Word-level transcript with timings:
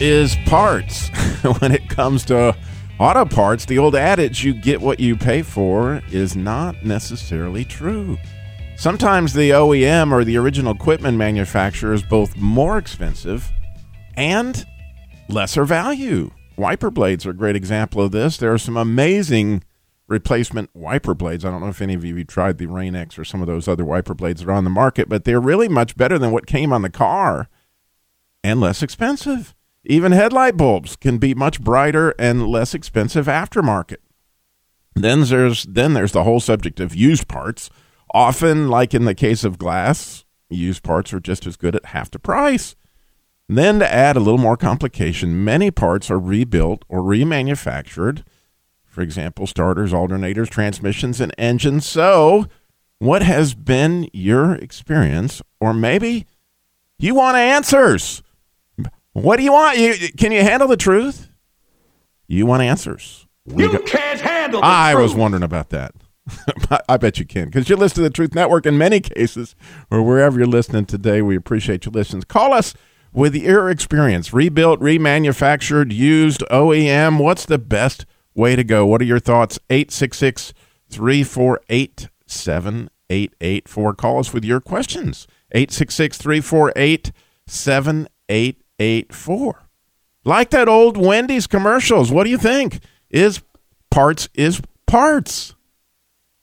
is 0.00 0.36
parts. 0.46 1.08
when 1.60 1.72
it 1.72 1.88
comes 1.88 2.24
to 2.26 2.56
auto 2.98 3.24
parts, 3.24 3.64
the 3.64 3.78
old 3.78 3.94
adage, 3.94 4.44
you 4.44 4.54
get 4.54 4.80
what 4.80 5.00
you 5.00 5.16
pay 5.16 5.42
for, 5.42 6.02
is 6.10 6.36
not 6.36 6.84
necessarily 6.84 7.64
true. 7.64 8.18
Sometimes 8.76 9.32
the 9.32 9.50
OEM 9.50 10.12
or 10.12 10.24
the 10.24 10.36
original 10.36 10.74
equipment 10.74 11.16
manufacturer 11.16 11.92
is 11.92 12.02
both 12.02 12.36
more 12.36 12.78
expensive 12.78 13.52
and 14.16 14.66
lesser 15.28 15.64
value. 15.64 16.30
Wiper 16.56 16.90
blades 16.90 17.24
are 17.26 17.30
a 17.30 17.34
great 17.34 17.56
example 17.56 18.02
of 18.02 18.12
this. 18.12 18.36
There 18.36 18.52
are 18.52 18.58
some 18.58 18.76
amazing 18.76 19.62
replacement 20.08 20.70
wiper 20.74 21.14
blades. 21.14 21.44
I 21.44 21.50
don't 21.50 21.60
know 21.60 21.68
if 21.68 21.80
any 21.80 21.94
of 21.94 22.04
you 22.04 22.16
have 22.16 22.26
tried 22.26 22.58
the 22.58 22.66
Rain-X 22.66 23.18
or 23.18 23.24
some 23.24 23.40
of 23.40 23.46
those 23.46 23.66
other 23.68 23.84
wiper 23.84 24.14
blades 24.14 24.40
that 24.40 24.48
are 24.48 24.54
on 24.54 24.64
the 24.64 24.70
market, 24.70 25.08
but 25.08 25.24
they're 25.24 25.40
really 25.40 25.68
much 25.68 25.96
better 25.96 26.18
than 26.18 26.30
what 26.30 26.46
came 26.46 26.72
on 26.72 26.82
the 26.82 26.90
car 26.90 27.48
and 28.44 28.60
less 28.60 28.82
expensive. 28.82 29.54
Even 29.84 30.12
headlight 30.12 30.56
bulbs 30.56 30.96
can 30.96 31.18
be 31.18 31.34
much 31.34 31.60
brighter 31.60 32.14
and 32.18 32.46
less 32.46 32.74
expensive 32.74 33.26
aftermarket. 33.26 33.96
Then 34.94 35.22
there's 35.22 35.64
then 35.64 35.94
there's 35.94 36.12
the 36.12 36.24
whole 36.24 36.40
subject 36.40 36.78
of 36.78 36.94
used 36.94 37.28
parts. 37.28 37.70
Often, 38.14 38.68
like 38.68 38.94
in 38.94 39.06
the 39.06 39.14
case 39.14 39.42
of 39.42 39.58
glass, 39.58 40.24
used 40.50 40.82
parts 40.82 41.12
are 41.12 41.20
just 41.20 41.46
as 41.46 41.56
good 41.56 41.74
at 41.74 41.86
half 41.86 42.10
the 42.10 42.18
price. 42.18 42.76
Then 43.48 43.78
to 43.80 43.92
add 43.92 44.16
a 44.16 44.20
little 44.20 44.38
more 44.38 44.56
complication, 44.56 45.44
many 45.44 45.70
parts 45.70 46.10
are 46.10 46.18
rebuilt 46.18 46.84
or 46.88 47.00
remanufactured. 47.00 48.22
For 48.84 49.00
example, 49.00 49.46
starters, 49.46 49.92
alternators, 49.92 50.50
transmissions, 50.50 51.20
and 51.20 51.34
engines. 51.38 51.86
So, 51.86 52.46
what 52.98 53.22
has 53.22 53.54
been 53.54 54.08
your 54.12 54.54
experience? 54.54 55.42
Or 55.60 55.72
maybe 55.72 56.26
you 56.98 57.14
want 57.14 57.36
answers. 57.36 58.22
What 59.12 59.36
do 59.36 59.42
you 59.42 59.52
want? 59.52 59.78
You, 59.78 59.94
can 60.16 60.32
you 60.32 60.42
handle 60.42 60.68
the 60.68 60.76
truth? 60.76 61.28
You 62.26 62.46
want 62.46 62.62
answers. 62.62 63.26
We 63.44 63.64
you 63.64 63.78
can't 63.80 64.20
handle 64.20 64.60
I 64.62 64.92
truth. 64.92 65.02
was 65.02 65.14
wondering 65.14 65.42
about 65.42 65.70
that. 65.70 65.92
I 66.88 66.96
bet 66.96 67.18
you 67.18 67.26
can 67.26 67.46
because 67.46 67.68
you 67.68 67.76
listen 67.76 67.96
to 67.96 68.02
the 68.02 68.10
Truth 68.10 68.34
Network 68.34 68.64
in 68.64 68.78
many 68.78 69.00
cases 69.00 69.56
or 69.90 70.02
wherever 70.02 70.38
you're 70.38 70.46
listening 70.46 70.86
today. 70.86 71.20
We 71.20 71.36
appreciate 71.36 71.84
your 71.84 71.92
listens. 71.92 72.24
Call 72.24 72.52
us 72.52 72.74
with 73.12 73.34
your 73.34 73.68
experience 73.68 74.32
rebuilt, 74.32 74.80
remanufactured, 74.80 75.92
used, 75.92 76.42
OEM. 76.50 77.18
What's 77.18 77.44
the 77.44 77.58
best 77.58 78.06
way 78.34 78.54
to 78.56 78.64
go? 78.64 78.86
What 78.86 79.02
are 79.02 79.06
your 79.06 79.18
thoughts? 79.18 79.58
866 79.68 80.54
348 80.88 82.08
7884. 82.26 83.94
Call 83.94 84.18
us 84.20 84.32
with 84.32 84.44
your 84.44 84.60
questions. 84.60 85.26
866 85.50 86.16
348 86.18 87.12
7884 87.46 88.61
eight 88.78 89.14
four. 89.14 89.68
Like 90.24 90.50
that 90.50 90.68
old 90.68 90.96
Wendy's 90.96 91.46
commercials. 91.46 92.12
What 92.12 92.24
do 92.24 92.30
you 92.30 92.38
think? 92.38 92.80
Is 93.10 93.42
parts 93.90 94.28
is 94.34 94.60
parts. 94.86 95.54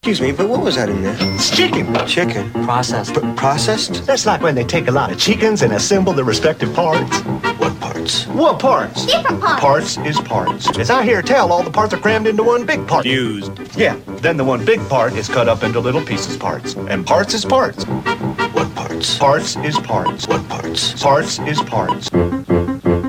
Excuse 0.02 0.22
me, 0.22 0.32
but 0.32 0.48
what 0.48 0.62
was 0.62 0.78
that 0.78 0.88
in 0.88 1.02
there? 1.04 1.14
It's 1.20 1.54
chicken. 1.54 1.94
Chicken. 2.08 2.50
Processed. 2.64 3.16
P- 3.16 3.20
processed? 3.36 4.06
That's 4.06 4.26
like 4.26 4.42
when 4.42 4.56
they 4.56 4.64
take 4.64 4.88
a 4.88 4.92
lot 4.92 5.12
of 5.12 5.20
chickens 5.20 5.62
and 5.62 5.74
assemble 5.74 6.14
the 6.14 6.24
respective 6.24 6.74
parts. 6.74 7.20
What 7.60 7.78
parts? 7.82 8.26
What 8.28 8.60
parts? 8.60 9.06
Different 9.08 9.42
parts. 9.42 9.60
Parts 9.60 9.98
is 9.98 10.18
parts. 10.22 10.80
As 10.80 10.90
I 10.90 11.04
hear 11.04 11.22
tell, 11.22 11.52
all 11.52 11.64
the 11.64 11.70
parts 11.70 11.94
are 11.94 11.98
crammed 11.98 12.28
into 12.28 12.44
one 12.44 12.66
big 12.66 12.88
part. 12.88 13.04
Fused. 13.04 13.52
Yeah. 13.76 14.00
Then 14.22 14.38
the 14.38 14.46
one 14.46 14.64
big 14.64 14.80
part 14.88 15.12
is 15.16 15.28
cut 15.28 15.50
up 15.50 15.64
into 15.64 15.82
little 15.82 16.02
pieces 16.06 16.38
parts. 16.38 16.76
And 16.76 17.06
parts 17.06 17.34
is 17.34 17.44
parts. 17.44 17.84
What 17.84 18.74
parts? 18.76 19.18
Parts 19.18 19.58
is 19.58 19.78
parts. 19.80 20.28
What 20.30 20.48
parts? 20.48 20.94
Parts 21.04 21.40
is 21.40 21.62
parts. 21.64 22.10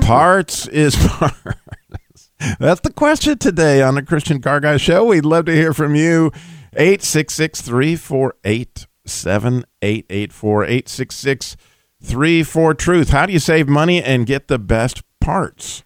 Parts 0.05 0.67
is 0.67 0.97
parts. 0.97 1.37
That's 2.59 2.81
the 2.81 2.91
question 2.93 3.37
today 3.37 3.81
on 3.81 3.95
the 3.95 4.03
Christian 4.03 4.41
Car 4.41 4.59
Guy 4.59 4.75
Show. 4.75 5.05
We'd 5.05 5.23
love 5.23 5.45
to 5.45 5.53
hear 5.53 5.73
from 5.73 5.95
you. 5.95 6.33
866 6.73 7.61
348 7.61 8.87
7884. 9.05 10.63
866 10.63 11.57
34 12.03 12.73
Truth. 12.73 13.09
How 13.09 13.25
do 13.25 13.33
you 13.33 13.39
save 13.39 13.67
money 13.67 14.01
and 14.01 14.25
get 14.25 14.47
the 14.47 14.59
best 14.59 15.01
parts? 15.19 15.83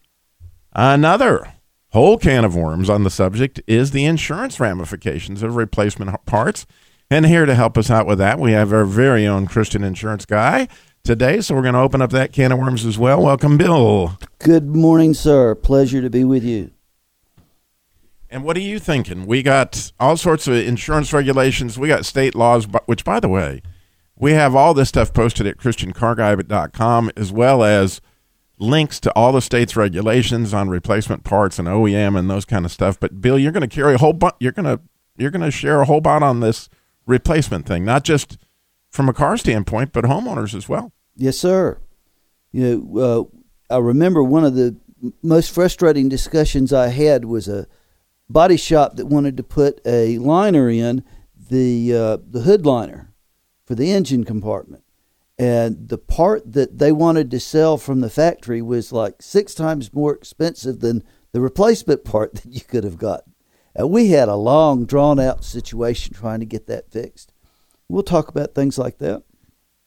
Another 0.73 1.53
whole 1.89 2.17
can 2.17 2.43
of 2.43 2.55
worms 2.55 2.89
on 2.89 3.03
the 3.03 3.09
subject 3.09 3.61
is 3.67 3.91
the 3.91 4.05
insurance 4.05 4.59
ramifications 4.59 5.41
of 5.41 5.55
replacement 5.55 6.25
parts. 6.25 6.65
And 7.09 7.25
here 7.25 7.45
to 7.45 7.55
help 7.55 7.77
us 7.77 7.89
out 7.89 8.07
with 8.07 8.17
that, 8.17 8.39
we 8.39 8.51
have 8.51 8.73
our 8.73 8.85
very 8.85 9.25
own 9.27 9.47
Christian 9.47 9.83
insurance 9.83 10.25
guy 10.25 10.67
today. 11.03 11.39
So 11.39 11.55
we're 11.55 11.61
going 11.61 11.75
to 11.75 11.79
open 11.79 12.01
up 12.01 12.09
that 12.11 12.33
can 12.33 12.51
of 12.51 12.59
worms 12.59 12.85
as 12.85 12.97
well. 12.97 13.21
Welcome, 13.21 13.57
Bill. 13.57 14.17
Good 14.39 14.75
morning, 14.75 15.13
sir. 15.13 15.55
Pleasure 15.55 16.01
to 16.01 16.09
be 16.09 16.23
with 16.23 16.43
you. 16.43 16.71
And 18.29 18.43
what 18.43 18.57
are 18.57 18.61
you 18.61 18.79
thinking? 18.79 19.25
We 19.25 19.43
got 19.43 19.91
all 19.99 20.17
sorts 20.17 20.47
of 20.47 20.55
insurance 20.55 21.13
regulations. 21.13 21.77
We 21.77 21.87
got 21.87 22.05
state 22.05 22.35
laws, 22.35 22.67
which, 22.85 23.03
by 23.03 23.19
the 23.19 23.29
way, 23.29 23.61
we 24.17 24.33
have 24.33 24.55
all 24.55 24.73
this 24.73 24.89
stuff 24.89 25.13
posted 25.13 25.45
at 25.47 25.57
ChristianCarGuy.com 25.57 27.11
as 27.15 27.31
well 27.31 27.63
as 27.63 28.01
links 28.57 28.99
to 29.01 29.11
all 29.13 29.31
the 29.31 29.41
state's 29.41 29.75
regulations 29.75 30.53
on 30.53 30.69
replacement 30.69 31.23
parts 31.23 31.59
and 31.59 31.67
OEM 31.67 32.17
and 32.17 32.29
those 32.29 32.45
kind 32.45 32.65
of 32.65 32.71
stuff. 32.71 32.99
But 32.99 33.21
Bill, 33.21 33.37
you're 33.37 33.51
going 33.51 33.67
to 33.67 33.73
carry 33.73 33.95
a 33.95 33.97
whole 33.97 34.13
bunch. 34.13 34.35
You're 34.39 34.53
going 34.53 34.65
to 34.65 34.81
you're 35.17 35.31
going 35.31 35.41
to 35.41 35.51
share 35.51 35.81
a 35.81 35.85
whole 35.85 36.01
lot 36.03 36.23
on 36.23 36.39
this 36.39 36.69
replacement 37.05 37.65
thing, 37.65 37.85
not 37.85 38.03
just 38.03 38.37
from 38.89 39.09
a 39.09 39.13
car 39.13 39.37
standpoint, 39.37 39.93
but 39.93 40.05
homeowners 40.05 40.53
as 40.55 40.67
well. 40.67 40.91
Yes, 41.15 41.37
sir. 41.37 41.79
You 42.51 42.89
know, 42.93 43.31
uh, 43.69 43.75
I 43.75 43.79
remember 43.79 44.23
one 44.23 44.45
of 44.45 44.55
the 44.55 44.75
most 45.21 45.51
frustrating 45.51 46.09
discussions 46.09 46.73
I 46.73 46.87
had 46.87 47.25
was 47.25 47.47
a 47.47 47.67
body 48.29 48.57
shop 48.57 48.95
that 48.95 49.07
wanted 49.07 49.37
to 49.37 49.43
put 49.43 49.81
a 49.85 50.17
liner 50.17 50.69
in 50.69 51.03
the 51.49 51.93
uh, 51.93 52.17
the 52.27 52.41
hood 52.41 52.65
liner 52.65 53.13
for 53.65 53.75
the 53.75 53.91
engine 53.91 54.23
compartment, 54.23 54.83
and 55.37 55.89
the 55.89 55.97
part 55.97 56.53
that 56.53 56.77
they 56.77 56.91
wanted 56.91 57.29
to 57.31 57.39
sell 57.39 57.77
from 57.77 58.01
the 58.01 58.09
factory 58.09 58.61
was 58.61 58.91
like 58.91 59.21
six 59.21 59.53
times 59.53 59.93
more 59.93 60.13
expensive 60.13 60.79
than 60.79 61.03
the 61.31 61.41
replacement 61.41 62.03
part 62.05 62.33
that 62.35 62.45
you 62.45 62.61
could 62.61 62.83
have 62.83 62.97
gotten. 62.97 63.33
And 63.75 63.89
we 63.89 64.11
had 64.11 64.29
a 64.29 64.35
long, 64.35 64.85
drawn 64.85 65.19
out 65.19 65.43
situation 65.43 66.13
trying 66.13 66.39
to 66.39 66.45
get 66.45 66.65
that 66.67 66.91
fixed. 66.91 67.33
We'll 67.89 68.03
talk 68.03 68.29
about 68.29 68.55
things 68.55 68.77
like 68.77 68.99
that. 68.99 69.23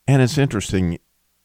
And 0.06 0.20
it's 0.20 0.38
interesting. 0.38 0.98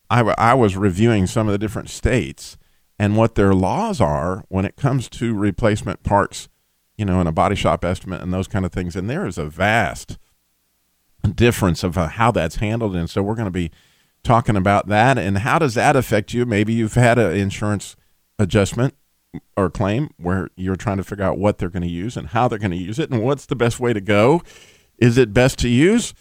I, 0.10 0.22
I 0.38 0.54
was 0.54 0.76
reviewing 0.76 1.26
some 1.26 1.48
of 1.48 1.54
the 1.54 1.58
different 1.58 1.90
states 1.90 2.58
and 3.00 3.16
what 3.16 3.36
their 3.36 3.54
laws 3.54 4.00
are 4.00 4.44
when 4.50 4.66
it 4.66 4.76
comes 4.76 5.10
to 5.10 5.34
replacement 5.34 6.04
parts 6.04 6.50
you 6.98 7.06
know, 7.06 7.20
in 7.22 7.28
a 7.28 7.32
body 7.32 7.56
shop 7.56 7.84
estimate 7.84 8.22
and 8.22 8.34
those 8.34 8.48
kind 8.48 8.66
of 8.66 8.72
things. 8.72 8.96
And 8.96 9.10
there 9.10 9.26
is 9.26 9.38
a 9.38 9.46
vast 9.46 10.18
difference 11.36 11.84
of 11.84 11.98
uh, 11.98 12.08
how 12.08 12.32
that's 12.32 12.58
handled. 12.58 12.96
And 12.96 13.10
so 13.10 13.22
we're 13.22 13.36
going 13.36 13.46
to 13.46 13.52
be 13.52 13.72
talking 14.24 14.56
about 14.56 14.88
that 14.88 15.18
and 15.18 15.40
how 15.40 15.60
does 15.60 15.74
that 15.74 15.96
affect 15.96 16.34
you? 16.34 16.46
Maybe 16.46 16.74
you've 16.74 16.94
had 16.94 17.20
an 17.20 17.36
insurance 17.36 17.96
adjustment 18.40 18.96
or 19.58 19.70
claim 19.70 20.12
where 20.18 20.50
you're 20.56 20.76
trying 20.76 20.98
to 20.98 21.04
figure 21.04 21.26
out 21.26 21.38
what 21.38 21.58
they're 21.58 21.70
going 21.70 21.84
to 21.84 21.90
use 21.90 22.16
and 22.16 22.30
how 22.30 22.48
they're 22.48 22.60
going 22.60 22.72
to 22.72 22.78
use 22.78 23.00
it 23.00 23.10
and 23.10 23.24
what's 23.24 23.46
the 23.46 23.56
best 23.56 23.80
way 23.80 23.94
to 23.94 24.02
go. 24.02 24.42
Is 24.98 25.18
it 25.18 25.34
best 25.34 25.60
to 25.60 25.70
use 25.70 26.14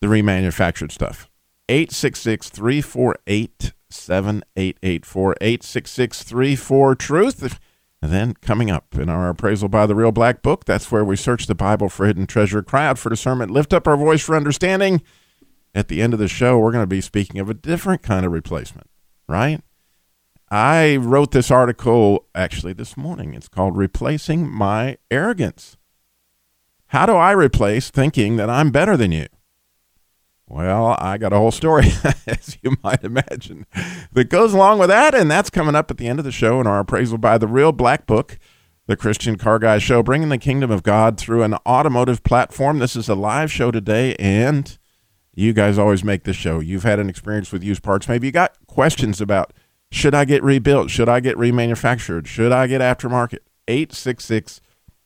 the 0.00 0.06
remanufactured 0.06 0.90
stuff? 0.90 1.30
866 1.68 2.50
348 2.50 3.72
7884 3.90 5.36
866 5.40 6.22
34 6.22 6.94
Truth. 6.96 7.58
And 8.04 8.12
then 8.12 8.34
coming 8.34 8.70
up 8.70 8.96
in 8.96 9.08
our 9.08 9.30
appraisal 9.30 9.70
by 9.70 9.86
the 9.86 9.94
Real 9.94 10.12
Black 10.12 10.42
Book, 10.42 10.66
that's 10.66 10.92
where 10.92 11.06
we 11.06 11.16
search 11.16 11.46
the 11.46 11.54
Bible 11.54 11.88
for 11.88 12.04
hidden 12.04 12.26
treasure, 12.26 12.62
cry 12.62 12.86
out 12.86 12.98
for 12.98 13.08
discernment, 13.08 13.50
lift 13.50 13.72
up 13.72 13.88
our 13.88 13.96
voice 13.96 14.22
for 14.22 14.36
understanding. 14.36 15.00
At 15.74 15.88
the 15.88 16.02
end 16.02 16.12
of 16.12 16.18
the 16.18 16.28
show, 16.28 16.58
we're 16.58 16.70
going 16.70 16.82
to 16.82 16.86
be 16.86 17.00
speaking 17.00 17.40
of 17.40 17.48
a 17.48 17.54
different 17.54 18.02
kind 18.02 18.26
of 18.26 18.32
replacement, 18.32 18.90
right? 19.26 19.62
I 20.50 20.96
wrote 20.96 21.30
this 21.30 21.50
article 21.50 22.26
actually 22.34 22.74
this 22.74 22.94
morning. 22.94 23.32
It's 23.32 23.48
called 23.48 23.74
Replacing 23.74 24.50
My 24.50 24.98
Arrogance. 25.10 25.78
How 26.88 27.06
do 27.06 27.14
I 27.14 27.30
replace 27.30 27.88
thinking 27.88 28.36
that 28.36 28.50
I'm 28.50 28.70
better 28.70 28.98
than 28.98 29.12
you? 29.12 29.28
Well, 30.46 30.96
I 30.98 31.16
got 31.16 31.32
a 31.32 31.38
whole 31.38 31.50
story, 31.50 31.86
as 32.26 32.58
you 32.62 32.76
might 32.82 33.02
imagine, 33.02 33.66
that 34.12 34.28
goes 34.28 34.52
along 34.52 34.78
with 34.78 34.88
that, 34.88 35.14
and 35.14 35.30
that's 35.30 35.48
coming 35.48 35.74
up 35.74 35.90
at 35.90 35.96
the 35.96 36.06
end 36.06 36.18
of 36.18 36.24
the 36.24 36.32
show 36.32 36.60
in 36.60 36.66
our 36.66 36.80
appraisal 36.80 37.16
by 37.16 37.38
the 37.38 37.48
Real 37.48 37.72
Black 37.72 38.06
Book, 38.06 38.38
the 38.86 38.96
Christian 38.96 39.36
Car 39.36 39.58
Guy 39.58 39.78
Show, 39.78 40.02
bringing 40.02 40.28
the 40.28 40.38
kingdom 40.38 40.70
of 40.70 40.82
God 40.82 41.18
through 41.18 41.42
an 41.42 41.54
automotive 41.66 42.22
platform. 42.22 42.78
This 42.78 42.94
is 42.94 43.08
a 43.08 43.14
live 43.14 43.50
show 43.50 43.70
today, 43.70 44.14
and 44.16 44.76
you 45.34 45.54
guys 45.54 45.78
always 45.78 46.04
make 46.04 46.24
this 46.24 46.36
show. 46.36 46.60
You've 46.60 46.82
had 46.82 46.98
an 46.98 47.08
experience 47.08 47.50
with 47.50 47.64
used 47.64 47.82
parts. 47.82 48.06
Maybe 48.06 48.26
you 48.28 48.32
got 48.32 48.54
questions 48.66 49.22
about 49.22 49.52
should 49.90 50.14
I 50.14 50.24
get 50.24 50.42
rebuilt? 50.42 50.90
Should 50.90 51.08
I 51.08 51.20
get 51.20 51.36
remanufactured? 51.36 52.26
Should 52.26 52.52
I 52.52 52.66
get 52.66 52.80
aftermarket? 52.80 53.38
866 53.66 54.60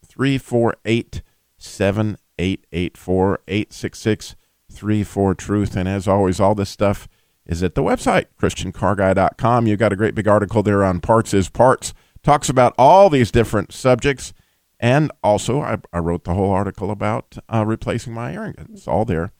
348 0.06 1.22
7884 1.58 3.40
866 3.46 4.36
34 4.78 5.34
Truth. 5.34 5.76
And 5.76 5.88
as 5.88 6.08
always, 6.08 6.40
all 6.40 6.54
this 6.54 6.70
stuff 6.70 7.08
is 7.46 7.62
at 7.62 7.74
the 7.74 7.82
website, 7.82 8.26
ChristianCarGuy.com. 8.40 9.66
You've 9.66 9.78
got 9.78 9.92
a 9.92 9.96
great 9.96 10.14
big 10.14 10.28
article 10.28 10.62
there 10.62 10.84
on 10.84 11.00
Parts 11.00 11.32
is 11.32 11.48
Parts. 11.48 11.94
Talks 12.22 12.48
about 12.48 12.74
all 12.78 13.08
these 13.08 13.30
different 13.30 13.72
subjects. 13.72 14.32
And 14.78 15.10
also, 15.24 15.60
I, 15.60 15.78
I 15.92 15.98
wrote 15.98 16.24
the 16.24 16.34
whole 16.34 16.50
article 16.50 16.90
about 16.90 17.38
uh, 17.52 17.64
replacing 17.66 18.12
my 18.12 18.34
airing. 18.34 18.54
It's 18.72 18.86
all 18.86 19.04
there. 19.04 19.32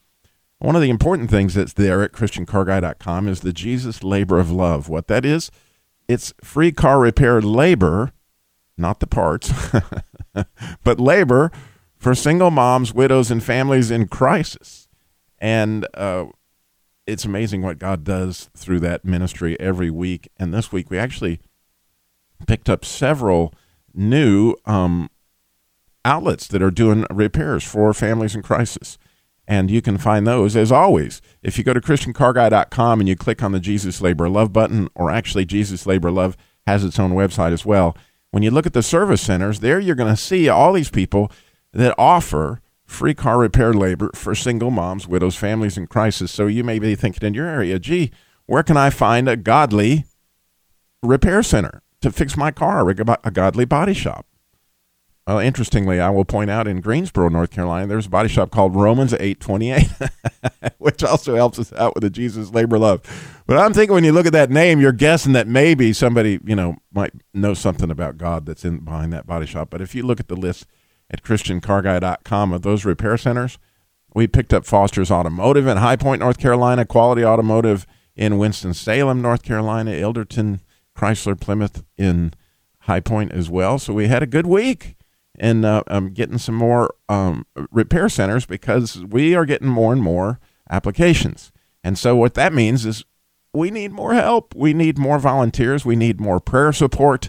One 0.59 0.75
of 0.75 0.83
the 0.83 0.91
important 0.91 1.31
things 1.31 1.55
that's 1.55 1.75
there 1.75 2.03
at 2.03 2.13
ChristianCarGuy.com 2.13 3.29
is 3.29 3.41
the 3.41 3.53
Jesus 3.53 4.03
Labor 4.03 4.41
of 4.41 4.51
Love. 4.51 4.89
What 4.89 5.07
that 5.07 5.25
is, 5.25 5.51
it's 6.09 6.35
free 6.43 6.73
car 6.73 6.99
repair 6.99 7.41
labor, 7.41 8.13
not 8.77 8.99
the 8.99 9.07
parts, 9.07 9.53
but 10.85 10.99
labor 10.99 11.53
for 11.97 12.15
single 12.15 12.51
moms, 12.51 12.93
widows, 12.93 13.31
and 13.31 13.43
families 13.43 13.91
in 13.91 14.09
crisis. 14.09 14.88
And 15.41 15.87
uh, 15.95 16.27
it's 17.07 17.25
amazing 17.25 17.63
what 17.63 17.79
God 17.79 18.05
does 18.05 18.51
through 18.57 18.81
that 18.81 19.05
ministry 19.05 19.59
every 19.59 19.91
week. 19.91 20.29
And 20.37 20.53
this 20.53 20.73
week, 20.73 20.91
we 20.91 20.99
actually 20.99 21.41
picked 22.47 22.69
up 22.69 22.85
several 22.85 23.55
new 23.95 24.55
um, 24.65 25.11
outlets 26.05 26.47
that 26.49 26.63
are 26.63 26.71
doing 26.71 27.07
repairs 27.11 27.65
for 27.65 27.93
families 27.95 28.35
in 28.35 28.43
crisis. 28.43 28.99
And 29.47 29.71
you 29.71 29.81
can 29.81 29.97
find 29.97 30.27
those, 30.27 30.55
as 30.55 30.71
always, 30.71 31.23
if 31.43 31.57
you 31.57 31.65
go 31.65 31.73
to 31.73 31.81
ChristianCarGuy.com 31.81 33.01
and 33.01 33.09
you 33.09 33.17
click 33.17 33.43
on 33.43 33.53
the 33.53 33.61
Jesus 33.61 34.03
Labor 34.03 34.29
Love 34.29 34.53
button, 34.53 34.89
or 34.95 35.11
actually, 35.11 35.47
Jesus 35.47 35.87
Labor 35.87 36.11
Love 36.11 36.37
has 36.67 36.85
its 36.85 36.99
own 36.99 37.13
website 37.13 37.53
as 37.53 37.65
well. 37.65 37.97
When 38.31 38.43
you 38.43 38.51
look 38.51 38.67
at 38.67 38.75
the 38.75 38.83
service 38.83 39.23
centers, 39.23 39.61
there 39.61 39.81
you're 39.81 39.95
going 39.95 40.15
to 40.15 40.21
see 40.21 40.51
all 40.51 40.75
these 40.75 40.91
people 40.91 41.33
that 41.73 41.95
offer 41.97 42.61
free 42.89 43.15
car 43.15 43.39
repair 43.39 43.73
labor 43.73 44.11
for 44.15 44.35
single 44.35 44.71
moms, 44.71 45.07
widows, 45.07 45.37
families 45.37 45.77
in 45.77 45.87
crisis. 45.87 46.33
So 46.33 46.47
you 46.47 46.65
may 46.65 46.79
be 46.79 46.95
thinking 46.97 47.27
in 47.27 47.35
your 47.35 47.47
area, 47.47 47.79
gee, 47.79 48.11
where 48.47 48.63
can 48.63 48.77
I 48.77 48.91
find 48.91 49.29
a 49.29 49.37
godly 49.37 50.07
repair 51.03 51.43
center 51.43 51.83
to 52.01 52.11
fix 52.11 52.37
my 52.37 52.51
car, 52.51 52.89
a 52.89 53.31
godly 53.31 53.67
body 53.67 53.93
shop? 53.93 54.27
Well, 55.27 55.41
interestingly, 55.41 56.01
I 56.01 56.09
will 56.09 56.25
point 56.25 56.49
out 56.49 56.67
in 56.67 56.81
Greensboro, 56.81 57.29
North 57.29 57.51
Carolina, 57.51 57.87
there's 57.87 58.07
a 58.07 58.11
body 58.11 58.31
shop 58.31 58.51
called 58.51 58.75
Romans 58.75 59.13
828, 59.13 59.87
which 60.79 61.05
also 61.05 61.37
helps 61.37 61.59
us 61.59 61.71
out 61.75 61.95
with 61.95 62.03
the 62.03 62.09
Jesus 62.09 62.51
labor 62.55 62.79
love. 62.79 63.03
But 63.47 63.59
I'm 63.59 63.75
thinking 63.75 63.93
when 63.93 64.05
you 64.05 64.13
look 64.13 64.25
at 64.25 64.33
that 64.33 64.51
name, 64.51 64.81
you're 64.81 64.91
guessing 64.91 65.35
that 65.35 65.47
maybe 65.47 65.93
somebody, 65.93 66.41
you 66.47 66.57
know, 66.57 66.77
might 66.95 67.13
know 67.35 67.53
something 67.53 67.91
about 67.91 68.17
God 68.17 68.47
that's 68.47 68.65
in 68.65 68.79
behind 68.79 69.13
that 69.13 69.27
body 69.27 69.45
shop. 69.45 69.69
But 69.69 69.83
if 69.83 69.95
you 69.95 70.03
look 70.03 70.19
at 70.19 70.29
the 70.29 70.37
list 70.37 70.67
at 71.11 71.23
christiancarguy.com 71.23 72.53
of 72.53 72.63
those 72.63 72.85
repair 72.85 73.17
centers. 73.17 73.59
We 74.15 74.27
picked 74.27 74.53
up 74.53 74.65
Foster's 74.65 75.11
Automotive 75.11 75.67
in 75.67 75.77
High 75.77 75.97
Point, 75.97 76.21
North 76.21 76.39
Carolina, 76.39 76.85
Quality 76.85 77.25
Automotive 77.25 77.87
in 78.17 78.39
Winston-Salem, 78.39 79.23
North 79.23 79.43
Carolina, 79.43 79.93
Elderton, 79.93 80.61
Chrysler, 80.97 81.39
Plymouth 81.39 81.85
in 81.97 82.35
High 82.81 83.01
Point 83.01 83.33
as 83.33 83.49
well. 83.49 83.79
So 83.79 83.93
we 83.93 84.09
had 84.09 84.23
a 84.23 84.27
good 84.27 84.47
week 84.47 84.97
and 85.39 85.65
uh, 85.65 85.85
um, 85.87 86.13
getting 86.13 86.39
some 86.39 86.57
more 86.57 86.95
um, 87.09 87.47
repair 87.71 88.09
centers 88.09 88.45
because 88.45 89.05
we 89.05 89.35
are 89.35 89.45
getting 89.45 89.69
more 89.69 89.93
and 89.93 90.03
more 90.03 90.41
applications. 90.71 91.53
And 91.85 91.97
so 91.97 92.17
what 92.17 92.35
that 92.35 92.53
means 92.53 92.85
is 92.85 93.05
we 93.53 93.71
need 93.71 93.93
more 93.93 94.15
help. 94.15 94.55
We 94.55 94.75
need 94.75 94.99
more 94.99 95.19
volunteers. 95.19 95.85
We 95.85 95.97
need 95.97 96.21
more 96.21 96.41
prayer 96.41 96.73
support. 96.73 97.29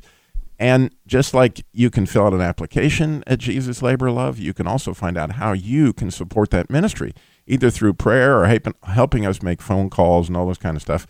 And 0.59 0.93
just 1.07 1.33
like 1.33 1.65
you 1.71 1.89
can 1.89 2.05
fill 2.05 2.25
out 2.25 2.33
an 2.33 2.41
application 2.41 3.23
at 3.25 3.39
Jesus 3.39 3.81
Labor 3.81 4.11
Love, 4.11 4.37
you 4.37 4.53
can 4.53 4.67
also 4.67 4.93
find 4.93 5.17
out 5.17 5.33
how 5.33 5.53
you 5.53 5.93
can 5.93 6.11
support 6.11 6.49
that 6.51 6.69
ministry, 6.69 7.13
either 7.47 7.69
through 7.69 7.93
prayer 7.93 8.37
or 8.37 8.59
helping 8.83 9.25
us 9.25 9.41
make 9.41 9.61
phone 9.61 9.89
calls 9.89 10.27
and 10.27 10.35
all 10.35 10.49
this 10.49 10.57
kind 10.57 10.75
of 10.75 10.81
stuff. 10.81 11.07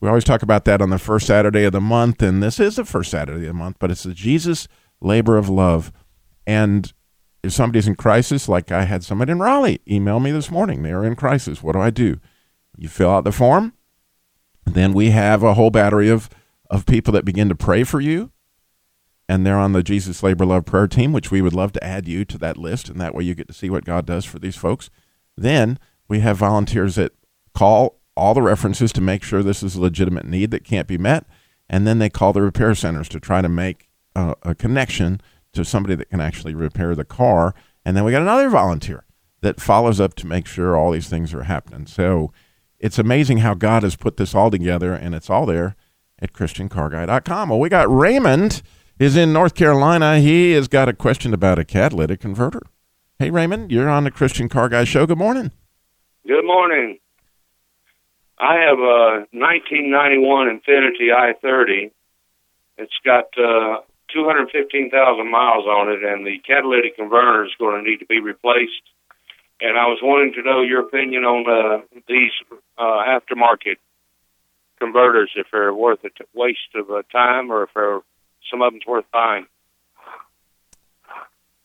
We 0.00 0.08
always 0.08 0.24
talk 0.24 0.42
about 0.42 0.64
that 0.64 0.82
on 0.82 0.90
the 0.90 0.98
first 0.98 1.28
Saturday 1.28 1.64
of 1.64 1.72
the 1.72 1.80
month, 1.80 2.22
and 2.22 2.42
this 2.42 2.58
is 2.58 2.74
the 2.74 2.84
first 2.84 3.12
Saturday 3.12 3.42
of 3.42 3.46
the 3.46 3.54
month, 3.54 3.76
but 3.78 3.92
it's 3.92 4.02
the 4.02 4.14
Jesus 4.14 4.66
Labor 5.00 5.36
of 5.36 5.48
Love. 5.48 5.92
And 6.44 6.92
if 7.44 7.52
somebody's 7.52 7.86
in 7.86 7.94
crisis, 7.94 8.48
like 8.48 8.72
I 8.72 8.84
had 8.84 9.04
somebody 9.04 9.30
in 9.30 9.38
Raleigh 9.38 9.80
email 9.88 10.18
me 10.18 10.32
this 10.32 10.50
morning, 10.50 10.82
they 10.82 10.92
are 10.92 11.04
in 11.04 11.14
crisis. 11.14 11.62
What 11.62 11.72
do 11.72 11.80
I 11.80 11.90
do? 11.90 12.18
You 12.76 12.88
fill 12.88 13.10
out 13.10 13.24
the 13.24 13.32
form, 13.32 13.74
then 14.64 14.92
we 14.92 15.10
have 15.10 15.44
a 15.44 15.54
whole 15.54 15.70
battery 15.70 16.08
of, 16.08 16.28
of 16.68 16.84
people 16.84 17.12
that 17.12 17.24
begin 17.24 17.48
to 17.48 17.54
pray 17.54 17.84
for 17.84 18.00
you 18.00 18.32
and 19.28 19.46
they're 19.46 19.58
on 19.58 19.72
the 19.72 19.82
Jesus 19.82 20.22
Labor 20.22 20.46
Love 20.46 20.64
prayer 20.64 20.88
team, 20.88 21.12
which 21.12 21.30
we 21.30 21.42
would 21.42 21.52
love 21.52 21.72
to 21.72 21.84
add 21.84 22.08
you 22.08 22.24
to 22.24 22.38
that 22.38 22.56
list, 22.56 22.88
and 22.88 23.00
that 23.00 23.14
way 23.14 23.24
you 23.24 23.34
get 23.34 23.48
to 23.48 23.54
see 23.54 23.68
what 23.68 23.84
God 23.84 24.06
does 24.06 24.24
for 24.24 24.38
these 24.38 24.56
folks. 24.56 24.88
Then 25.36 25.78
we 26.08 26.20
have 26.20 26.38
volunteers 26.38 26.94
that 26.94 27.12
call 27.54 28.00
all 28.16 28.34
the 28.34 28.42
references 28.42 28.92
to 28.92 29.00
make 29.00 29.22
sure 29.22 29.42
this 29.42 29.62
is 29.62 29.76
a 29.76 29.80
legitimate 29.80 30.26
need 30.26 30.50
that 30.50 30.64
can't 30.64 30.88
be 30.88 30.98
met, 30.98 31.26
and 31.68 31.86
then 31.86 31.98
they 31.98 32.08
call 32.08 32.32
the 32.32 32.42
repair 32.42 32.74
centers 32.74 33.08
to 33.10 33.20
try 33.20 33.42
to 33.42 33.48
make 33.48 33.88
a, 34.16 34.34
a 34.42 34.54
connection 34.54 35.20
to 35.52 35.64
somebody 35.64 35.94
that 35.94 36.10
can 36.10 36.20
actually 36.20 36.54
repair 36.54 36.94
the 36.94 37.04
car, 37.04 37.54
and 37.84 37.96
then 37.96 38.04
we 38.04 38.12
got 38.12 38.22
another 38.22 38.48
volunteer 38.48 39.04
that 39.40 39.60
follows 39.60 40.00
up 40.00 40.14
to 40.14 40.26
make 40.26 40.46
sure 40.46 40.76
all 40.76 40.90
these 40.90 41.08
things 41.08 41.32
are 41.32 41.44
happening. 41.44 41.86
So 41.86 42.32
it's 42.78 42.98
amazing 42.98 43.38
how 43.38 43.54
God 43.54 43.82
has 43.82 43.94
put 43.94 44.16
this 44.16 44.34
all 44.34 44.50
together, 44.50 44.94
and 44.94 45.14
it's 45.14 45.30
all 45.30 45.46
there 45.46 45.76
at 46.20 46.32
ChristianCarGuy.com. 46.32 47.48
Well, 47.48 47.60
we 47.60 47.68
got 47.68 47.90
Raymond 47.90 48.62
is 48.98 49.16
in 49.16 49.32
North 49.32 49.54
Carolina. 49.54 50.18
He 50.18 50.52
has 50.52 50.68
got 50.68 50.88
a 50.88 50.92
question 50.92 51.32
about 51.32 51.58
a 51.58 51.64
catalytic 51.64 52.20
converter. 52.20 52.62
Hey, 53.18 53.30
Raymond, 53.30 53.70
you're 53.70 53.88
on 53.88 54.04
the 54.04 54.10
Christian 54.10 54.48
Car 54.48 54.68
Guy 54.68 54.84
Show. 54.84 55.06
Good 55.06 55.18
morning. 55.18 55.50
Good 56.26 56.44
morning. 56.44 56.98
I 58.38 58.54
have 58.54 58.78
a 58.78 59.26
1991 59.32 60.60
Infiniti 60.60 61.10
i30. 61.10 61.90
It's 62.76 62.92
got 63.04 63.24
uh, 63.36 63.80
215,000 64.12 65.30
miles 65.30 65.64
on 65.66 65.90
it, 65.90 66.04
and 66.04 66.24
the 66.24 66.38
catalytic 66.46 66.96
converter 66.96 67.44
is 67.44 67.50
going 67.58 67.82
to 67.82 67.90
need 67.90 67.98
to 67.98 68.06
be 68.06 68.20
replaced. 68.20 68.82
And 69.60 69.76
I 69.76 69.86
was 69.86 69.98
wanting 70.00 70.34
to 70.34 70.42
know 70.42 70.62
your 70.62 70.82
opinion 70.82 71.24
on 71.24 71.44
uh, 71.48 71.98
these 72.06 72.30
uh, 72.78 72.82
aftermarket 72.82 73.78
converters, 74.78 75.32
if 75.34 75.48
they're 75.50 75.74
worth 75.74 76.04
a 76.04 76.10
t- 76.10 76.24
waste 76.32 76.76
of 76.76 76.88
uh, 76.90 77.02
time 77.10 77.50
or 77.50 77.64
if 77.64 77.70
they're 77.74 78.00
some 78.50 78.62
of 78.62 78.72
them's 78.72 78.86
worth 78.86 79.04
buying. 79.12 79.46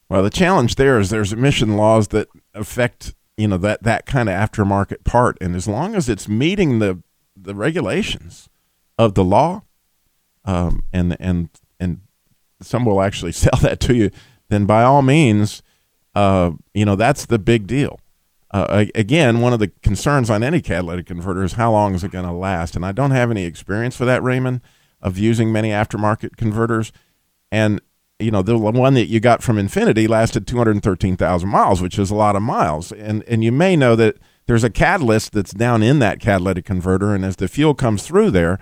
Well, 0.10 0.24
the 0.24 0.30
challenge 0.30 0.76
there 0.76 1.00
is 1.00 1.10
there's 1.10 1.34
emission 1.34 1.76
laws 1.76 2.10
that 2.10 2.28
affect 2.54 3.16
you 3.38 3.48
know 3.48 3.58
that 3.58 3.84
that 3.84 4.06
kind 4.06 4.30
of 4.30 4.36
aftermarket 4.36 5.04
part, 5.04 5.38
and 5.42 5.56
as 5.56 5.68
long 5.68 5.96
as 5.96 6.10
it's 6.10 6.28
meeting 6.28 6.80
the 6.80 7.02
the 7.36 7.56
regulations 7.56 8.50
of 8.98 9.16
the 9.16 9.24
law, 9.24 9.64
um, 10.46 10.84
and 10.94 11.18
and 11.20 11.50
and 11.80 12.02
some 12.62 12.86
will 12.86 13.02
actually 13.02 13.32
sell 13.44 13.58
that 13.62 13.80
to 13.82 13.96
you, 13.96 14.12
then 14.50 14.66
by 14.66 14.84
all 14.84 15.02
means, 15.02 15.64
uh, 16.14 16.52
you 16.74 16.86
know 16.86 16.96
that's 16.96 17.26
the 17.26 17.40
big 17.40 17.66
deal. 17.66 18.00
Uh, 18.52 18.86
again, 18.94 19.42
one 19.42 19.52
of 19.52 19.58
the 19.58 19.70
concerns 19.82 20.30
on 20.30 20.44
any 20.44 20.62
catalytic 20.62 21.08
converter 21.08 21.44
is 21.44 21.54
how 21.54 21.72
long 21.72 21.96
is 21.96 22.04
it 22.04 22.12
going 22.12 22.26
to 22.26 22.32
last, 22.32 22.76
and 22.76 22.86
I 22.86 22.92
don't 22.92 23.10
have 23.10 23.32
any 23.32 23.46
experience 23.46 23.96
for 23.96 24.06
that, 24.06 24.22
Raymond 24.22 24.62
of 25.04 25.20
using 25.20 25.52
many 25.52 25.70
aftermarket 25.70 26.38
converters. 26.38 26.92
And, 27.52 27.82
you 28.18 28.32
know, 28.32 28.42
the 28.42 28.58
one 28.58 28.96
that 28.96 29.08
you 29.08 29.20
got 29.20 29.44
from 29.44 29.58
Infiniti 29.58 30.08
lasted 30.08 30.48
213,000 30.48 31.48
miles, 31.48 31.82
which 31.82 32.00
is 32.00 32.10
a 32.10 32.16
lot 32.16 32.36
of 32.36 32.42
miles. 32.42 32.92
And, 32.92 33.24
and 33.28 33.44
you 33.44 33.52
may 33.52 33.76
know 33.76 33.96
that 33.98 34.18
there's 34.48 34.64
a 34.64 34.70
catalyst 34.70 35.34
that's 35.34 35.54
down 35.54 35.84
in 35.84 36.00
that 36.00 36.20
catalytic 36.20 36.66
converter. 36.66 37.14
And 37.14 37.24
as 37.24 37.36
the 37.36 37.48
fuel 37.48 37.76
comes 37.76 38.04
through 38.04 38.32
there, 38.32 38.58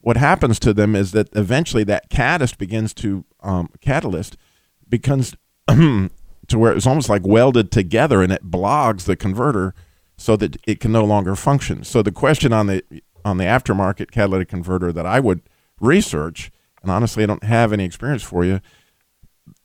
what 0.00 0.16
happens 0.16 0.58
to 0.60 0.74
them 0.74 0.94
is 0.94 1.12
that 1.12 1.28
eventually 1.34 1.84
that 1.84 2.10
catalyst 2.10 2.58
begins 2.58 2.92
to, 2.94 3.24
um, 3.40 3.70
catalyst 3.80 4.36
becomes 4.88 5.34
to 5.68 6.10
where 6.54 6.72
it's 6.72 6.86
almost 6.86 7.08
like 7.08 7.22
welded 7.24 7.70
together 7.70 8.22
and 8.22 8.32
it 8.32 8.50
blogs 8.50 9.04
the 9.04 9.16
converter 9.16 9.72
so 10.16 10.36
that 10.36 10.56
it 10.66 10.80
can 10.80 10.92
no 10.92 11.04
longer 11.04 11.36
function. 11.36 11.84
So 11.84 12.02
the 12.02 12.12
question 12.12 12.52
on 12.52 12.66
the 12.66 12.82
on 13.24 13.38
the 13.38 13.44
aftermarket 13.44 14.12
catalytic 14.12 14.48
converter 14.48 14.92
that 14.92 15.04
I 15.04 15.18
would 15.18 15.42
research, 15.80 16.50
and 16.82 16.90
honestly, 16.90 17.22
I 17.22 17.26
don't 17.26 17.44
have 17.44 17.72
any 17.72 17.84
experience 17.84 18.22
for 18.22 18.44
you, 18.44 18.60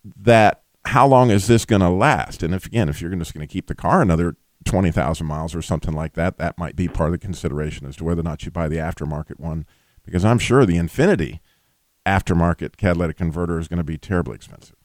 that 0.03 0.63
how 0.85 1.07
long 1.07 1.29
is 1.29 1.47
this 1.47 1.65
going 1.65 1.81
to 1.81 1.89
last? 1.89 2.43
And 2.43 2.53
if, 2.53 2.65
again, 2.65 2.89
if 2.89 3.01
you're 3.01 3.13
just 3.15 3.33
going 3.33 3.47
to 3.47 3.51
keep 3.51 3.67
the 3.67 3.75
car 3.75 4.01
another 4.01 4.35
20,000 4.65 5.25
miles 5.25 5.55
or 5.55 5.61
something 5.61 5.93
like 5.93 6.13
that, 6.13 6.37
that 6.37 6.57
might 6.57 6.75
be 6.75 6.87
part 6.87 7.09
of 7.09 7.13
the 7.13 7.25
consideration 7.25 7.87
as 7.87 7.95
to 7.97 8.03
whether 8.03 8.21
or 8.21 8.23
not 8.23 8.43
you 8.45 8.51
buy 8.51 8.67
the 8.67 8.77
aftermarket 8.77 9.39
one. 9.39 9.65
Because 10.03 10.25
I'm 10.25 10.39
sure 10.39 10.65
the 10.65 10.77
Infiniti 10.77 11.39
aftermarket 12.05 12.77
catalytic 12.77 13.17
converter 13.17 13.59
is 13.59 13.67
going 13.67 13.77
to 13.77 13.83
be 13.83 13.97
terribly 13.97 14.35
expensive. 14.35 14.75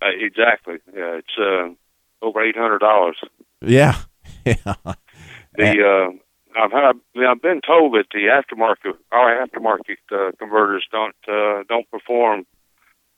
Uh, 0.00 0.06
exactly. 0.18 0.76
Yeah, 0.94 1.18
it's 1.18 1.38
uh, 1.38 1.68
over 2.24 2.42
eight 2.42 2.56
hundred 2.56 2.78
dollars. 2.78 3.16
Yeah, 3.60 3.96
yeah. 4.44 4.74
The 5.54 6.10
uh, 6.10 6.16
I've 6.56 6.72
had, 6.72 6.96
I've 7.28 7.42
been 7.42 7.60
told 7.66 7.94
that 7.94 8.06
the 8.12 8.28
aftermarket 8.28 8.94
our 9.10 9.46
aftermarket 9.46 9.98
uh, 10.10 10.32
converters 10.38 10.86
don't 10.90 11.16
uh, 11.28 11.62
don't 11.68 11.90
perform 11.90 12.44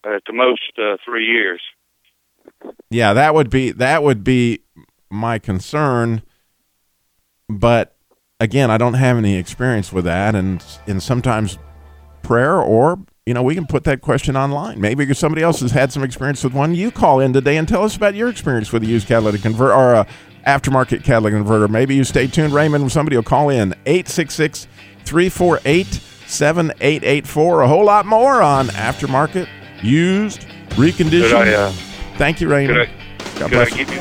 at 0.05 0.23
the 0.27 0.33
most 0.33 0.73
uh, 0.79 0.97
three 1.05 1.27
years. 1.27 1.61
Yeah, 2.91 3.13
that 3.13 3.35
would 3.35 3.51
be 3.51 3.71
that 3.73 4.03
would 4.03 4.25
be 4.25 4.61
my 5.11 5.39
concern. 5.39 6.23
But 7.49 7.97
again, 8.41 8.71
I 8.71 8.79
don't 8.79 8.95
have 8.95 9.17
any 9.17 9.37
experience 9.37 9.93
with 9.93 10.05
that, 10.05 10.35
and 10.35 10.65
and 10.87 11.03
sometimes 11.03 11.59
prayer 12.23 12.61
or 12.61 12.99
you 13.27 13.35
know 13.35 13.43
we 13.43 13.55
can 13.55 13.67
put 13.67 13.85
that 13.85 14.01
question 14.01 14.37
online. 14.37 14.81
Maybe 14.81 15.13
somebody 15.15 15.43
else 15.43 15.61
has 15.61 15.73
had 15.73 15.93
some 15.93 16.03
experience 16.03 16.45
with 16.45 16.55
one. 16.55 16.75
You 16.75 16.91
call 16.91 17.21
in 17.21 17.33
today 17.33 17.57
and 17.57 17.67
tell 17.67 17.85
us 17.85 17.97
about 17.97 18.15
your 18.15 18.29
experience 18.29 18.73
with 18.73 18.83
a 18.83 18.87
used 18.87 19.09
catalytic 19.09 19.43
converter 19.43 19.75
or 19.75 19.95
a 19.95 20.07
aftermarket 20.47 21.05
catalytic 21.05 21.39
converter. 21.39 21.69
Maybe 21.69 21.95
you 21.95 22.05
stay 22.05 22.27
tuned, 22.27 22.53
Raymond. 22.53 22.91
Somebody 22.93 23.17
will 23.17 23.23
call 23.23 23.49
in 23.51 23.75
866 23.87 24.67
348 25.05 25.87
7884. 26.27 27.61
A 27.63 27.69
whole 27.69 27.85
lot 27.85 28.07
more 28.07 28.43
on 28.43 28.69
aftermarket, 28.69 29.49
used, 29.83 30.47
reconditioned. 30.71 31.31
Could 31.31 31.49
I, 31.49 31.55
uh, 31.55 31.73
Thank 32.17 32.41
you, 32.41 32.49
Raymond. 32.49 32.89
could 32.89 32.89
I, 32.89 33.39
God 33.41 33.51
could 33.51 33.59
I 33.59 33.65
bless 33.65 33.71
you. 33.73 33.85
give 33.85 33.95
you? 33.95 34.01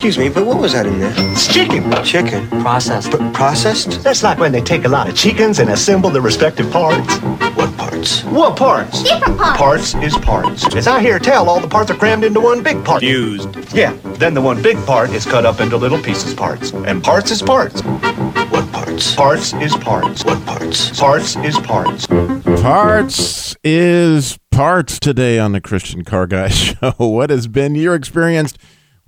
Excuse 0.00 0.16
me, 0.16 0.28
but 0.32 0.46
what 0.46 0.60
was 0.60 0.74
that 0.74 0.86
in 0.86 1.00
there? 1.00 1.12
It's 1.16 1.52
chicken. 1.52 1.90
Chicken. 2.04 2.46
Processed. 2.62 3.10
P- 3.10 3.18
processed? 3.32 4.00
That's 4.04 4.22
like 4.22 4.38
when 4.38 4.52
they 4.52 4.60
take 4.60 4.84
a 4.84 4.88
lot 4.88 5.08
of 5.08 5.16
chickens 5.16 5.58
and 5.58 5.70
assemble 5.70 6.08
the 6.08 6.20
respective 6.20 6.70
parts. 6.70 7.16
What 7.56 7.76
parts? 7.76 8.22
What 8.22 8.56
parts? 8.56 9.02
Different 9.02 9.36
parts. 9.36 9.58
Parts 9.58 9.94
is 9.96 10.16
parts. 10.18 10.72
As 10.76 10.86
I 10.86 11.00
hear 11.00 11.18
tell, 11.18 11.48
all 11.50 11.58
the 11.58 11.66
parts 11.66 11.90
are 11.90 11.96
crammed 11.96 12.22
into 12.22 12.38
one 12.38 12.62
big 12.62 12.84
part. 12.84 13.02
Used. 13.02 13.74
Yeah, 13.74 13.92
then 14.20 14.34
the 14.34 14.40
one 14.40 14.62
big 14.62 14.76
part 14.86 15.10
is 15.10 15.26
cut 15.26 15.44
up 15.44 15.58
into 15.58 15.76
little 15.76 16.00
pieces 16.00 16.32
parts. 16.32 16.70
And 16.70 17.02
parts 17.02 17.32
is 17.32 17.42
parts. 17.42 17.80
What 17.82 18.70
parts? 18.70 19.16
Parts 19.16 19.52
is 19.54 19.74
parts. 19.78 20.24
What 20.24 20.46
parts? 20.46 20.96
Parts 20.96 21.34
is 21.38 21.58
parts. 21.58 22.06
Parts 22.06 23.56
is 23.64 24.38
parts 24.52 25.00
today 25.00 25.40
on 25.40 25.50
the 25.50 25.60
Christian 25.60 26.04
Car 26.04 26.28
Guy 26.28 26.48
Show. 26.50 26.92
What 26.98 27.30
has 27.30 27.48
been 27.48 27.74
your 27.74 27.96
experience? 27.96 28.54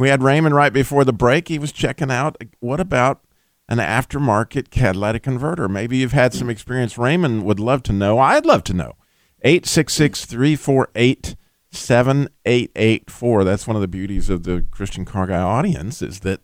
We 0.00 0.08
had 0.08 0.22
Raymond 0.22 0.54
right 0.54 0.72
before 0.72 1.04
the 1.04 1.12
break. 1.12 1.48
He 1.48 1.58
was 1.58 1.72
checking 1.72 2.10
out 2.10 2.42
what 2.60 2.80
about 2.80 3.22
an 3.68 3.76
aftermarket 3.76 4.70
catalytic 4.70 5.22
converter? 5.22 5.68
Maybe 5.68 5.98
you've 5.98 6.12
had 6.12 6.32
some 6.32 6.48
experience. 6.48 6.96
Raymond 6.96 7.44
would 7.44 7.60
love 7.60 7.82
to 7.82 7.92
know. 7.92 8.18
I'd 8.18 8.46
love 8.46 8.64
to 8.64 8.72
know. 8.72 8.94
866 9.42 10.24
348 10.24 11.36
7884. 11.70 13.44
That's 13.44 13.66
one 13.66 13.76
of 13.76 13.82
the 13.82 13.88
beauties 13.88 14.30
of 14.30 14.44
the 14.44 14.64
Christian 14.70 15.04
Car 15.04 15.26
Guy 15.26 15.38
audience 15.38 16.00
is 16.00 16.20
that 16.20 16.40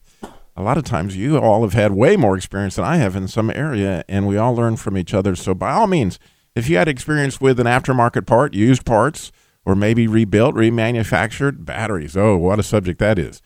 a 0.54 0.62
lot 0.62 0.76
of 0.76 0.84
times 0.84 1.16
you 1.16 1.38
all 1.38 1.62
have 1.62 1.72
had 1.72 1.92
way 1.92 2.14
more 2.14 2.36
experience 2.36 2.76
than 2.76 2.84
I 2.84 2.98
have 2.98 3.16
in 3.16 3.26
some 3.26 3.48
area, 3.48 4.04
and 4.06 4.26
we 4.26 4.36
all 4.36 4.54
learn 4.54 4.76
from 4.76 4.98
each 4.98 5.14
other. 5.14 5.34
So, 5.34 5.54
by 5.54 5.72
all 5.72 5.86
means, 5.86 6.18
if 6.54 6.68
you 6.68 6.76
had 6.76 6.88
experience 6.88 7.40
with 7.40 7.58
an 7.58 7.66
aftermarket 7.66 8.26
part, 8.26 8.52
used 8.52 8.84
parts, 8.84 9.32
or 9.64 9.74
maybe 9.74 10.06
rebuilt, 10.06 10.54
remanufactured 10.54 11.64
batteries, 11.64 12.16
oh, 12.16 12.36
what 12.36 12.60
a 12.60 12.62
subject 12.62 12.98
that 13.00 13.18
is. 13.18 13.42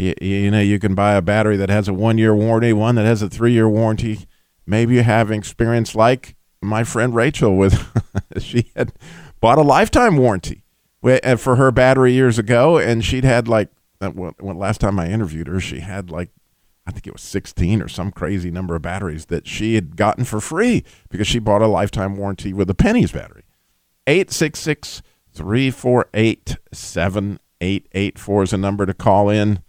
You, 0.00 0.14
you 0.20 0.50
know, 0.50 0.60
you 0.60 0.78
can 0.78 0.94
buy 0.94 1.14
a 1.14 1.22
battery 1.22 1.56
that 1.58 1.68
has 1.68 1.86
a 1.86 1.92
one 1.92 2.16
year 2.16 2.34
warranty, 2.34 2.72
one 2.72 2.94
that 2.94 3.04
has 3.04 3.22
a 3.22 3.28
three 3.28 3.52
year 3.52 3.68
warranty. 3.68 4.26
Maybe 4.66 4.94
you 4.94 5.02
have 5.02 5.30
experience 5.30 5.94
like 5.94 6.36
my 6.62 6.84
friend 6.84 7.14
Rachel 7.14 7.56
with, 7.56 7.86
she 8.38 8.70
had 8.74 8.92
bought 9.40 9.58
a 9.58 9.62
lifetime 9.62 10.16
warranty 10.16 10.64
uh, 11.04 11.36
for 11.36 11.56
her 11.56 11.70
battery 11.70 12.12
years 12.12 12.38
ago, 12.38 12.78
and 12.78 13.04
she'd 13.04 13.24
had 13.24 13.48
like, 13.48 13.68
uh, 14.00 14.10
well, 14.14 14.34
last 14.40 14.80
time 14.80 14.98
I 14.98 15.08
interviewed 15.08 15.48
her, 15.48 15.60
she 15.60 15.80
had 15.80 16.10
like 16.10 16.30
I 16.86 16.92
think 16.92 17.06
it 17.06 17.12
was 17.12 17.22
16 17.22 17.82
or 17.82 17.88
some 17.88 18.10
crazy 18.10 18.50
number 18.50 18.74
of 18.74 18.82
batteries 18.82 19.26
that 19.26 19.46
she 19.46 19.74
had 19.74 19.96
gotten 19.96 20.24
for 20.24 20.40
free 20.40 20.82
because 21.08 21.26
she 21.26 21.38
bought 21.38 21.62
a 21.62 21.66
lifetime 21.66 22.16
warranty 22.16 22.52
with 22.52 22.70
a 22.70 22.74
Penney's 22.74 23.12
battery. 23.12 23.44
866 24.06 25.02
348 25.32 26.56
7884 26.72 28.42
is 28.42 28.52
a 28.52 28.56
number 28.56 28.86
to 28.86 28.94
call 28.94 29.28
in. 29.28 29.62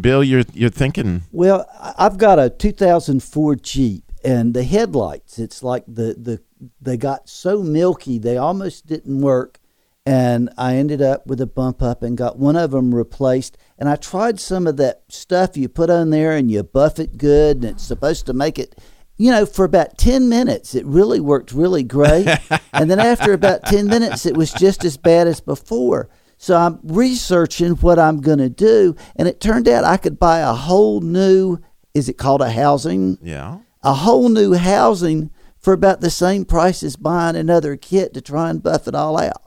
Bill, 0.00 0.24
you're, 0.24 0.44
you're 0.52 0.70
thinking, 0.70 1.22
Well, 1.32 1.66
I've 1.98 2.18
got 2.18 2.38
a 2.38 2.50
2004 2.50 3.56
Jeep, 3.56 4.04
and 4.24 4.54
the 4.54 4.64
headlights, 4.64 5.38
it's 5.38 5.62
like 5.62 5.84
the, 5.86 6.14
the 6.18 6.40
they 6.80 6.96
got 6.96 7.28
so 7.28 7.62
milky 7.62 8.18
they 8.18 8.36
almost 8.36 8.86
didn't 8.86 9.20
work. 9.20 9.58
And 10.04 10.50
I 10.58 10.76
ended 10.76 11.00
up 11.00 11.28
with 11.28 11.40
a 11.40 11.46
bump 11.46 11.80
up 11.80 12.02
and 12.02 12.18
got 12.18 12.36
one 12.36 12.56
of 12.56 12.72
them 12.72 12.92
replaced. 12.92 13.56
And 13.78 13.88
I 13.88 13.94
tried 13.94 14.40
some 14.40 14.66
of 14.66 14.76
that 14.78 15.02
stuff 15.08 15.56
you 15.56 15.68
put 15.68 15.90
on 15.90 16.10
there 16.10 16.32
and 16.32 16.50
you 16.50 16.64
buff 16.64 16.98
it 16.98 17.18
good, 17.18 17.58
and 17.58 17.64
it's 17.64 17.84
supposed 17.84 18.26
to 18.26 18.32
make 18.32 18.58
it, 18.58 18.76
you 19.16 19.30
know, 19.30 19.46
for 19.46 19.64
about 19.64 19.98
10 19.98 20.28
minutes. 20.28 20.74
It 20.74 20.84
really 20.86 21.20
worked 21.20 21.52
really 21.52 21.84
great. 21.84 22.26
and 22.72 22.90
then 22.90 22.98
after 22.98 23.32
about 23.32 23.64
10 23.66 23.86
minutes, 23.86 24.26
it 24.26 24.36
was 24.36 24.52
just 24.52 24.84
as 24.84 24.96
bad 24.96 25.28
as 25.28 25.40
before. 25.40 26.08
So 26.42 26.56
I'm 26.56 26.80
researching 26.82 27.74
what 27.76 28.00
I'm 28.00 28.20
going 28.20 28.38
to 28.38 28.48
do, 28.48 28.96
and 29.14 29.28
it 29.28 29.40
turned 29.40 29.68
out 29.68 29.84
I 29.84 29.96
could 29.96 30.18
buy 30.18 30.40
a 30.40 30.52
whole 30.52 31.00
new, 31.00 31.58
is 31.94 32.08
it 32.08 32.18
called 32.18 32.42
a 32.42 32.50
housing? 32.50 33.16
yeah. 33.22 33.60
A 33.84 33.94
whole 33.94 34.28
new 34.28 34.54
housing 34.54 35.30
for 35.56 35.72
about 35.72 36.00
the 36.00 36.10
same 36.10 36.44
price 36.44 36.82
as 36.82 36.96
buying 36.96 37.36
another 37.36 37.76
kit 37.76 38.12
to 38.14 38.20
try 38.20 38.50
and 38.50 38.60
buff 38.60 38.88
it 38.88 38.94
all 38.96 39.20
out. 39.20 39.42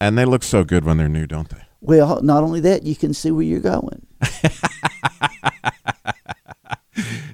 And 0.00 0.18
they 0.18 0.24
look 0.24 0.42
so 0.42 0.64
good 0.64 0.84
when 0.84 0.96
they're 0.96 1.08
new, 1.08 1.28
don't 1.28 1.50
they? 1.50 1.62
Well, 1.80 2.20
not 2.20 2.42
only 2.42 2.58
that, 2.60 2.82
you 2.82 2.96
can 2.96 3.14
see 3.14 3.30
where 3.30 3.44
you're 3.44 3.60
going. 3.60 4.04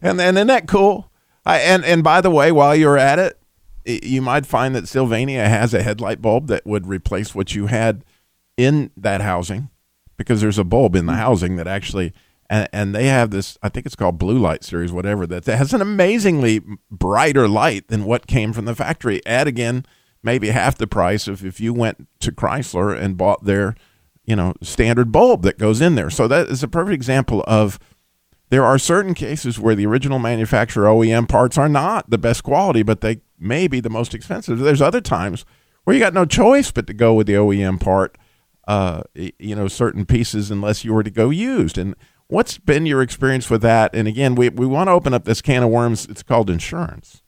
And 0.02 0.20
and 0.20 0.36
isn't 0.36 0.48
that 0.48 0.68
cool? 0.68 1.10
I, 1.46 1.60
and 1.60 1.82
and 1.86 2.04
by 2.04 2.20
the 2.20 2.30
way, 2.30 2.52
while 2.52 2.76
you're 2.76 2.98
at 2.98 3.18
it, 3.18 3.40
you 3.86 4.20
might 4.20 4.44
find 4.44 4.74
that 4.74 4.88
Sylvania 4.88 5.48
has 5.48 5.72
a 5.72 5.82
headlight 5.82 6.20
bulb 6.20 6.48
that 6.48 6.66
would 6.66 6.86
replace 6.86 7.34
what 7.34 7.54
you 7.54 7.68
had 7.68 8.04
in 8.56 8.90
that 8.96 9.20
housing, 9.20 9.70
because 10.16 10.40
there's 10.40 10.58
a 10.58 10.64
bulb 10.64 10.94
in 10.94 11.06
the 11.06 11.12
hmm. 11.12 11.18
housing 11.18 11.56
that 11.56 11.66
actually, 11.66 12.12
and, 12.48 12.68
and 12.72 12.94
they 12.94 13.06
have 13.06 13.30
this. 13.30 13.58
I 13.62 13.68
think 13.68 13.86
it's 13.86 13.96
called 13.96 14.18
Blue 14.18 14.38
Light 14.38 14.64
Series, 14.64 14.92
whatever. 14.92 15.26
That 15.26 15.46
has 15.46 15.72
an 15.72 15.80
amazingly 15.80 16.60
brighter 16.90 17.48
light 17.48 17.88
than 17.88 18.04
what 18.04 18.26
came 18.26 18.52
from 18.52 18.64
the 18.64 18.74
factory. 18.74 19.24
At 19.26 19.46
again, 19.46 19.84
maybe 20.22 20.48
half 20.48 20.76
the 20.76 20.86
price 20.86 21.28
of 21.28 21.44
if 21.44 21.60
you 21.60 21.72
went 21.72 22.08
to 22.20 22.32
Chrysler 22.32 22.98
and 22.98 23.16
bought 23.16 23.44
their, 23.44 23.74
you 24.24 24.36
know, 24.36 24.54
standard 24.62 25.12
bulb 25.12 25.42
that 25.42 25.58
goes 25.58 25.80
in 25.80 25.94
there. 25.94 26.10
So 26.10 26.26
that 26.28 26.48
is 26.48 26.62
a 26.62 26.68
perfect 26.68 26.94
example 26.94 27.44
of 27.46 27.78
there 28.50 28.64
are 28.64 28.78
certain 28.78 29.14
cases 29.14 29.58
where 29.58 29.74
the 29.74 29.86
original 29.86 30.18
manufacturer 30.18 30.86
OEM 30.86 31.28
parts 31.28 31.58
are 31.58 31.68
not 31.68 32.10
the 32.10 32.18
best 32.18 32.44
quality, 32.44 32.82
but 32.82 33.00
they 33.00 33.20
may 33.38 33.68
be 33.68 33.80
the 33.80 33.90
most 33.90 34.14
expensive. 34.14 34.58
There's 34.58 34.82
other 34.82 35.00
times 35.00 35.44
where 35.84 35.94
you 35.94 36.00
got 36.00 36.14
no 36.14 36.24
choice 36.24 36.70
but 36.70 36.86
to 36.86 36.94
go 36.94 37.14
with 37.14 37.26
the 37.26 37.34
OEM 37.34 37.80
part, 37.80 38.16
uh, 38.66 39.02
you 39.14 39.54
know, 39.54 39.68
certain 39.68 40.06
pieces 40.06 40.50
unless 40.50 40.84
you 40.84 40.92
were 40.94 41.02
to 41.02 41.10
go 41.10 41.30
used. 41.30 41.78
And 41.78 41.94
what's 42.28 42.58
been 42.58 42.86
your 42.86 43.02
experience 43.02 43.50
with 43.50 43.62
that? 43.62 43.94
And 43.94 44.08
again, 44.08 44.34
we, 44.34 44.48
we 44.48 44.66
want 44.66 44.88
to 44.88 44.92
open 44.92 45.14
up 45.14 45.24
this 45.24 45.42
can 45.42 45.62
of 45.62 45.70
worms. 45.70 46.06
It's 46.06 46.22
called 46.22 46.50
insurance. 46.50 47.22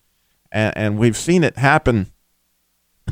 And, 0.50 0.76
and 0.76 0.98
we've 0.98 1.16
seen 1.16 1.44
it 1.44 1.58
happen 1.58 2.12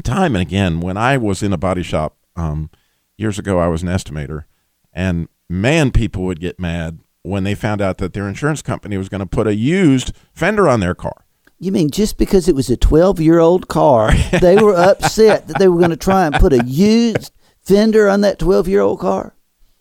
time 0.03 0.35
and 0.35 0.43
again. 0.43 0.81
When 0.81 0.97
I 0.97 1.17
was 1.17 1.43
in 1.43 1.53
a 1.53 1.59
body 1.59 1.83
shop 1.83 2.17
um, 2.37 2.71
years 3.17 3.39
ago, 3.39 3.59
I 3.59 3.69
was 3.69 3.83
an 3.83 3.89
estimator, 3.89 4.45
and 4.93 5.29
man, 5.49 5.91
people 5.91 6.25
would 6.25 6.41
get 6.41 6.59
mad 6.59 7.01
when 7.23 7.45
they 7.45 7.55
found 7.55 7.81
out 7.81 7.99
that 7.99 8.13
their 8.13 8.29
insurance 8.29 8.61
company 8.63 8.97
was 8.99 9.09
going 9.09 9.21
to 9.21 9.27
put 9.27 9.47
a 9.47 9.55
used 9.55 10.13
fender 10.33 10.69
on 10.69 10.81
their 10.81 10.95
car. 10.95 11.25
You 11.59 11.73
mean 11.73 11.91
just 11.91 12.19
because 12.19 12.49
it 12.49 12.55
was 12.55 12.69
a 12.69 12.77
12 12.77 13.21
year 13.21 13.39
old 13.39 13.69
car, 13.69 14.13
they 14.41 14.57
were 14.57 14.75
upset 14.75 15.47
that 15.49 15.59
they 15.59 15.69
were 15.69 15.79
going 15.79 15.91
to 15.91 15.97
try 15.97 16.27
and 16.27 16.35
put 16.35 16.53
a 16.53 16.65
used 16.65 17.33
fender 17.65 18.09
on 18.09 18.21
that 18.23 18.39
12 18.39 18.69
year 18.69 18.81
old 18.81 19.01
car? 19.01 19.35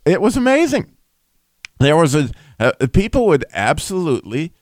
It 0.06 0.22
was 0.22 0.36
amazing. 0.38 0.96
There 1.80 1.96
was 1.96 2.16
a 2.16 2.30
uh, 2.60 2.72
people 2.94 3.26
would 3.26 3.46
absolutely 3.54 4.54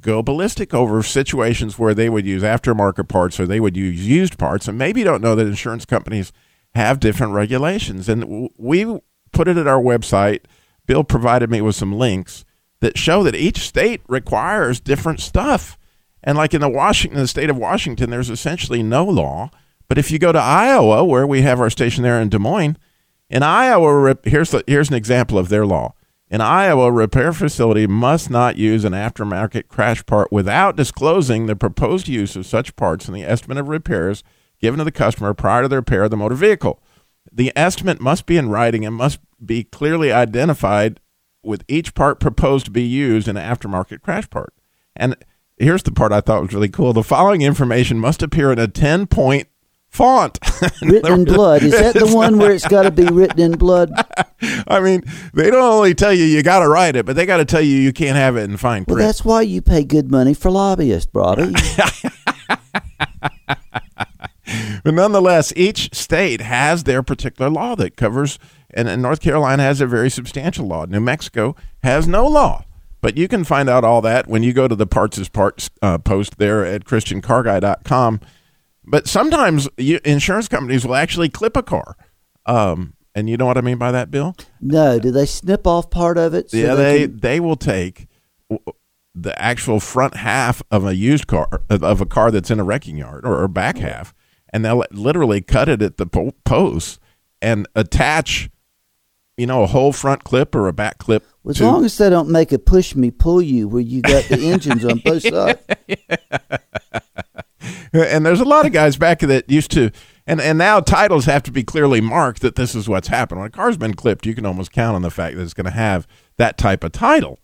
go 0.00 0.22
ballistic 0.22 0.74
over 0.74 1.02
situations 1.02 1.78
where 1.78 1.94
they 1.94 2.08
would 2.08 2.26
use 2.26 2.42
aftermarket 2.42 3.08
parts 3.08 3.40
or 3.40 3.46
they 3.46 3.60
would 3.60 3.76
use 3.76 4.06
used 4.06 4.38
parts, 4.38 4.68
and 4.68 4.76
maybe 4.76 5.02
don't 5.02 5.22
know 5.22 5.34
that 5.34 5.46
insurance 5.46 5.84
companies 5.84 6.32
have 6.74 7.00
different 7.00 7.32
regulations. 7.32 8.08
And 8.08 8.50
we 8.58 9.00
put 9.32 9.48
it 9.48 9.56
at 9.56 9.66
our 9.66 9.80
website. 9.80 10.40
Bill 10.86 11.04
provided 11.04 11.50
me 11.50 11.60
with 11.60 11.76
some 11.76 11.92
links 11.92 12.44
that 12.80 12.98
show 12.98 13.22
that 13.22 13.34
each 13.34 13.60
state 13.60 14.02
requires 14.08 14.80
different 14.80 15.20
stuff. 15.20 15.78
And 16.22 16.36
like 16.36 16.54
in 16.54 16.60
the 16.60 16.68
Washington, 16.68 17.20
the 17.20 17.28
state 17.28 17.50
of 17.50 17.56
Washington, 17.56 18.10
there's 18.10 18.30
essentially 18.30 18.82
no 18.82 19.04
law. 19.04 19.50
But 19.88 19.98
if 19.98 20.10
you 20.10 20.18
go 20.18 20.32
to 20.32 20.38
Iowa, 20.38 21.04
where 21.04 21.26
we 21.26 21.42
have 21.42 21.60
our 21.60 21.70
station 21.70 22.02
there 22.02 22.20
in 22.20 22.28
Des 22.28 22.38
Moines, 22.38 22.76
In 23.30 23.42
Iowa, 23.42 24.16
here's 24.24 24.50
the, 24.50 24.62
here's 24.66 24.90
an 24.90 24.96
example 24.96 25.38
of 25.38 25.48
their 25.48 25.66
law. 25.66 25.94
In 26.30 26.42
Iowa, 26.42 26.88
a 26.88 26.92
repair 26.92 27.32
facility 27.32 27.86
must 27.86 28.28
not 28.28 28.56
use 28.56 28.84
an 28.84 28.92
aftermarket 28.92 29.68
crash 29.68 30.04
part 30.04 30.30
without 30.30 30.76
disclosing 30.76 31.46
the 31.46 31.56
proposed 31.56 32.06
use 32.06 32.36
of 32.36 32.44
such 32.44 32.76
parts 32.76 33.08
in 33.08 33.14
the 33.14 33.24
estimate 33.24 33.56
of 33.56 33.68
repairs 33.68 34.22
given 34.60 34.78
to 34.78 34.84
the 34.84 34.92
customer 34.92 35.32
prior 35.32 35.62
to 35.62 35.68
the 35.68 35.76
repair 35.76 36.04
of 36.04 36.10
the 36.10 36.16
motor 36.16 36.34
vehicle. 36.34 36.82
The 37.32 37.52
estimate 37.56 38.00
must 38.00 38.26
be 38.26 38.36
in 38.36 38.50
writing 38.50 38.84
and 38.84 38.94
must 38.94 39.20
be 39.44 39.64
clearly 39.64 40.12
identified 40.12 41.00
with 41.42 41.64
each 41.68 41.94
part 41.94 42.20
proposed 42.20 42.66
to 42.66 42.70
be 42.70 42.82
used 42.82 43.28
in 43.28 43.36
an 43.36 43.56
aftermarket 43.56 44.02
crash 44.02 44.28
part. 44.28 44.52
And 44.96 45.16
here's 45.56 45.82
the 45.82 45.92
part 45.92 46.12
I 46.12 46.20
thought 46.20 46.42
was 46.42 46.52
really 46.52 46.68
cool. 46.68 46.92
The 46.92 47.02
following 47.02 47.42
information 47.42 47.98
must 47.98 48.22
appear 48.22 48.52
in 48.52 48.58
a 48.58 48.68
10 48.68 49.06
point 49.06 49.47
font. 49.98 50.38
written 50.82 51.12
in 51.12 51.24
blood. 51.24 51.62
Is 51.62 51.72
that 51.72 51.94
the 51.94 52.06
one 52.06 52.38
where 52.38 52.52
it's 52.52 52.66
got 52.66 52.82
to 52.82 52.90
be 52.90 53.04
written 53.04 53.40
in 53.40 53.52
blood? 53.52 53.92
I 54.68 54.80
mean, 54.80 55.02
they 55.34 55.50
don't 55.50 55.60
only 55.60 55.94
tell 55.94 56.12
you 56.12 56.24
you 56.24 56.42
got 56.42 56.60
to 56.60 56.68
write 56.68 56.94
it, 56.94 57.04
but 57.04 57.16
they 57.16 57.26
got 57.26 57.38
to 57.38 57.44
tell 57.44 57.60
you 57.60 57.76
you 57.76 57.92
can't 57.92 58.16
have 58.16 58.36
it 58.36 58.44
in 58.44 58.56
fine 58.56 58.84
print. 58.84 58.98
Well, 58.98 59.06
that's 59.06 59.24
why 59.24 59.42
you 59.42 59.60
pay 59.60 59.84
good 59.84 60.10
money 60.10 60.34
for 60.34 60.50
lobbyists, 60.50 61.10
Bobby. 61.12 61.52
But 64.84 64.94
nonetheless, 64.94 65.52
each 65.54 65.94
state 65.94 66.40
has 66.40 66.84
their 66.84 67.02
particular 67.02 67.50
law 67.50 67.74
that 67.74 67.96
covers, 67.96 68.38
and, 68.70 68.88
and 68.88 69.02
North 69.02 69.20
Carolina 69.20 69.62
has 69.62 69.82
a 69.82 69.86
very 69.86 70.08
substantial 70.08 70.66
law. 70.66 70.86
New 70.86 71.00
Mexico 71.00 71.54
has 71.82 72.08
no 72.08 72.26
law. 72.26 72.64
But 73.02 73.18
you 73.18 73.28
can 73.28 73.44
find 73.44 73.68
out 73.68 73.84
all 73.84 74.00
that 74.00 74.26
when 74.28 74.42
you 74.42 74.54
go 74.54 74.66
to 74.66 74.74
the 74.74 74.86
Parts 74.86 75.18
is 75.18 75.28
Parts 75.28 75.68
uh, 75.82 75.98
post 75.98 76.38
there 76.38 76.64
at 76.64 76.84
ChristianCarGuy.com. 76.86 78.20
But 78.90 79.06
sometimes 79.06 79.68
you, 79.76 80.00
insurance 80.04 80.48
companies 80.48 80.86
will 80.86 80.94
actually 80.96 81.28
clip 81.28 81.56
a 81.56 81.62
car. 81.62 81.96
Um, 82.46 82.94
and 83.14 83.28
you 83.28 83.36
know 83.36 83.46
what 83.46 83.58
I 83.58 83.60
mean 83.60 83.78
by 83.78 83.92
that, 83.92 84.10
Bill? 84.10 84.34
no, 84.60 84.98
do 84.98 85.10
they 85.10 85.26
snip 85.26 85.66
off 85.66 85.90
part 85.90 86.16
of 86.18 86.34
it? 86.34 86.50
so 86.50 86.56
yeah, 86.56 86.74
they, 86.74 87.00
can- 87.06 87.18
they 87.18 87.40
will 87.40 87.56
take 87.56 88.06
the 89.14 89.42
actual 89.42 89.80
front 89.80 90.14
half 90.16 90.62
of 90.70 90.84
a 90.86 90.94
used 90.94 91.26
car, 91.26 91.48
of 91.68 92.00
a 92.00 92.06
car 92.06 92.30
that's 92.30 92.50
in 92.50 92.60
a 92.60 92.64
wrecking 92.64 92.96
yard, 92.96 93.26
or, 93.26 93.42
or 93.42 93.48
back 93.48 93.78
half, 93.78 94.14
and 94.52 94.64
they'll 94.64 94.84
literally 94.92 95.40
cut 95.40 95.68
it 95.68 95.82
at 95.82 95.96
the 95.96 96.06
po- 96.06 96.32
posts 96.44 96.98
and 97.42 97.66
attach, 97.74 98.48
you 99.36 99.46
know, 99.46 99.62
a 99.64 99.66
whole 99.66 99.92
front 99.92 100.22
clip 100.24 100.54
or 100.54 100.68
a 100.68 100.72
back 100.72 100.98
clip. 100.98 101.24
as 101.48 101.56
to- 101.56 101.64
long 101.64 101.84
as 101.84 101.98
they 101.98 102.08
don't 102.08 102.28
make 102.30 102.52
a 102.52 102.58
push 102.58 102.94
me 102.94 103.10
pull 103.10 103.42
you 103.42 103.66
where 103.68 103.82
you 103.82 104.00
got 104.00 104.24
the 104.24 104.38
engines 104.40 104.84
on 104.84 104.98
both 105.04 105.22
sides. 105.22 105.60
and 107.92 108.24
there's 108.24 108.40
a 108.40 108.44
lot 108.44 108.66
of 108.66 108.72
guys 108.72 108.96
back 108.96 109.20
that 109.20 109.50
used 109.50 109.70
to 109.70 109.90
and 110.26 110.40
and 110.40 110.58
now 110.58 110.80
titles 110.80 111.24
have 111.24 111.42
to 111.42 111.50
be 111.50 111.64
clearly 111.64 112.00
marked 112.00 112.40
that 112.42 112.56
this 112.56 112.74
is 112.74 112.88
what's 112.88 113.08
happened 113.08 113.40
when 113.40 113.48
a 113.48 113.50
car's 113.50 113.76
been 113.76 113.94
clipped 113.94 114.26
you 114.26 114.34
can 114.34 114.46
almost 114.46 114.72
count 114.72 114.94
on 114.94 115.02
the 115.02 115.10
fact 115.10 115.36
that 115.36 115.42
it's 115.42 115.54
going 115.54 115.64
to 115.64 115.70
have 115.70 116.06
that 116.36 116.56
type 116.58 116.84
of 116.84 116.92
title. 116.92 117.38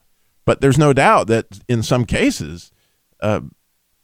But 0.45 0.61
there's 0.61 0.79
no 0.79 0.93
doubt 0.93 1.27
that 1.29 1.61
in 1.69 1.83
some 1.83 2.05
cases 2.05 2.71
uh, 3.21 3.41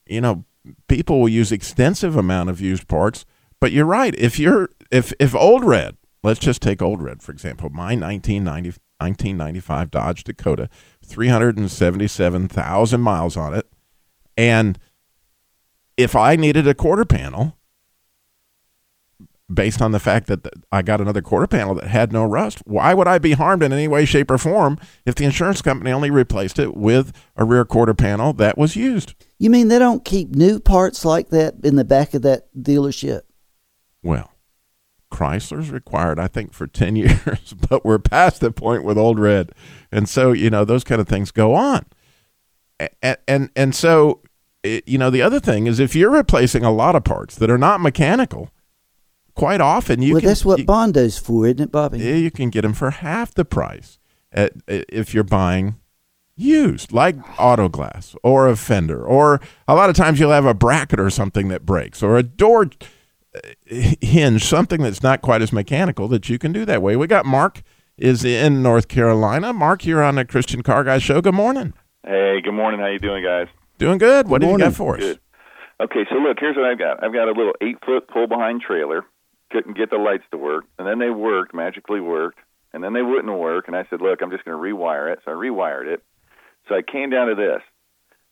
you 0.06 0.20
know 0.20 0.44
people 0.88 1.20
will 1.20 1.28
use 1.28 1.52
extensive 1.52 2.16
amount 2.16 2.50
of 2.50 2.60
used 2.60 2.88
parts. 2.88 3.24
But 3.60 3.72
you're 3.72 3.86
right. 3.86 4.14
If 4.16 4.38
you're 4.38 4.70
if 4.90 5.12
if 5.18 5.34
old 5.34 5.64
red 5.64 5.96
let's 6.22 6.40
just 6.40 6.62
take 6.62 6.82
old 6.82 7.02
red 7.02 7.22
for 7.22 7.32
example. 7.32 7.68
My 7.70 7.94
1990 7.94 8.78
1995 9.00 9.90
dodge 9.90 10.24
dakota 10.24 10.68
377000 11.04 13.00
miles 13.00 13.36
on 13.36 13.54
it. 13.54 13.66
And 14.36 14.78
if 16.00 16.16
I 16.16 16.36
needed 16.36 16.66
a 16.66 16.74
quarter 16.74 17.04
panel, 17.04 17.56
based 19.52 19.82
on 19.82 19.92
the 19.92 19.98
fact 19.98 20.28
that 20.28 20.46
I 20.70 20.82
got 20.82 21.00
another 21.00 21.22
quarter 21.22 21.46
panel 21.46 21.74
that 21.74 21.88
had 21.88 22.12
no 22.12 22.24
rust, 22.24 22.62
why 22.64 22.94
would 22.94 23.08
I 23.08 23.18
be 23.18 23.32
harmed 23.32 23.62
in 23.62 23.72
any 23.72 23.88
way, 23.88 24.04
shape, 24.04 24.30
or 24.30 24.38
form 24.38 24.78
if 25.04 25.14
the 25.14 25.24
insurance 25.24 25.60
company 25.60 25.90
only 25.90 26.10
replaced 26.10 26.58
it 26.58 26.76
with 26.76 27.12
a 27.36 27.44
rear 27.44 27.64
quarter 27.64 27.94
panel 27.94 28.32
that 28.34 28.56
was 28.56 28.76
used? 28.76 29.14
You 29.38 29.50
mean 29.50 29.68
they 29.68 29.78
don't 29.78 30.04
keep 30.04 30.30
new 30.30 30.60
parts 30.60 31.04
like 31.04 31.30
that 31.30 31.54
in 31.64 31.76
the 31.76 31.84
back 31.84 32.14
of 32.14 32.22
that 32.22 32.48
dealership? 32.56 33.22
Well, 34.02 34.32
Chrysler's 35.10 35.70
required, 35.70 36.18
I 36.20 36.28
think, 36.28 36.52
for 36.52 36.66
10 36.66 36.96
years, 36.96 37.54
but 37.68 37.84
we're 37.84 37.98
past 37.98 38.40
the 38.40 38.52
point 38.52 38.84
with 38.84 38.96
Old 38.96 39.18
Red. 39.18 39.52
And 39.90 40.08
so, 40.08 40.32
you 40.32 40.50
know, 40.50 40.64
those 40.64 40.84
kind 40.84 41.00
of 41.00 41.08
things 41.08 41.30
go 41.30 41.54
on. 41.54 41.86
And, 43.02 43.18
and, 43.28 43.50
and 43.54 43.74
so, 43.74 44.22
it, 44.62 44.86
you 44.86 44.98
know, 44.98 45.10
the 45.10 45.22
other 45.22 45.40
thing 45.40 45.66
is 45.66 45.80
if 45.80 45.94
you're 45.94 46.10
replacing 46.10 46.64
a 46.64 46.72
lot 46.72 46.96
of 46.96 47.04
parts 47.04 47.36
that 47.36 47.50
are 47.50 47.58
not 47.58 47.80
mechanical, 47.80 48.50
quite 49.34 49.60
often 49.60 50.02
you 50.02 50.14
well, 50.14 50.20
can. 50.20 50.28
that's 50.28 50.44
what 50.44 50.58
you, 50.58 50.64
Bondo's 50.64 51.18
for, 51.18 51.46
isn't 51.46 51.60
it, 51.60 51.72
Bobby? 51.72 51.98
yeah, 51.98 52.14
you 52.14 52.30
can 52.30 52.50
get 52.50 52.62
them 52.62 52.74
for 52.74 52.90
half 52.90 53.32
the 53.34 53.44
price 53.44 53.98
at, 54.32 54.52
if 54.66 55.14
you're 55.14 55.24
buying 55.24 55.76
used, 56.36 56.92
like 56.92 57.16
auto 57.38 57.68
glass 57.68 58.14
or 58.22 58.48
a 58.48 58.56
fender, 58.56 59.02
or 59.04 59.40
a 59.68 59.74
lot 59.74 59.90
of 59.90 59.96
times 59.96 60.18
you'll 60.18 60.30
have 60.30 60.46
a 60.46 60.54
bracket 60.54 61.00
or 61.00 61.10
something 61.10 61.48
that 61.48 61.66
breaks, 61.66 62.02
or 62.02 62.16
a 62.16 62.22
door 62.22 62.70
uh, 63.34 63.40
hinge, 64.00 64.44
something 64.44 64.82
that's 64.82 65.02
not 65.02 65.22
quite 65.22 65.42
as 65.42 65.52
mechanical 65.52 66.08
that 66.08 66.28
you 66.28 66.38
can 66.38 66.52
do 66.52 66.64
that 66.64 66.82
way. 66.82 66.96
We 66.96 67.06
got 67.06 67.26
Mark 67.26 67.62
is 67.96 68.24
in 68.24 68.62
North 68.62 68.88
Carolina. 68.88 69.52
Mark, 69.52 69.84
you're 69.84 70.02
on 70.02 70.14
the 70.14 70.24
Christian 70.24 70.62
Car 70.62 70.84
Guy 70.84 70.98
Show. 70.98 71.20
Good 71.20 71.34
morning. 71.34 71.74
Hey, 72.04 72.40
good 72.42 72.54
morning. 72.54 72.80
How 72.80 72.86
you 72.86 72.98
doing, 72.98 73.22
guys? 73.22 73.48
Doing 73.80 73.96
good. 73.96 74.28
What 74.28 74.40
Good 74.40 74.40
do 74.40 74.46
you 74.46 74.58
morning. 74.58 74.68
got 74.68 74.76
for 74.76 74.96
us? 74.96 75.00
Good. 75.00 75.20
Okay, 75.80 76.04
so 76.10 76.16
look, 76.16 76.36
here's 76.38 76.54
what 76.54 76.66
I've 76.66 76.78
got. 76.78 77.02
I've 77.02 77.14
got 77.14 77.28
a 77.28 77.32
little 77.32 77.54
eight 77.62 77.78
foot 77.82 78.06
pull 78.08 78.26
behind 78.26 78.60
trailer. 78.60 79.06
Couldn't 79.50 79.74
get 79.74 79.88
the 79.88 79.96
lights 79.96 80.24
to 80.32 80.36
work, 80.36 80.66
and 80.78 80.86
then 80.86 80.98
they 80.98 81.08
worked, 81.08 81.54
magically 81.54 82.00
worked, 82.02 82.38
and 82.74 82.84
then 82.84 82.92
they 82.92 83.00
wouldn't 83.00 83.32
work. 83.38 83.68
And 83.68 83.74
I 83.74 83.86
said, 83.88 84.02
look, 84.02 84.20
I'm 84.20 84.30
just 84.30 84.44
going 84.44 84.54
to 84.54 84.62
rewire 84.62 85.10
it. 85.10 85.20
So 85.24 85.30
I 85.30 85.34
rewired 85.34 85.86
it. 85.86 86.02
So 86.68 86.74
I 86.74 86.82
came 86.82 87.08
down 87.08 87.28
to 87.28 87.34
this. 87.34 87.62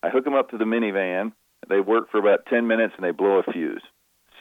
I 0.03 0.11
hook 0.11 0.25
them 0.25 0.35
up 0.35 0.51
to 0.51 0.59
the 0.59 0.67
minivan. 0.67 1.33
They 1.67 1.81
work 1.81 2.11
for 2.11 2.19
about 2.19 2.45
10 2.51 2.67
minutes, 2.67 2.93
and 2.99 3.05
they 3.05 3.13
blow 3.13 3.39
a 3.39 3.51
fuse. 3.51 3.83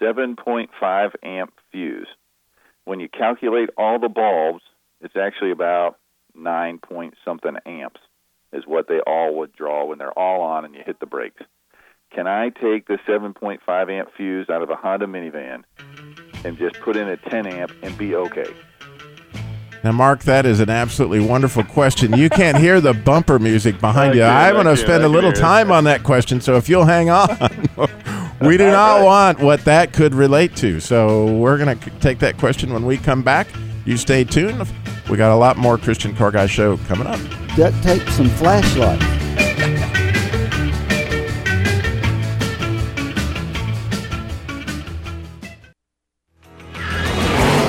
7.5 0.01 1.11
amp 1.23 1.53
fuse. 1.71 2.07
When 2.83 2.99
you 2.99 3.07
calculate 3.07 3.69
all 3.77 3.97
the 3.97 4.09
bulbs, 4.09 4.61
it's 4.99 5.15
actually 5.15 5.51
about 5.51 5.99
9 6.35 6.79
point 6.79 7.13
something 7.23 7.55
amps 7.65 8.01
is 8.53 8.63
what 8.65 8.87
they 8.87 8.99
all 9.05 9.35
would 9.35 9.53
draw 9.53 9.85
when 9.85 9.97
they're 9.97 10.17
all 10.17 10.41
on 10.41 10.65
and 10.65 10.73
you 10.73 10.81
hit 10.85 10.99
the 10.99 11.05
brakes. 11.05 11.41
Can 12.13 12.27
I 12.27 12.49
take 12.49 12.87
the 12.87 12.97
7.5 13.07 13.91
amp 13.91 14.09
fuse 14.15 14.49
out 14.49 14.61
of 14.61 14.69
a 14.69 14.75
Honda 14.75 15.05
minivan 15.05 15.63
and 16.45 16.57
just 16.57 16.79
put 16.79 16.95
in 16.95 17.07
a 17.09 17.17
10 17.17 17.47
amp 17.47 17.71
and 17.83 17.97
be 17.97 18.15
okay? 18.15 18.53
Now, 19.83 19.91
Mark, 19.91 20.23
that 20.23 20.45
is 20.45 20.59
an 20.59 20.69
absolutely 20.69 21.19
wonderful 21.19 21.63
question. 21.63 22.17
You 22.17 22.29
can't 22.29 22.57
hear 22.57 22.81
the 22.81 22.93
bumper 22.93 23.39
music 23.39 23.79
behind 23.79 24.15
you. 24.15 24.23
I 24.23 24.47
I'm 24.47 24.55
can, 24.55 24.63
going 24.63 24.67
I 24.67 24.71
to 24.71 24.77
spend 24.77 25.03
a 25.03 25.07
little 25.07 25.31
time 25.31 25.71
on 25.71 25.83
that 25.83 26.03
question. 26.03 26.41
So 26.41 26.55
if 26.55 26.67
you'll 26.67 26.85
hang 26.85 27.09
on, 27.09 27.29
we 28.41 28.57
do 28.57 28.71
not 28.71 29.03
want 29.03 29.39
what 29.39 29.63
that 29.65 29.93
could 29.93 30.15
relate 30.15 30.55
to. 30.57 30.79
So 30.79 31.37
we're 31.37 31.57
going 31.57 31.77
to 31.77 31.89
take 31.99 32.19
that 32.19 32.37
question 32.37 32.73
when 32.73 32.85
we 32.85 32.97
come 32.97 33.21
back. 33.21 33.47
You 33.85 33.97
stay 33.97 34.23
tuned. 34.23 34.67
We 35.09 35.17
got 35.17 35.33
a 35.33 35.37
lot 35.37 35.57
more 35.57 35.77
Christian 35.77 36.15
Car 36.15 36.31
Guy 36.31 36.47
show 36.47 36.77
coming 36.77 37.07
up. 37.07 37.19
Duct 37.57 37.81
tape 37.81 38.07
some 38.09 38.29
flashlights. 38.29 39.03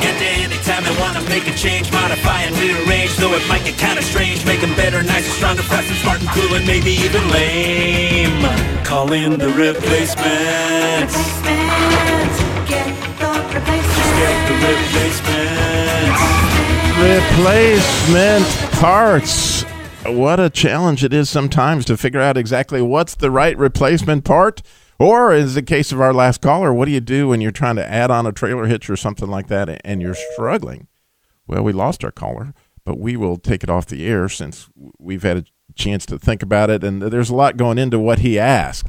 Get 0.02 0.20
anytime 0.20 0.84
they 0.84 0.94
wanna 1.00 1.22
make 1.30 1.48
a 1.48 1.56
change, 1.56 1.90
modify 1.90 2.42
and 2.42 2.54
rearrange. 2.58 3.16
Though 3.16 3.32
it 3.32 3.48
might 3.48 3.64
get 3.64 3.78
kinda 3.78 4.02
strange, 4.02 4.44
make 4.44 4.60
them 4.60 4.74
better, 4.74 5.02
nicer, 5.02 5.30
stronger, 5.30 5.62
faster, 5.62 5.94
smart 5.94 6.20
and 6.20 6.28
cool, 6.36 6.54
and 6.54 6.66
maybe 6.66 6.90
even 6.90 7.26
lame. 7.30 8.44
Call 8.84 9.10
in 9.12 9.38
the 9.38 9.48
replacements. 9.48 11.16
Get 12.68 12.92
the 14.50 14.54
replacements. 14.68 16.20
Replacement 17.00 18.46
parts. 18.72 19.64
What 20.10 20.40
a 20.40 20.48
challenge 20.48 21.04
it 21.04 21.12
is 21.12 21.28
sometimes 21.28 21.84
to 21.86 21.96
figure 21.96 22.20
out 22.20 22.36
exactly 22.36 22.80
what's 22.80 23.14
the 23.14 23.30
right 23.30 23.56
replacement 23.56 24.24
part. 24.24 24.62
Or, 24.98 25.32
as 25.32 25.54
the 25.54 25.62
case 25.62 25.92
of 25.92 26.00
our 26.00 26.12
last 26.12 26.40
caller, 26.40 26.72
what 26.72 26.86
do 26.86 26.90
you 26.90 27.00
do 27.00 27.28
when 27.28 27.40
you're 27.40 27.52
trying 27.52 27.76
to 27.76 27.88
add 27.88 28.10
on 28.10 28.26
a 28.26 28.32
trailer 28.32 28.66
hitch 28.66 28.90
or 28.90 28.96
something 28.96 29.28
like 29.28 29.46
that 29.46 29.80
and 29.84 30.02
you're 30.02 30.16
struggling? 30.32 30.88
Well, 31.46 31.62
we 31.62 31.72
lost 31.72 32.02
our 32.04 32.10
caller, 32.10 32.52
but 32.84 32.98
we 32.98 33.16
will 33.16 33.36
take 33.36 33.62
it 33.62 33.70
off 33.70 33.86
the 33.86 34.06
air 34.06 34.28
since 34.28 34.68
we've 34.98 35.22
had 35.22 35.36
a 35.36 35.44
chance 35.74 36.04
to 36.06 36.18
think 36.18 36.42
about 36.42 36.68
it. 36.68 36.82
And 36.82 37.00
there's 37.00 37.30
a 37.30 37.34
lot 37.36 37.56
going 37.56 37.78
into 37.78 37.98
what 37.98 38.20
he 38.20 38.38
asked. 38.38 38.88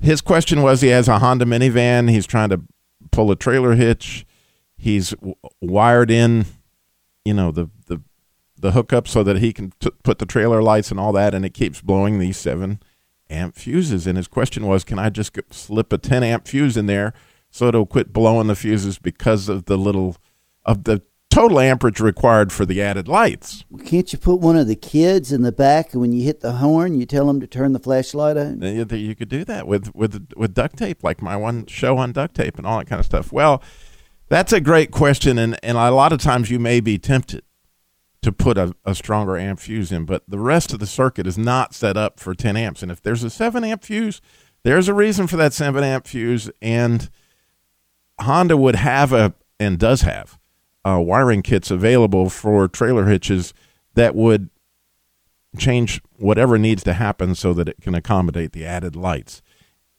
His 0.00 0.20
question 0.20 0.62
was 0.62 0.80
he 0.80 0.88
has 0.88 1.08
a 1.08 1.20
Honda 1.20 1.44
minivan. 1.44 2.10
He's 2.10 2.26
trying 2.26 2.50
to 2.50 2.62
pull 3.12 3.30
a 3.30 3.36
trailer 3.36 3.74
hitch. 3.74 4.26
He's 4.76 5.10
w- 5.10 5.36
wired 5.60 6.10
in 6.10 6.46
you 7.24 7.34
know 7.34 7.50
the 7.50 7.68
the 7.86 8.00
the 8.58 8.72
hookup 8.72 9.06
so 9.08 9.22
that 9.22 9.38
he 9.38 9.52
can 9.52 9.72
t- 9.80 9.90
put 10.02 10.18
the 10.18 10.26
trailer 10.26 10.62
lights 10.62 10.90
and 10.90 10.98
all 10.98 11.12
that, 11.12 11.34
and 11.34 11.44
it 11.44 11.54
keeps 11.54 11.80
blowing 11.80 12.18
these 12.18 12.36
seven 12.36 12.80
amp 13.28 13.56
fuses. 13.56 14.06
And 14.06 14.16
his 14.16 14.28
question 14.28 14.66
was, 14.66 14.84
can 14.84 14.98
I 14.98 15.10
just 15.10 15.38
slip 15.50 15.92
a 15.92 15.98
ten 15.98 16.22
amp 16.22 16.46
fuse 16.46 16.76
in 16.76 16.86
there 16.86 17.12
so 17.50 17.68
it'll 17.68 17.86
quit 17.86 18.12
blowing 18.12 18.48
the 18.48 18.54
fuses 18.54 18.98
because 18.98 19.48
of 19.48 19.64
the 19.64 19.78
little 19.78 20.16
of 20.64 20.84
the 20.84 21.02
total 21.30 21.60
amperage 21.60 22.00
required 22.00 22.50
for 22.50 22.64
the 22.64 22.80
added 22.80 23.08
lights. 23.08 23.64
Can't 23.84 24.10
you 24.10 24.18
put 24.18 24.40
one 24.40 24.56
of 24.56 24.66
the 24.66 24.76
kids 24.76 25.32
in 25.32 25.42
the 25.42 25.52
back 25.52 25.92
and 25.92 26.00
when 26.00 26.12
you 26.12 26.24
hit 26.24 26.40
the 26.40 26.52
horn, 26.52 26.98
you 26.98 27.04
tell 27.04 27.26
them 27.26 27.40
to 27.40 27.46
turn 27.46 27.72
the 27.72 27.78
flashlight 27.78 28.36
on? 28.36 28.62
You, 28.62 28.86
you 28.90 29.14
could 29.14 29.28
do 29.28 29.44
that 29.44 29.66
with, 29.66 29.94
with 29.94 30.32
with 30.36 30.54
duct 30.54 30.78
tape, 30.78 31.04
like 31.04 31.20
my 31.20 31.36
one 31.36 31.66
show 31.66 31.98
on 31.98 32.12
duct 32.12 32.34
tape 32.34 32.56
and 32.56 32.66
all 32.66 32.78
that 32.78 32.86
kind 32.86 33.00
of 33.00 33.06
stuff. 33.06 33.32
Well, 33.32 33.62
that's 34.28 34.52
a 34.52 34.60
great 34.60 34.90
question, 34.90 35.38
and, 35.38 35.58
and 35.62 35.76
a 35.78 35.90
lot 35.90 36.12
of 36.12 36.20
times 36.20 36.50
you 36.50 36.58
may 36.58 36.80
be 36.80 36.98
tempted 36.98 37.42
to 38.22 38.32
put 38.32 38.58
a, 38.58 38.74
a 38.84 38.94
stronger 38.94 39.36
amp 39.36 39.60
fuse 39.60 39.92
in, 39.92 40.04
but 40.04 40.22
the 40.26 40.38
rest 40.38 40.72
of 40.72 40.80
the 40.80 40.86
circuit 40.86 41.26
is 41.26 41.38
not 41.38 41.74
set 41.74 41.96
up 41.96 42.18
for 42.18 42.34
10 42.34 42.56
amps. 42.56 42.82
And 42.82 42.90
if 42.90 43.02
there's 43.02 43.22
a 43.22 43.30
7 43.30 43.62
amp 43.62 43.84
fuse, 43.84 44.20
there's 44.64 44.88
a 44.88 44.94
reason 44.94 45.26
for 45.26 45.36
that 45.36 45.52
7 45.52 45.82
amp 45.84 46.06
fuse, 46.06 46.50
and 46.60 47.08
Honda 48.20 48.56
would 48.56 48.76
have 48.76 49.12
a, 49.12 49.34
and 49.60 49.78
does 49.78 50.02
have, 50.02 50.38
uh, 50.84 51.00
wiring 51.00 51.42
kits 51.42 51.70
available 51.70 52.28
for 52.28 52.66
trailer 52.68 53.06
hitches 53.06 53.54
that 53.94 54.14
would 54.14 54.50
change 55.58 56.00
whatever 56.16 56.58
needs 56.58 56.82
to 56.84 56.92
happen 56.92 57.34
so 57.34 57.52
that 57.54 57.68
it 57.68 57.80
can 57.80 57.94
accommodate 57.94 58.52
the 58.52 58.64
added 58.64 58.96
lights. 58.96 59.42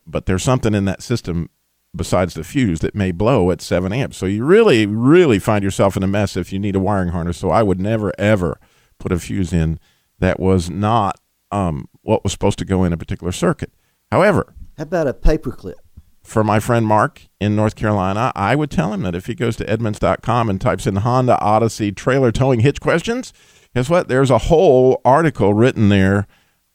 But 0.06 0.25
there's 0.25 0.43
something 0.43 0.73
in 0.73 0.86
that 0.86 1.01
system 1.01 1.49
besides 1.97 2.33
the 2.33 2.43
fuse 2.43 2.79
that 2.79 2.95
may 2.95 3.12
blow 3.12 3.51
at 3.51 3.62
7 3.62 3.91
amps. 3.91 4.17
So 4.17 4.25
you 4.25 4.45
really, 4.45 4.86
really 4.86 5.39
find 5.39 5.63
yourself 5.63 5.97
in 5.97 6.03
a 6.03 6.07
mess 6.07 6.38
if 6.38 6.53
you 6.53 6.60
need 6.60 6.75
a 6.75 6.79
wiring 6.79 7.10
harness. 7.10 7.38
So 7.38 7.49
I 7.49 7.63
would 7.63 7.79
never, 7.79 8.13
ever 8.17 8.60
put 8.99 9.12
a 9.12 9.19
fuse 9.19 9.51
in 9.51 9.79
that 10.19 10.39
was 10.39 10.69
not 10.69 11.19
um, 11.51 11.89
what 12.01 12.23
was 12.23 12.31
supposed 12.31 12.60
to 12.60 12.65
go 12.65 12.83
in 12.83 12.93
a 12.93 12.97
particular 12.97 13.31
circuit. 13.31 13.71
However, 14.12 14.53
how 14.77 14.83
about 14.83 15.07
a 15.07 15.13
paperclip? 15.13 15.75
For 16.23 16.43
my 16.43 16.60
friend 16.60 16.86
Mark 16.86 17.21
in 17.39 17.55
North 17.55 17.75
Carolina, 17.75 18.33
I 18.36 18.55
would 18.55 18.69
tell 18.69 18.91
him 18.91 19.01
that 19.03 19.15
if 19.15 19.27
he 19.27 19.36
goes 19.36 19.55
to 19.57 19.65
Edmunds.com 19.69 20.49
and 20.49 20.60
types 20.60 20.86
in 20.86 20.97
Honda 20.97 21.39
Odyssey 21.39 21.93
trailer 21.93 22.33
towing 22.33 22.60
hitch 22.60 22.81
questions, 22.81 23.31
guess 23.73 23.89
what? 23.89 24.10
There's 24.10 24.29
a 24.29 24.38
whole 24.38 24.99
article 25.05 25.53
written 25.53 25.88
there 25.88 26.27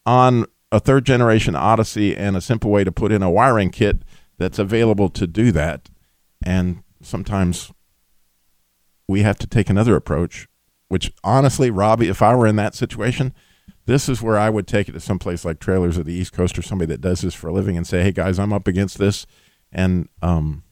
on 0.06 0.46
a 0.72 0.80
third 0.80 1.04
generation 1.04 1.54
Odyssey 1.54 2.16
and 2.16 2.34
a 2.34 2.40
simple 2.40 2.70
way 2.70 2.82
to 2.82 2.90
put 2.90 3.12
in 3.12 3.22
a 3.22 3.30
wiring 3.30 3.70
kit 3.70 4.02
that's 4.38 4.58
available 4.58 5.08
to 5.10 5.26
do 5.26 5.52
that. 5.52 5.88
And 6.44 6.82
sometimes 7.00 7.72
we 9.08 9.22
have 9.22 9.38
to 9.38 9.46
take 9.46 9.70
another 9.70 9.96
approach, 9.96 10.48
which 10.88 11.12
honestly, 11.22 11.70
Robbie, 11.70 12.08
if 12.08 12.22
I 12.22 12.34
were 12.34 12.46
in 12.46 12.56
that 12.56 12.74
situation, 12.74 13.34
this 13.86 14.08
is 14.08 14.22
where 14.22 14.38
I 14.38 14.50
would 14.50 14.66
take 14.66 14.88
it 14.88 14.92
to 14.92 15.00
some 15.00 15.18
place 15.18 15.44
like 15.44 15.58
Trailers 15.58 15.96
of 15.96 16.06
the 16.06 16.14
East 16.14 16.32
Coast 16.32 16.58
or 16.58 16.62
somebody 16.62 16.88
that 16.90 17.00
does 17.00 17.20
this 17.20 17.34
for 17.34 17.48
a 17.48 17.52
living 17.52 17.76
and 17.76 17.86
say, 17.86 18.02
hey 18.02 18.12
guys, 18.12 18.38
I'm 18.38 18.52
up 18.52 18.68
against 18.68 18.98
this. 18.98 19.26
And 19.72 20.08
um, 20.20 20.62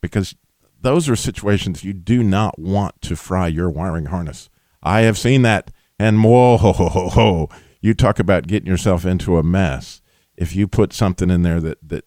because 0.00 0.34
those 0.80 1.08
are 1.08 1.16
situations 1.16 1.82
you 1.82 1.92
do 1.92 2.22
not 2.22 2.58
want 2.58 3.00
to 3.02 3.16
fry 3.16 3.48
your 3.48 3.70
wiring 3.70 4.06
harness. 4.06 4.50
I 4.82 5.00
have 5.00 5.18
seen 5.18 5.42
that. 5.42 5.70
And 5.98 6.22
whoa, 6.22 6.56
ho, 6.58 6.72
ho, 6.72 6.88
ho, 6.88 7.08
ho, 7.08 7.48
you 7.80 7.94
talk 7.94 8.18
about 8.18 8.46
getting 8.46 8.68
yourself 8.68 9.04
into 9.04 9.38
a 9.38 9.42
mess. 9.42 10.02
If 10.36 10.54
you 10.54 10.68
put 10.68 10.92
something 10.92 11.30
in 11.30 11.42
there 11.42 11.60
that, 11.60 11.78
that 11.88 12.04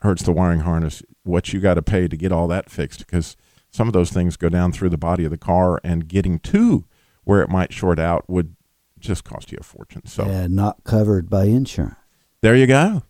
hurts 0.00 0.22
the 0.22 0.32
wiring 0.32 0.60
harness, 0.60 1.02
what 1.24 1.52
you 1.52 1.60
got 1.60 1.74
to 1.74 1.82
pay 1.82 2.08
to 2.08 2.16
get 2.16 2.32
all 2.32 2.48
that 2.48 2.70
fixed 2.70 3.00
because 3.00 3.36
some 3.70 3.86
of 3.86 3.92
those 3.92 4.10
things 4.10 4.36
go 4.36 4.48
down 4.48 4.72
through 4.72 4.88
the 4.88 4.98
body 4.98 5.24
of 5.24 5.30
the 5.30 5.36
car 5.36 5.80
and 5.84 6.08
getting 6.08 6.38
to 6.40 6.84
where 7.24 7.42
it 7.42 7.50
might 7.50 7.72
short 7.72 7.98
out 7.98 8.28
would 8.28 8.56
just 8.98 9.24
cost 9.24 9.52
you 9.52 9.58
a 9.60 9.64
fortune. 9.64 10.06
So 10.06 10.26
yeah, 10.26 10.46
not 10.46 10.84
covered 10.84 11.28
by 11.28 11.44
insurance. 11.44 11.96
There 12.40 12.56
you 12.56 12.66
go. 12.66 13.02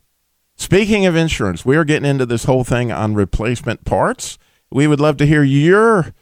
Speaking 0.56 1.06
of 1.06 1.14
insurance, 1.14 1.64
we 1.64 1.76
are 1.76 1.84
getting 1.84 2.08
into 2.08 2.26
this 2.26 2.44
whole 2.44 2.64
thing 2.64 2.90
on 2.90 3.14
replacement 3.14 3.84
parts. 3.84 4.38
We 4.70 4.86
would 4.86 5.00
love 5.00 5.16
to 5.18 5.26
hear 5.26 5.42
your 5.42 6.12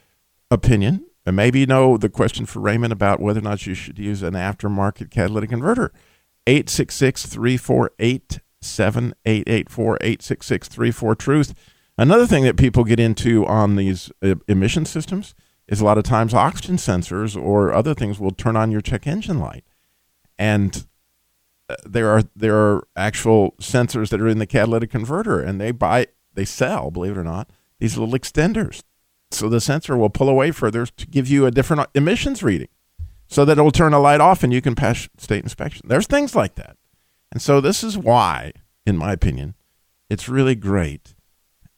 opinion. 0.51 1.07
And 1.25 1.35
maybe 1.35 1.61
you 1.61 1.67
know 1.67 1.97
the 1.97 2.09
question 2.09 2.47
for 2.47 2.61
Raymond 2.61 2.93
about 2.93 3.21
whether 3.21 3.41
or 3.41 3.43
not 3.43 3.67
you 3.67 3.75
should 3.75 3.99
use 3.99 4.23
an 4.23 4.35
aftermarket 4.35 5.11
catalytic 5.11 5.51
converter. 5.51 5.93
866 6.47 7.27
348 7.27 8.41
7884 8.63 9.99
866 10.01 10.69
Truth. 11.19 11.55
Another 11.99 12.27
thing 12.27 12.45
that 12.45 12.57
people 12.57 12.85
get 12.85 13.01
into 13.01 13.47
on 13.47 13.77
these 13.77 14.11
uh, 14.23 14.35
emission 14.49 14.85
systems 14.85 15.35
is 15.67 15.81
a 15.81 15.85
lot 15.85 15.99
of 15.99 16.05
times 16.05 16.35
oxygen 16.35 16.77
sensors 16.77 17.41
or 17.41 17.73
other 17.73 17.95
things 17.95 18.21
will 18.21 18.31
turn 18.31 18.57
on 18.57 18.71
your 18.71 18.81
check 18.81 19.07
engine 19.07 19.39
light. 19.39 19.65
And 20.39 20.87
uh, 21.69 21.77
there 21.85 22.09
are 22.11 22.23
there 22.35 22.57
are 22.57 22.87
actual 22.97 23.53
sensors 23.61 24.11
that 24.11 24.21
are 24.21 24.29
in 24.29 24.39
the 24.39 24.47
catalytic 24.47 24.91
converter 24.91 25.41
and 25.41 25.61
they 25.61 25.73
buy 25.73 26.09
they 26.35 26.45
sell, 26.45 26.91
believe 26.91 27.17
it 27.17 27.21
or 27.21 27.25
not, 27.25 27.51
these 27.81 27.97
little 27.97 28.15
extenders. 28.15 28.83
So 29.31 29.49
the 29.49 29.61
sensor 29.61 29.97
will 29.97 30.11
pull 30.11 30.29
away 30.29 30.51
further 30.53 30.87
to 30.87 31.07
give 31.07 31.29
you 31.29 31.47
a 31.47 31.51
different 31.51 31.89
emissions 31.95 32.43
reading 32.43 32.69
so 33.27 33.45
that 33.45 33.59
it 33.59 33.63
will 33.63 33.73
turn 33.73 33.93
a 33.93 33.99
light 33.99 34.21
off 34.21 34.45
and 34.45 34.53
you 34.53 34.63
can 34.63 34.75
pass 34.75 35.09
state 35.19 35.43
inspection. 35.43 35.89
There's 35.89 36.07
things 36.07 36.37
like 36.37 36.55
that. 36.57 36.77
And 37.37 37.43
so 37.43 37.61
this 37.61 37.85
is 37.85 37.99
why, 37.99 38.53
in 38.87 38.97
my 38.97 39.13
opinion, 39.13 39.57
it's 40.09 40.27
really 40.27 40.55
great 40.55 41.15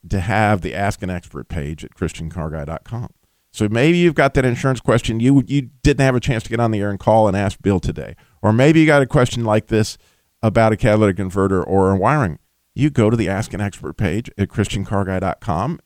to 0.08 0.20
have 0.20 0.60
the 0.60 0.72
Ask 0.72 1.02
an 1.02 1.10
Expert 1.10 1.48
page 1.48 1.84
at 1.84 1.96
ChristianCarGuy.com. 1.96 3.08
So 3.50 3.68
maybe 3.68 3.98
you've 3.98 4.14
got 4.14 4.34
that 4.34 4.44
insurance 4.44 4.78
question 4.78 5.18
you 5.18 5.42
you 5.48 5.70
didn't 5.82 6.04
have 6.04 6.14
a 6.14 6.20
chance 6.20 6.44
to 6.44 6.48
get 6.48 6.60
on 6.60 6.70
the 6.70 6.78
air 6.78 6.90
and 6.90 7.00
call 7.00 7.26
and 7.26 7.36
ask 7.36 7.60
Bill 7.60 7.80
today, 7.80 8.14
or 8.40 8.52
maybe 8.52 8.78
you 8.78 8.86
got 8.86 9.02
a 9.02 9.06
question 9.06 9.42
like 9.44 9.66
this 9.66 9.98
about 10.44 10.72
a 10.72 10.76
catalytic 10.76 11.16
converter 11.16 11.60
or 11.60 11.90
a 11.90 11.96
wiring. 11.96 12.38
You 12.76 12.88
go 12.88 13.10
to 13.10 13.16
the 13.16 13.28
Ask 13.28 13.52
an 13.52 13.60
Expert 13.60 13.94
page 13.94 14.30
at 14.38 14.50
ChristianCarGuy.com, 14.50 15.80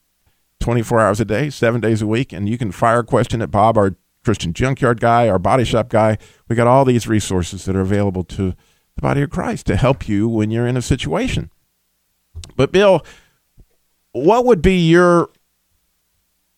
24 0.60 1.00
hours 1.00 1.20
a 1.20 1.24
day, 1.24 1.48
seven 1.48 1.80
days 1.80 2.02
a 2.02 2.06
week, 2.06 2.34
and 2.34 2.46
you 2.46 2.58
can 2.58 2.72
fire 2.72 2.98
a 2.98 3.04
question 3.04 3.40
at 3.40 3.50
Bob, 3.50 3.78
our 3.78 3.96
Christian 4.22 4.52
junkyard 4.52 5.00
guy, 5.00 5.30
our 5.30 5.38
body 5.38 5.64
shop 5.64 5.88
guy. 5.88 6.18
We 6.46 6.56
got 6.56 6.66
all 6.66 6.84
these 6.84 7.08
resources 7.08 7.64
that 7.64 7.74
are 7.74 7.80
available 7.80 8.24
to 8.24 8.54
the 8.96 9.02
body 9.02 9.22
of 9.22 9.30
Christ 9.30 9.66
to 9.66 9.76
help 9.76 10.08
you 10.08 10.28
when 10.28 10.50
you're 10.50 10.66
in 10.66 10.76
a 10.76 10.82
situation. 10.82 11.50
But, 12.56 12.72
Bill, 12.72 13.04
what 14.12 14.44
would 14.44 14.62
be 14.62 14.78
your 14.88 15.30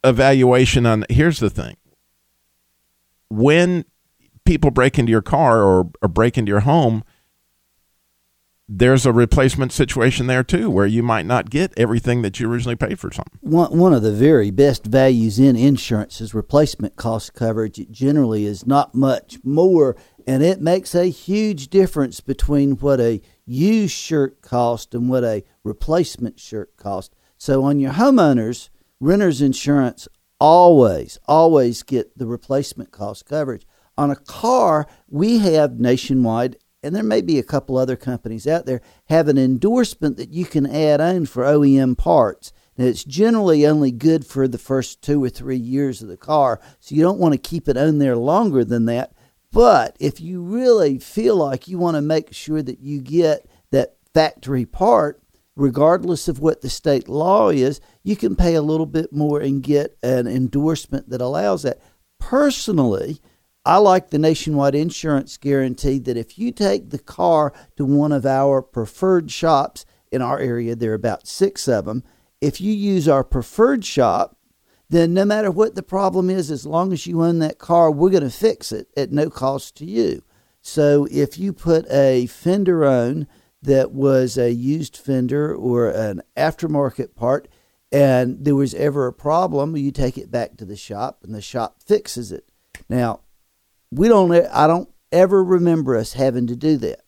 evaluation 0.02 0.86
on? 0.86 1.04
Here's 1.08 1.38
the 1.38 1.50
thing 1.50 1.76
when 3.28 3.84
people 4.44 4.70
break 4.70 4.98
into 4.98 5.10
your 5.10 5.22
car 5.22 5.62
or, 5.62 5.90
or 6.02 6.08
break 6.08 6.38
into 6.38 6.50
your 6.50 6.60
home, 6.60 7.04
there's 8.68 9.04
a 9.04 9.12
replacement 9.12 9.72
situation 9.72 10.26
there 10.26 10.42
too, 10.42 10.70
where 10.70 10.86
you 10.86 11.02
might 11.02 11.26
not 11.26 11.50
get 11.50 11.72
everything 11.76 12.22
that 12.22 12.40
you 12.40 12.50
originally 12.50 12.76
paid 12.76 12.98
for 12.98 13.12
something. 13.12 13.38
One 13.40 13.76
one 13.76 13.92
of 13.92 14.02
the 14.02 14.12
very 14.12 14.50
best 14.50 14.86
values 14.86 15.38
in 15.38 15.54
insurance 15.54 16.20
is 16.20 16.32
replacement 16.32 16.96
cost 16.96 17.34
coverage. 17.34 17.78
It 17.78 17.90
generally 17.90 18.46
is 18.46 18.66
not 18.66 18.94
much 18.94 19.38
more 19.44 19.96
and 20.26 20.42
it 20.42 20.60
makes 20.60 20.94
a 20.94 21.06
huge 21.06 21.68
difference 21.68 22.20
between 22.20 22.72
what 22.72 23.00
a 23.00 23.20
used 23.44 23.94
shirt 23.94 24.40
cost 24.40 24.94
and 24.94 25.08
what 25.08 25.24
a 25.24 25.44
replacement 25.62 26.40
shirt 26.40 26.76
cost. 26.76 27.14
So 27.36 27.62
on 27.64 27.78
your 27.78 27.92
homeowners, 27.92 28.70
renter's 29.00 29.42
insurance 29.42 30.08
always, 30.40 31.18
always 31.26 31.82
get 31.82 32.18
the 32.18 32.26
replacement 32.26 32.90
cost 32.90 33.26
coverage. 33.26 33.66
On 33.96 34.10
a 34.10 34.16
car, 34.16 34.86
we 35.08 35.38
have 35.38 35.78
nationwide, 35.78 36.56
and 36.82 36.96
there 36.96 37.02
may 37.02 37.20
be 37.20 37.38
a 37.38 37.44
couple 37.44 37.76
other 37.76 37.96
companies 37.96 38.46
out 38.46 38.66
there, 38.66 38.80
have 39.06 39.28
an 39.28 39.38
endorsement 39.38 40.16
that 40.16 40.30
you 40.30 40.44
can 40.44 40.66
add 40.66 41.00
on 41.00 41.26
for 41.26 41.44
OEM 41.44 41.96
parts. 41.96 42.52
Now, 42.76 42.86
it's 42.86 43.04
generally 43.04 43.66
only 43.66 43.92
good 43.92 44.26
for 44.26 44.48
the 44.48 44.58
first 44.58 45.00
two 45.00 45.22
or 45.22 45.28
three 45.28 45.56
years 45.56 46.02
of 46.02 46.08
the 46.08 46.16
car, 46.16 46.60
so 46.80 46.94
you 46.94 47.02
don't 47.02 47.20
want 47.20 47.32
to 47.32 47.38
keep 47.38 47.68
it 47.68 47.76
on 47.76 47.98
there 47.98 48.16
longer 48.16 48.64
than 48.64 48.86
that 48.86 49.13
but 49.54 49.96
if 50.00 50.20
you 50.20 50.42
really 50.42 50.98
feel 50.98 51.36
like 51.36 51.68
you 51.68 51.78
want 51.78 51.96
to 51.96 52.02
make 52.02 52.34
sure 52.34 52.60
that 52.60 52.80
you 52.80 53.00
get 53.00 53.48
that 53.70 53.96
factory 54.12 54.66
part, 54.66 55.22
regardless 55.54 56.26
of 56.26 56.40
what 56.40 56.60
the 56.60 56.68
state 56.68 57.08
law 57.08 57.50
is, 57.50 57.80
you 58.02 58.16
can 58.16 58.34
pay 58.34 58.56
a 58.56 58.62
little 58.62 58.86
bit 58.86 59.12
more 59.12 59.40
and 59.40 59.62
get 59.62 59.96
an 60.02 60.26
endorsement 60.26 61.08
that 61.08 61.20
allows 61.20 61.62
that. 61.62 61.80
Personally, 62.18 63.20
I 63.64 63.76
like 63.78 64.10
the 64.10 64.18
nationwide 64.18 64.74
insurance 64.74 65.36
guarantee 65.36 65.98
that 66.00 66.16
if 66.16 66.36
you 66.36 66.50
take 66.50 66.90
the 66.90 66.98
car 66.98 67.52
to 67.76 67.84
one 67.84 68.10
of 68.10 68.26
our 68.26 68.60
preferred 68.60 69.30
shops 69.30 69.86
in 70.10 70.20
our 70.20 70.38
area, 70.38 70.74
there 70.74 70.90
are 70.90 70.94
about 70.94 71.28
six 71.28 71.68
of 71.68 71.84
them. 71.84 72.02
If 72.40 72.60
you 72.60 72.72
use 72.72 73.08
our 73.08 73.24
preferred 73.24 73.84
shop, 73.84 74.36
then 74.94 75.12
no 75.12 75.24
matter 75.24 75.50
what 75.50 75.74
the 75.74 75.82
problem 75.82 76.30
is, 76.30 76.50
as 76.50 76.64
long 76.64 76.92
as 76.92 77.06
you 77.06 77.22
own 77.22 77.40
that 77.40 77.58
car, 77.58 77.90
we're 77.90 78.10
going 78.10 78.22
to 78.22 78.30
fix 78.30 78.70
it 78.70 78.88
at 78.96 79.10
no 79.10 79.28
cost 79.28 79.76
to 79.76 79.84
you. 79.84 80.22
So 80.60 81.08
if 81.10 81.38
you 81.38 81.52
put 81.52 81.90
a 81.90 82.26
fender 82.26 82.84
on 82.84 83.26
that 83.60 83.92
was 83.92 84.38
a 84.38 84.52
used 84.52 84.96
fender 84.96 85.54
or 85.54 85.90
an 85.90 86.22
aftermarket 86.36 87.14
part, 87.16 87.48
and 87.90 88.44
there 88.44 88.54
was 88.54 88.74
ever 88.74 89.06
a 89.06 89.12
problem, 89.12 89.76
you 89.76 89.90
take 89.90 90.16
it 90.16 90.30
back 90.30 90.56
to 90.56 90.64
the 90.64 90.76
shop, 90.76 91.20
and 91.24 91.34
the 91.34 91.42
shop 91.42 91.82
fixes 91.84 92.30
it. 92.30 92.48
Now, 92.88 93.20
we 93.90 94.08
don't. 94.08 94.32
I 94.32 94.66
don't 94.66 94.90
ever 95.12 95.42
remember 95.42 95.96
us 95.96 96.12
having 96.12 96.46
to 96.48 96.56
do 96.56 96.76
that. 96.78 97.02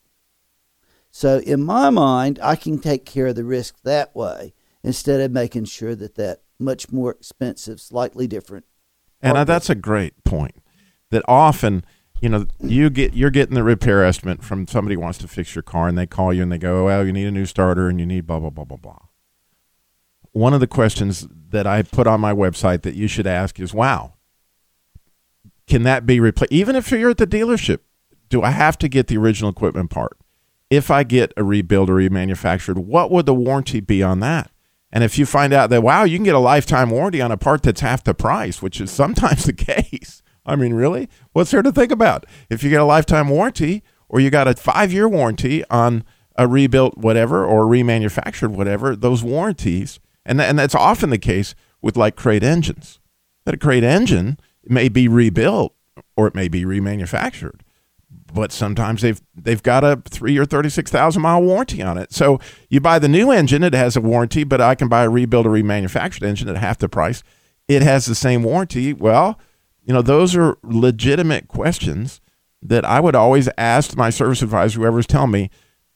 So 1.11 1.39
in 1.39 1.63
my 1.63 1.89
mind, 1.89 2.39
I 2.41 2.55
can 2.55 2.79
take 2.79 3.05
care 3.05 3.27
of 3.27 3.35
the 3.35 3.43
risk 3.43 3.81
that 3.83 4.15
way 4.15 4.53
instead 4.83 5.19
of 5.19 5.31
making 5.31 5.65
sure 5.65 5.95
that 5.95 6.15
that 6.15 6.41
much 6.59 6.91
more 6.91 7.11
expensive, 7.11 7.79
slightly 7.79 8.27
different 8.27 8.65
And 9.21 9.37
uh, 9.37 9.43
that's 9.43 9.69
a 9.69 9.75
great 9.75 10.23
point. 10.23 10.55
That 11.09 11.23
often, 11.27 11.85
you 12.21 12.29
know, 12.29 12.47
you 12.59 12.89
get 12.89 13.13
you're 13.13 13.29
getting 13.29 13.55
the 13.55 13.63
repair 13.63 14.03
estimate 14.03 14.43
from 14.43 14.67
somebody 14.67 14.95
who 14.95 15.01
wants 15.01 15.17
to 15.19 15.27
fix 15.27 15.55
your 15.55 15.63
car, 15.63 15.87
and 15.87 15.97
they 15.97 16.07
call 16.07 16.33
you 16.33 16.43
and 16.43 16.51
they 16.51 16.57
go, 16.57 16.85
"Well, 16.85 17.05
you 17.05 17.13
need 17.13 17.27
a 17.27 17.31
new 17.31 17.45
starter, 17.45 17.87
and 17.87 17.99
you 17.99 18.05
need 18.05 18.27
blah 18.27 18.39
blah 18.39 18.49
blah 18.49 18.65
blah 18.65 18.77
blah." 18.77 18.99
One 20.31 20.53
of 20.53 20.59
the 20.59 20.67
questions 20.67 21.27
that 21.49 21.65
I 21.65 21.81
put 21.81 22.07
on 22.07 22.19
my 22.21 22.33
website 22.33 22.81
that 22.83 22.95
you 22.95 23.07
should 23.07 23.27
ask 23.27 23.59
is, 23.59 23.73
"Wow, 23.73 24.15
can 25.67 25.83
that 25.83 26.05
be 26.05 26.19
replaced? 26.19 26.51
Even 26.51 26.75
if 26.75 26.91
you're 26.91 27.11
at 27.11 27.17
the 27.17 27.27
dealership, 27.27 27.79
do 28.29 28.41
I 28.41 28.51
have 28.51 28.77
to 28.79 28.89
get 28.89 29.07
the 29.07 29.17
original 29.17 29.49
equipment 29.49 29.89
part? 29.89 30.17
If 30.69 30.91
I 30.91 31.03
get 31.03 31.31
a 31.37 31.43
rebuild 31.43 31.89
or 31.89 31.95
remanufactured, 31.95 32.77
what 32.77 33.09
would 33.11 33.25
the 33.25 33.33
warranty 33.33 33.79
be 33.79 34.03
on 34.03 34.19
that?" 34.19 34.51
And 34.97 35.03
if 35.03 35.19
you 35.19 35.27
find 35.27 35.53
out 35.53 35.69
that, 35.69 35.83
wow, 35.83 36.05
you 36.05 36.17
can 36.17 36.23
get 36.23 36.33
a 36.33 36.39
lifetime 36.39 36.89
warranty 36.89 37.21
on 37.21 37.31
a 37.31 37.37
part 37.37 37.61
that's 37.61 37.81
half 37.81 38.03
the 38.03 38.15
price, 38.15 38.63
which 38.63 38.81
is 38.81 38.89
sometimes 38.89 39.43
the 39.45 39.53
case. 39.53 40.23
I 40.43 40.55
mean, 40.55 40.73
really? 40.73 41.07
What's 41.33 41.51
there 41.51 41.61
to 41.61 41.71
think 41.71 41.91
about? 41.91 42.25
If 42.49 42.63
you 42.63 42.71
get 42.71 42.81
a 42.81 42.83
lifetime 42.83 43.29
warranty 43.29 43.83
or 44.09 44.19
you 44.19 44.31
got 44.31 44.47
a 44.47 44.55
five 44.55 44.91
year 44.91 45.07
warranty 45.07 45.63
on 45.69 46.03
a 46.35 46.47
rebuilt 46.47 46.97
whatever 46.97 47.45
or 47.45 47.65
remanufactured 47.65 48.49
whatever, 48.49 48.95
those 48.95 49.21
warranties, 49.21 49.99
and, 50.25 50.41
and 50.41 50.57
that's 50.57 50.73
often 50.73 51.11
the 51.11 51.19
case 51.19 51.53
with 51.79 51.95
like 51.95 52.15
crate 52.15 52.41
engines, 52.41 52.99
that 53.45 53.53
a 53.53 53.57
crate 53.59 53.83
engine 53.83 54.39
may 54.65 54.89
be 54.89 55.07
rebuilt 55.07 55.75
or 56.15 56.25
it 56.25 56.33
may 56.33 56.47
be 56.47 56.65
remanufactured 56.65 57.59
but 58.33 58.51
sometimes 58.51 59.01
they've 59.01 59.21
they've 59.35 59.63
got 59.63 59.83
a 59.83 60.01
three 60.09 60.37
or 60.37 60.45
thirty 60.45 60.69
six 60.69 60.91
thousand 60.91 61.21
mile 61.21 61.41
warranty 61.41 61.81
on 61.81 61.97
it. 61.97 62.13
So 62.13 62.39
you 62.69 62.79
buy 62.79 62.99
the 62.99 63.07
new 63.07 63.31
engine, 63.31 63.63
it 63.63 63.73
has 63.73 63.95
a 63.95 64.01
warranty, 64.01 64.43
but 64.43 64.61
I 64.61 64.75
can 64.75 64.87
buy 64.87 65.03
a 65.03 65.09
rebuild 65.09 65.45
or 65.45 65.51
remanufactured 65.51 66.23
engine 66.23 66.49
at 66.49 66.57
half 66.57 66.77
the 66.77 66.89
price. 66.89 67.23
It 67.67 67.81
has 67.81 68.05
the 68.05 68.15
same 68.15 68.43
warranty. 68.43 68.93
Well, 68.93 69.39
you 69.83 69.93
know, 69.93 70.01
those 70.01 70.35
are 70.35 70.57
legitimate 70.63 71.47
questions 71.47 72.21
that 72.61 72.85
I 72.85 72.99
would 72.99 73.15
always 73.15 73.49
ask 73.57 73.95
my 73.95 74.09
service 74.09 74.41
advisor, 74.41 74.79
whoever's 74.79 75.07
telling 75.07 75.31
me, 75.31 75.49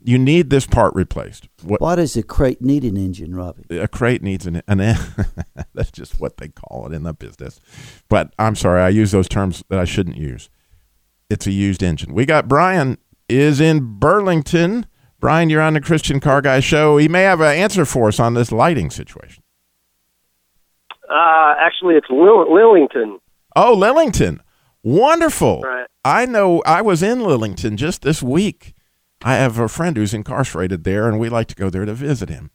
you 0.04 0.17
need 0.17 0.50
this 0.50 0.65
part 0.65 0.95
replaced. 0.95 1.47
What, 1.62 1.82
Why 1.82 1.95
does 1.95 2.15
a 2.15 2.24
crate 2.24 2.62
need 2.62 2.84
an 2.84 2.97
engine, 2.97 3.36
Robbie? 3.36 3.65
A 3.78 3.88
crate 3.88 4.24
needs 4.24 4.47
an, 4.47 4.62
an 4.67 4.78
that's 5.74 5.91
just 5.91 6.19
what 6.19 6.38
they 6.38 6.50
call 6.50 6.88
it 6.88 6.93
in 6.93 7.04
the 7.04 7.13
business. 7.13 7.60
But 8.10 8.34
I'm 8.39 8.56
sorry, 8.56 8.82
I 8.82 8.89
use 8.89 9.12
those 9.12 9.28
terms 9.28 9.63
that 9.69 9.80
I 9.80 9.86
shouldn't 9.86 10.17
use 10.17 10.50
it's 11.32 11.48
a 11.48 11.52
used 11.52 11.82
engine. 11.82 12.13
We 12.13 12.26
got 12.26 12.48
Brian 12.48 12.98
is 13.30 13.62
in 13.62 13.98
Burlington. 14.00 14.86
Brian, 15.20 15.50
you're 15.50 15.62
on 15.62 15.74
the 15.74 15.82
Christian 15.82 16.20
Car 16.20 16.41
Guy 16.41 16.60
show. 16.60 16.98
He 16.98 17.08
may 17.08 17.22
have 17.22 17.41
an 17.41 17.56
answer 17.56 17.86
for 17.86 18.10
us 18.10 18.20
on 18.20 18.34
this 18.34 18.52
lighting 18.52 18.89
situation. 18.89 19.44
Uh, 21.10 21.54
actually, 21.60 21.96
it's 21.96 22.08
Lill- 22.10 22.48
Lillington. 22.48 23.20
Oh, 23.56 23.76
Lillington. 23.76 24.39
Wonderful. 24.84 25.62
Right. 25.62 25.88
I 26.04 26.26
know 26.26 26.62
I 26.65 26.82
was 26.82 27.04
in 27.04 27.20
Lillington 27.20 27.76
just 27.76 28.02
this 28.02 28.24
week. 28.24 28.74
I 29.24 29.36
have 29.36 29.60
a 29.60 29.67
friend 29.67 29.96
who's 29.96 30.13
incarcerated 30.13 30.84
there, 30.84 31.08
and 31.08 31.20
we 31.20 31.30
like 31.30 31.48
to 31.48 31.56
go 31.56 31.70
there 31.70 31.86
to 31.86 31.94
visit 31.94 32.30
him. 32.30 32.50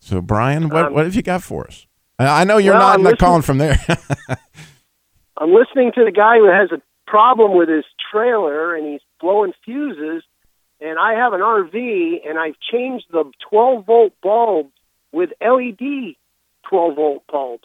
So, 0.00 0.20
Brian, 0.20 0.68
what, 0.68 0.86
um, 0.86 0.94
what 0.94 1.04
have 1.04 1.14
you 1.14 1.22
got 1.22 1.42
for 1.42 1.66
us? 1.66 1.86
I 2.18 2.42
know 2.44 2.58
you're 2.58 2.74
well, 2.74 2.98
not, 2.98 3.00
not 3.00 3.18
calling 3.18 3.42
from 3.42 3.58
there. 3.58 3.78
I'm 5.36 5.54
listening 5.54 5.92
to 5.94 6.04
the 6.04 6.10
guy 6.10 6.38
who 6.38 6.46
has 6.46 6.72
a 6.72 6.82
problem 7.08 7.56
with 7.56 7.68
his 7.68 7.84
trailer 8.10 8.74
and 8.74 8.86
he's 8.86 9.00
blowing 9.20 9.52
fuses. 9.64 10.22
And 10.80 10.98
I 10.98 11.14
have 11.14 11.32
an 11.32 11.40
RV 11.40 12.28
and 12.28 12.38
I've 12.38 12.58
changed 12.60 13.06
the 13.10 13.24
12 13.50 13.84
volt 13.84 14.12
bulbs 14.22 14.72
with 15.12 15.30
LED 15.40 16.14
12 16.68 16.96
volt 16.96 17.26
bulbs. 17.26 17.64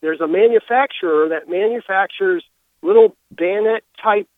There's 0.00 0.20
a 0.20 0.28
manufacturer 0.28 1.28
that 1.30 1.48
manufactures 1.48 2.44
little 2.82 3.16
bayonet 3.34 3.82
type 4.02 4.28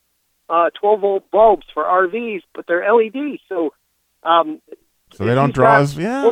uh, 0.48 0.70
12 0.80 1.00
volt 1.00 1.30
bulbs 1.30 1.66
for 1.72 1.84
RVs, 1.84 2.42
but 2.54 2.66
they're 2.66 2.92
LED. 2.92 3.38
So, 3.48 3.74
um, 4.22 4.61
so 5.12 5.24
they 5.24 5.34
don't 5.34 5.54
draw 5.54 5.78
as 5.78 5.96
yeah. 5.96 6.30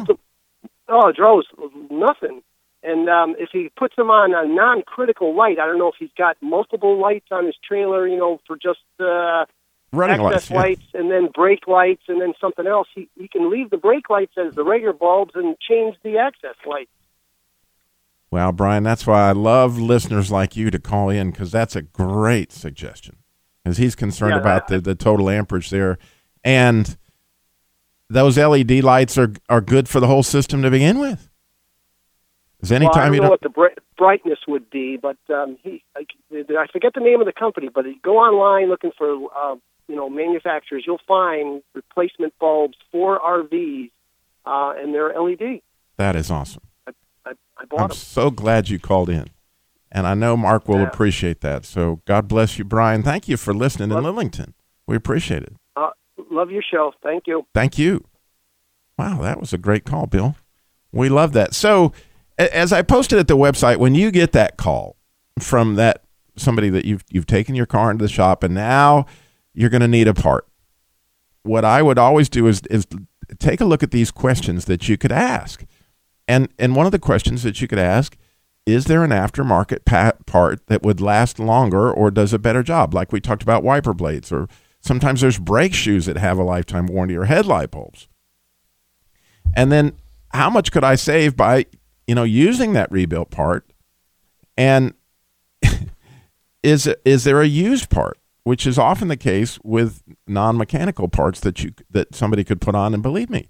oh, 0.88 1.08
it 1.08 1.16
draws 1.16 1.46
nothing. 1.90 2.42
And 2.86 3.08
um, 3.08 3.34
if 3.36 3.48
he 3.52 3.68
puts 3.76 3.96
them 3.96 4.10
on 4.10 4.32
a 4.32 4.46
non-critical 4.46 5.34
light, 5.36 5.58
I 5.58 5.66
don't 5.66 5.76
know 5.76 5.88
if 5.88 5.96
he's 5.98 6.14
got 6.16 6.36
multiple 6.40 7.00
lights 7.00 7.26
on 7.32 7.44
his 7.44 7.56
trailer, 7.66 8.06
you 8.06 8.16
know, 8.16 8.38
for 8.46 8.56
just 8.56 8.78
uh, 9.00 9.44
running 9.92 10.24
access 10.24 10.50
lights, 10.50 10.50
yeah. 10.50 10.56
lights, 10.56 10.82
and 10.94 11.10
then 11.10 11.28
brake 11.34 11.66
lights, 11.66 12.04
and 12.06 12.20
then 12.20 12.32
something 12.40 12.64
else. 12.64 12.86
He 12.94 13.08
he 13.18 13.26
can 13.26 13.50
leave 13.50 13.70
the 13.70 13.76
brake 13.76 14.08
lights 14.08 14.34
as 14.38 14.54
the 14.54 14.62
regular 14.62 14.92
bulbs 14.92 15.32
and 15.34 15.56
change 15.58 15.96
the 16.04 16.18
access 16.18 16.54
lights. 16.64 16.92
Well, 18.30 18.52
Brian, 18.52 18.84
that's 18.84 19.04
why 19.04 19.28
I 19.28 19.32
love 19.32 19.78
listeners 19.78 20.30
like 20.30 20.54
you 20.54 20.70
to 20.70 20.78
call 20.78 21.10
in 21.10 21.32
because 21.32 21.50
that's 21.50 21.74
a 21.74 21.82
great 21.82 22.52
suggestion. 22.52 23.16
Because 23.64 23.78
he's 23.78 23.96
concerned 23.96 24.34
yeah, 24.34 24.40
about 24.40 24.68
the, 24.68 24.80
the 24.80 24.94
total 24.94 25.28
amperage 25.28 25.70
there, 25.70 25.98
and 26.44 26.96
those 28.08 28.38
LED 28.38 28.84
lights 28.84 29.18
are 29.18 29.32
are 29.48 29.60
good 29.60 29.88
for 29.88 29.98
the 29.98 30.06
whole 30.06 30.22
system 30.22 30.62
to 30.62 30.70
begin 30.70 31.00
with. 31.00 31.28
Is 32.62 32.72
anytime 32.72 32.90
well, 32.94 33.02
I 33.02 33.06
don't 33.06 33.14
you 33.14 33.20
know 33.20 33.30
what 33.30 33.40
the 33.42 33.48
br- 33.48 33.80
brightness 33.98 34.38
would 34.48 34.70
be, 34.70 34.96
but 34.96 35.18
um, 35.28 35.58
he 35.62 35.82
I, 35.94 36.04
I 36.32 36.66
forget 36.72 36.94
the 36.94 37.00
name 37.00 37.20
of 37.20 37.26
the 37.26 37.32
company, 37.32 37.68
but 37.72 37.84
you 37.84 37.96
go 38.02 38.16
online 38.16 38.68
looking 38.68 38.92
for 38.96 39.28
uh, 39.36 39.56
you 39.88 39.96
know 39.96 40.08
manufacturers, 40.08 40.84
you'll 40.86 41.00
find 41.06 41.62
replacement 41.74 42.32
bulbs 42.38 42.76
for 42.90 43.20
RVs, 43.20 43.90
uh, 44.46 44.72
and 44.76 44.94
they're 44.94 45.12
LED. 45.20 45.60
That 45.98 46.16
is 46.16 46.30
awesome. 46.30 46.62
I, 46.86 46.92
I, 47.26 47.32
I 47.58 47.64
bought 47.66 47.80
I'm 47.80 47.88
them. 47.88 47.96
so 47.96 48.30
glad 48.30 48.70
you 48.70 48.78
called 48.78 49.10
in, 49.10 49.28
and 49.92 50.06
I 50.06 50.14
know 50.14 50.36
Mark 50.36 50.66
will 50.66 50.80
yeah. 50.80 50.88
appreciate 50.88 51.42
that. 51.42 51.66
So 51.66 52.00
God 52.06 52.26
bless 52.26 52.58
you, 52.58 52.64
Brian. 52.64 53.02
Thank 53.02 53.28
you 53.28 53.36
for 53.36 53.52
listening 53.52 53.90
love, 53.90 54.04
in 54.04 54.14
Lillington. 54.14 54.54
We 54.86 54.96
appreciate 54.96 55.42
it. 55.42 55.52
Uh, 55.76 55.90
love 56.30 56.50
your 56.50 56.62
show. 56.62 56.92
Thank 57.02 57.24
you. 57.26 57.46
Thank 57.52 57.78
you. 57.78 58.04
Wow, 58.98 59.20
that 59.20 59.38
was 59.38 59.52
a 59.52 59.58
great 59.58 59.84
call, 59.84 60.06
Bill. 60.06 60.36
We 60.90 61.10
love 61.10 61.32
that. 61.34 61.54
So 61.54 61.92
as 62.38 62.72
I 62.72 62.82
posted 62.82 63.18
at 63.18 63.28
the 63.28 63.36
website, 63.36 63.78
when 63.78 63.94
you 63.94 64.10
get 64.10 64.32
that 64.32 64.56
call 64.56 64.96
from 65.38 65.74
that 65.76 66.02
somebody 66.36 66.68
that 66.68 66.84
you've 66.84 67.04
you've 67.10 67.26
taken 67.26 67.54
your 67.54 67.66
car 67.66 67.90
into 67.90 68.04
the 68.04 68.08
shop 68.08 68.42
and 68.42 68.54
now 68.54 69.06
you're 69.54 69.70
going 69.70 69.80
to 69.80 69.88
need 69.88 70.08
a 70.08 70.14
part, 70.14 70.46
what 71.42 71.64
I 71.64 71.82
would 71.82 71.98
always 71.98 72.28
do 72.28 72.46
is 72.46 72.60
is 72.70 72.86
take 73.38 73.60
a 73.60 73.64
look 73.64 73.82
at 73.82 73.90
these 73.90 74.10
questions 74.10 74.66
that 74.66 74.88
you 74.88 74.96
could 74.96 75.12
ask, 75.12 75.64
and 76.28 76.48
and 76.58 76.76
one 76.76 76.86
of 76.86 76.92
the 76.92 76.98
questions 76.98 77.42
that 77.42 77.60
you 77.60 77.68
could 77.68 77.78
ask 77.78 78.16
is 78.66 78.86
there 78.86 79.04
an 79.04 79.12
aftermarket 79.12 79.84
part 80.26 80.66
that 80.66 80.82
would 80.82 81.00
last 81.00 81.38
longer 81.38 81.90
or 81.90 82.10
does 82.10 82.32
a 82.32 82.38
better 82.38 82.64
job, 82.64 82.92
like 82.92 83.12
we 83.12 83.20
talked 83.20 83.44
about 83.44 83.62
wiper 83.62 83.94
blades 83.94 84.32
or 84.32 84.48
sometimes 84.80 85.20
there's 85.20 85.38
brake 85.38 85.72
shoes 85.72 86.06
that 86.06 86.16
have 86.16 86.36
a 86.36 86.42
lifetime 86.42 86.86
warranty 86.86 87.16
or 87.16 87.26
headlight 87.26 87.70
bulbs. 87.70 88.08
And 89.54 89.70
then 89.70 89.92
how 90.32 90.50
much 90.50 90.72
could 90.72 90.82
I 90.82 90.96
save 90.96 91.36
by 91.36 91.66
you 92.06 92.14
know, 92.14 92.24
using 92.24 92.72
that 92.74 92.90
rebuilt 92.90 93.30
part, 93.30 93.72
and 94.56 94.94
is 96.62 96.88
is 97.04 97.24
there 97.24 97.40
a 97.40 97.46
used 97.46 97.90
part, 97.90 98.18
which 98.44 98.66
is 98.66 98.78
often 98.78 99.08
the 99.08 99.16
case 99.16 99.58
with 99.62 100.02
non-mechanical 100.26 101.08
parts 101.08 101.40
that 101.40 101.62
you 101.62 101.72
that 101.90 102.14
somebody 102.14 102.44
could 102.44 102.60
put 102.60 102.74
on, 102.74 102.94
and 102.94 103.02
believe 103.02 103.30
me, 103.30 103.48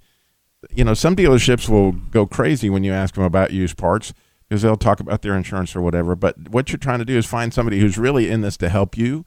you 0.71 0.85
know, 0.85 0.95
some 0.95 1.17
dealerships 1.17 1.69
will 1.69 1.93
go 1.93 2.27
crazy 2.27 2.71
when 2.71 2.85
you 2.85 2.93
ask 2.93 3.15
them 3.15 3.25
about 3.25 3.53
used 3.53 3.77
parts 3.77 4.13
because 4.49 4.63
they'll 4.63 4.77
talk 4.77 5.01
about 5.01 5.23
their 5.23 5.37
insurance 5.37 5.75
or 5.75 5.81
whatever. 5.81 6.15
But 6.15 6.51
what 6.51 6.71
you're 6.71 6.79
trying 6.79 7.01
to 7.01 7.05
do 7.05 7.17
is 7.17 7.27
find 7.27 7.53
somebody 7.53 7.81
who's 7.81 7.99
really 7.99 8.31
in 8.31 8.43
this 8.43 8.57
to 8.59 8.69
help 8.69 8.97
you. 8.97 9.25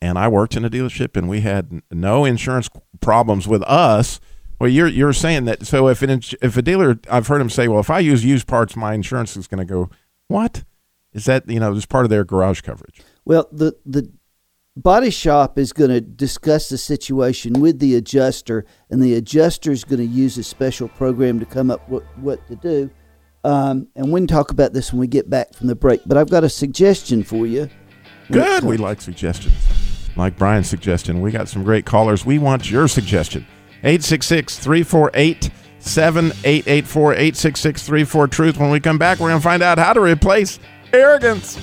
And 0.00 0.18
I 0.18 0.28
worked 0.28 0.56
in 0.56 0.64
a 0.64 0.70
dealership, 0.70 1.16
and 1.16 1.28
we 1.28 1.40
had 1.42 1.80
no 1.90 2.24
insurance 2.24 2.68
problems 3.00 3.46
with 3.46 3.62
us 3.62 4.20
well, 4.62 4.70
you're 4.70 4.86
you're 4.86 5.12
saying 5.12 5.46
that. 5.46 5.66
So 5.66 5.88
if 5.88 6.02
an 6.02 6.22
if 6.40 6.56
a 6.56 6.62
dealer, 6.62 6.96
I've 7.10 7.26
heard 7.26 7.40
him 7.40 7.50
say, 7.50 7.66
well, 7.66 7.80
if 7.80 7.90
I 7.90 7.98
use 7.98 8.24
used 8.24 8.46
parts, 8.46 8.76
my 8.76 8.94
insurance 8.94 9.36
is 9.36 9.48
going 9.48 9.58
to 9.58 9.64
go. 9.64 9.90
What 10.28 10.62
is 11.12 11.24
that? 11.24 11.50
You 11.50 11.58
know, 11.58 11.74
as 11.74 11.84
part 11.84 12.04
of 12.04 12.10
their 12.10 12.22
garage 12.22 12.60
coverage. 12.60 13.00
Well, 13.24 13.48
the 13.50 13.76
the 13.84 14.12
body 14.76 15.10
shop 15.10 15.58
is 15.58 15.72
going 15.72 15.90
to 15.90 16.00
discuss 16.00 16.68
the 16.68 16.78
situation 16.78 17.54
with 17.54 17.80
the 17.80 17.96
adjuster, 17.96 18.64
and 18.88 19.02
the 19.02 19.14
adjuster 19.14 19.72
is 19.72 19.82
going 19.82 19.98
to 19.98 20.06
use 20.06 20.38
a 20.38 20.44
special 20.44 20.86
program 20.86 21.40
to 21.40 21.44
come 21.44 21.68
up 21.68 21.88
with 21.88 22.04
what 22.14 22.46
to 22.46 22.54
do. 22.54 22.88
Um, 23.42 23.88
and 23.96 24.12
we 24.12 24.20
can 24.20 24.28
talk 24.28 24.52
about 24.52 24.74
this 24.74 24.92
when 24.92 25.00
we 25.00 25.08
get 25.08 25.28
back 25.28 25.54
from 25.54 25.66
the 25.66 25.74
break. 25.74 26.02
But 26.06 26.16
I've 26.16 26.30
got 26.30 26.44
a 26.44 26.48
suggestion 26.48 27.24
for 27.24 27.48
you. 27.48 27.68
Good. 28.30 28.62
We 28.62 28.76
like 28.76 29.00
suggestions. 29.00 29.56
Like 30.14 30.38
Brian's 30.38 30.68
suggestion. 30.68 31.20
We 31.20 31.32
got 31.32 31.48
some 31.48 31.64
great 31.64 31.84
callers. 31.84 32.24
We 32.24 32.38
want 32.38 32.70
your 32.70 32.86
suggestion. 32.86 33.44
866 33.82 34.58
348 34.58 35.50
7884 35.80 37.12
866 37.12 37.82
34 37.82 38.26
Truth. 38.28 38.58
When 38.58 38.70
we 38.70 38.80
come 38.80 38.98
back, 38.98 39.18
we're 39.18 39.28
going 39.28 39.40
to 39.40 39.44
find 39.44 39.62
out 39.62 39.78
how 39.78 39.92
to 39.92 40.00
replace 40.00 40.60
arrogance. 40.92 41.58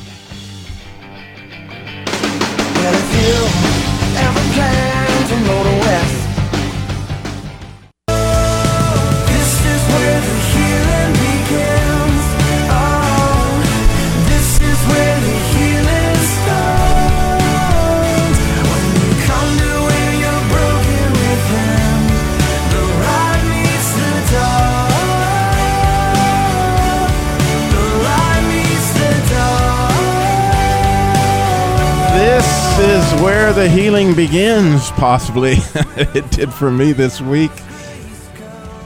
The 33.59 33.67
healing 33.67 34.15
begins, 34.15 34.89
possibly. 34.91 35.55
it 35.97 36.31
did 36.31 36.53
for 36.53 36.71
me 36.71 36.93
this 36.93 37.19
week. 37.19 37.51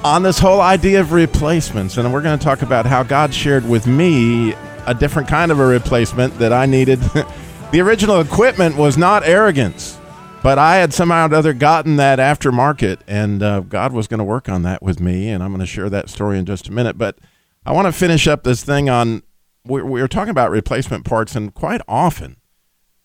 On 0.03 0.23
this 0.23 0.39
whole 0.39 0.61
idea 0.61 0.99
of 0.99 1.11
replacements, 1.11 1.97
and 1.97 2.11
we're 2.11 2.23
going 2.23 2.39
to 2.39 2.43
talk 2.43 2.63
about 2.63 2.87
how 2.87 3.03
God 3.03 3.35
shared 3.35 3.69
with 3.69 3.85
me 3.85 4.55
a 4.87 4.95
different 4.95 5.27
kind 5.27 5.51
of 5.51 5.59
a 5.59 5.65
replacement 5.67 6.39
that 6.39 6.51
I 6.51 6.65
needed. 6.65 6.99
the 7.71 7.81
original 7.81 8.19
equipment 8.19 8.75
was 8.75 8.97
not 8.97 9.21
arrogance, 9.23 9.99
but 10.41 10.57
I 10.57 10.77
had 10.77 10.91
somehow 10.91 11.27
or 11.27 11.35
other 11.35 11.53
gotten 11.53 11.97
that 11.97 12.17
aftermarket, 12.17 13.01
and 13.07 13.43
uh, 13.43 13.59
God 13.59 13.93
was 13.93 14.07
going 14.07 14.17
to 14.17 14.23
work 14.23 14.49
on 14.49 14.63
that 14.63 14.81
with 14.81 14.99
me, 14.99 15.29
and 15.29 15.43
I'm 15.43 15.49
going 15.51 15.59
to 15.59 15.67
share 15.67 15.91
that 15.91 16.09
story 16.09 16.39
in 16.39 16.47
just 16.47 16.67
a 16.67 16.71
minute. 16.71 16.97
But 16.97 17.19
I 17.63 17.73
want 17.73 17.85
to 17.85 17.91
finish 17.91 18.27
up 18.27 18.43
this 18.43 18.63
thing 18.63 18.89
on 18.89 19.21
we 19.65 19.83
we 19.83 20.01
were 20.01 20.07
talking 20.07 20.31
about 20.31 20.49
replacement 20.49 21.05
parts, 21.05 21.35
and 21.35 21.53
quite 21.53 21.81
often 21.87 22.37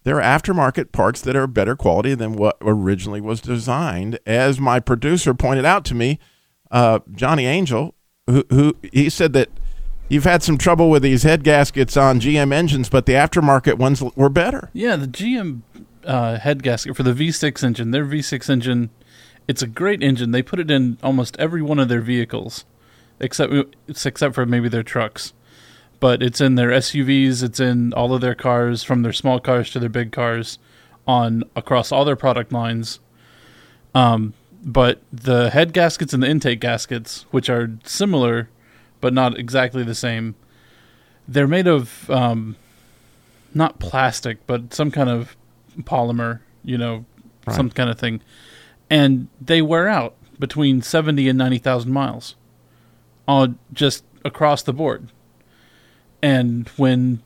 there 0.09 0.23
are 0.23 0.39
aftermarket 0.39 0.91
parts 0.91 1.21
that 1.21 1.37
are 1.37 1.47
better 1.47 1.77
quality 1.77 2.15
than 2.15 2.33
what 2.33 2.57
originally 2.63 3.21
was 3.21 3.43
designed. 3.43 4.19
As 4.25 4.59
my 4.59 4.81
producer 4.81 5.35
pointed 5.35 5.67
out 5.67 5.85
to 5.85 5.95
me, 5.95 6.19
uh, 6.71 7.01
Johnny 7.13 7.45
Angel, 7.45 7.95
who, 8.27 8.43
who 8.49 8.75
he 8.91 9.11
said 9.11 9.35
that 9.35 9.51
you've 10.09 10.25
had 10.25 10.43
some 10.43 10.57
trouble 10.57 10.89
with 10.89 11.03
these 11.03 11.25
head 11.25 11.45
gaskets 11.45 11.95
on 11.95 12.21
GM 12.21 12.55
engines, 12.55 12.89
but 12.89 13.05
the 13.05 13.13
aftermarket 13.13 13.75
ones 13.75 14.03
were 14.17 14.31
better. 14.31 14.71
Yeah, 14.73 14.97
the 14.97 15.07
GM 15.07 15.61
uh, 16.07 16.39
head 16.39 16.63
gasket 16.63 16.97
for 16.97 17.03
the 17.03 17.13
V6 17.13 17.63
engine, 17.63 17.91
their 17.91 18.07
V6 18.07 18.49
engine, 18.49 18.89
it's 19.47 19.61
a 19.61 19.67
great 19.67 20.03
engine. 20.03 20.31
They 20.31 20.41
put 20.41 20.59
it 20.59 20.71
in 20.71 20.97
almost 21.03 21.37
every 21.39 21.61
one 21.61 21.79
of 21.79 21.91
their 21.91 22.01
vehicles, 22.01 22.65
except 23.21 23.53
except 23.87 24.35
for 24.35 24.47
maybe 24.47 24.71
their 24.71 24.83
trucks 24.83 25.35
but 26.01 26.23
it's 26.23 26.41
in 26.41 26.55
their 26.55 26.71
SUVs, 26.71 27.43
it's 27.43 27.61
in 27.61 27.93
all 27.93 28.15
of 28.15 28.21
their 28.21 28.35
cars, 28.35 28.83
from 28.83 29.03
their 29.03 29.13
small 29.13 29.41
cars 29.41 29.71
to 29.71 29.81
their 29.81 29.89
big 29.89 30.13
cars, 30.13 30.59
on 31.07 31.43
across 31.57 31.91
all 31.91 32.05
their 32.05 32.17
product 32.17 32.53
lines. 32.53 33.01
Um, 33.95 34.35
but 34.63 35.01
the 35.13 35.51
head 35.51 35.73
gaskets 35.73 36.13
and 36.13 36.23
the 36.23 36.29
intake 36.29 36.61
gaskets, 36.61 37.27
which 37.31 37.49
are 37.49 37.71
similar 37.85 38.49
but 39.01 39.13
not 39.13 39.39
exactly 39.39 39.85
the 39.85 39.95
same, 39.95 40.35
they're 41.27 41.47
made 41.47 41.67
of 41.67 42.11
um, 42.11 42.57
not 43.55 43.79
plastic, 43.79 44.45
but 44.47 44.75
some 44.75 44.91
kind 44.91 45.09
of 45.09 45.37
polymer, 45.81 46.41
you 46.65 46.77
know, 46.77 47.05
right. 47.47 47.57
some 47.57 47.71
kind 47.71 47.89
of 47.89 47.99
thing, 47.99 48.21
and 48.91 49.29
they 49.41 49.63
wear 49.63 49.89
out 49.89 50.17
between 50.39 50.83
seventy 50.83 51.29
and 51.29 51.39
ninety 51.39 51.59
thousand 51.59 51.93
miles, 51.93 52.35
on 53.27 53.59
just 53.73 54.05
across 54.25 54.63
the 54.63 54.73
board 54.73 55.09
and 56.23 56.69
when 56.77 57.23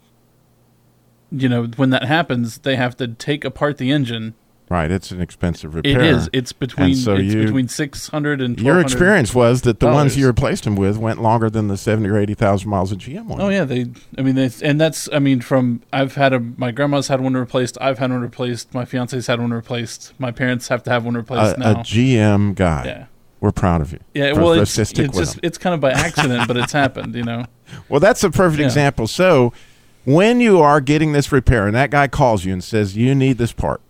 you 1.31 1.49
know 1.49 1.65
when 1.77 1.91
that 1.91 2.05
happens, 2.05 2.59
they 2.59 2.77
have 2.77 2.97
to 2.99 3.09
take 3.09 3.45
apart 3.45 3.79
the 3.79 3.91
engine. 3.91 4.35
Right, 4.69 4.91
it's 4.91 5.11
an 5.11 5.21
expensive 5.21 5.75
repair. 5.75 6.01
It 6.01 6.07
is. 6.07 6.31
It's 6.33 6.53
between 6.53 6.95
so 6.95 7.17
it's 7.17 7.35
you, 7.35 7.45
between 7.45 7.69
six 7.69 8.09
hundred 8.09 8.41
and 8.41 8.59
your 8.59 8.81
experience 8.81 9.35
was 9.35 9.63
that 9.63 9.81
the 9.81 9.89
ones 9.89 10.17
you 10.17 10.27
replaced 10.27 10.65
them 10.65 10.77
with 10.77 10.97
went 10.97 11.21
longer 11.21 11.51
than 11.51 11.69
the 11.69 11.77
seventy 11.77 12.09
or 12.09 12.17
eighty 12.17 12.33
thousand 12.33 12.71
miles 12.71 12.91
of 12.91 12.97
GM 12.99 13.27
one. 13.27 13.41
Oh 13.41 13.51
yeah, 13.51 13.65
they. 13.65 13.91
I 14.17 14.23
mean, 14.23 14.35
they, 14.35 14.51
and 14.63 14.81
that's. 14.81 15.11
I 15.13 15.19
mean, 15.19 15.43
from 15.43 15.83
I've 15.93 16.15
had 16.15 16.33
a 16.33 16.41
my 16.41 16.71
grandma's 16.71 17.09
had 17.09 17.21
one 17.21 17.35
replaced. 17.35 17.77
I've 17.83 17.99
had 17.99 18.11
one 18.11 18.23
replaced. 18.23 18.73
My 18.73 18.87
fiance's 18.87 19.27
had 19.27 19.41
one 19.41 19.53
replaced. 19.53 20.15
My 20.19 20.31
parents 20.31 20.69
have 20.69 20.83
to 20.85 20.91
have 20.91 21.05
one 21.05 21.15
replaced 21.15 21.57
a, 21.59 21.61
now. 21.61 21.71
A 21.73 21.75
GM 21.77 22.55
guy. 22.55 22.85
Yeah. 22.87 23.07
We're 23.43 23.51
proud 23.51 23.81
of 23.81 23.93
you. 23.93 23.99
Yeah, 24.15 24.35
well, 24.35 24.53
it's, 24.53 24.79
it's 24.79 24.93
just 24.93 25.41
it's 25.43 25.59
kind 25.59 25.75
of 25.75 25.81
by 25.81 25.91
accident, 25.91 26.47
but 26.47 26.57
it's 26.57 26.73
happened, 26.73 27.17
you 27.17 27.25
know. 27.25 27.45
Well, 27.89 28.01
that's 28.01 28.23
a 28.23 28.31
perfect 28.31 28.61
yeah. 28.61 28.67
example. 28.67 29.07
So, 29.07 29.55
when 30.05 30.41
you 30.41 30.61
are 30.61 30.79
getting 30.79 31.13
this 31.13 31.33
repair, 31.33 31.67
and 31.67 31.75
that 31.75 31.91
guy 31.91 32.07
calls 32.07 32.45
you 32.45 32.53
and 32.53 32.63
says 32.63 32.99
you 32.99 33.15
need 33.15 33.39
this 33.39 33.53
part, 33.53 33.81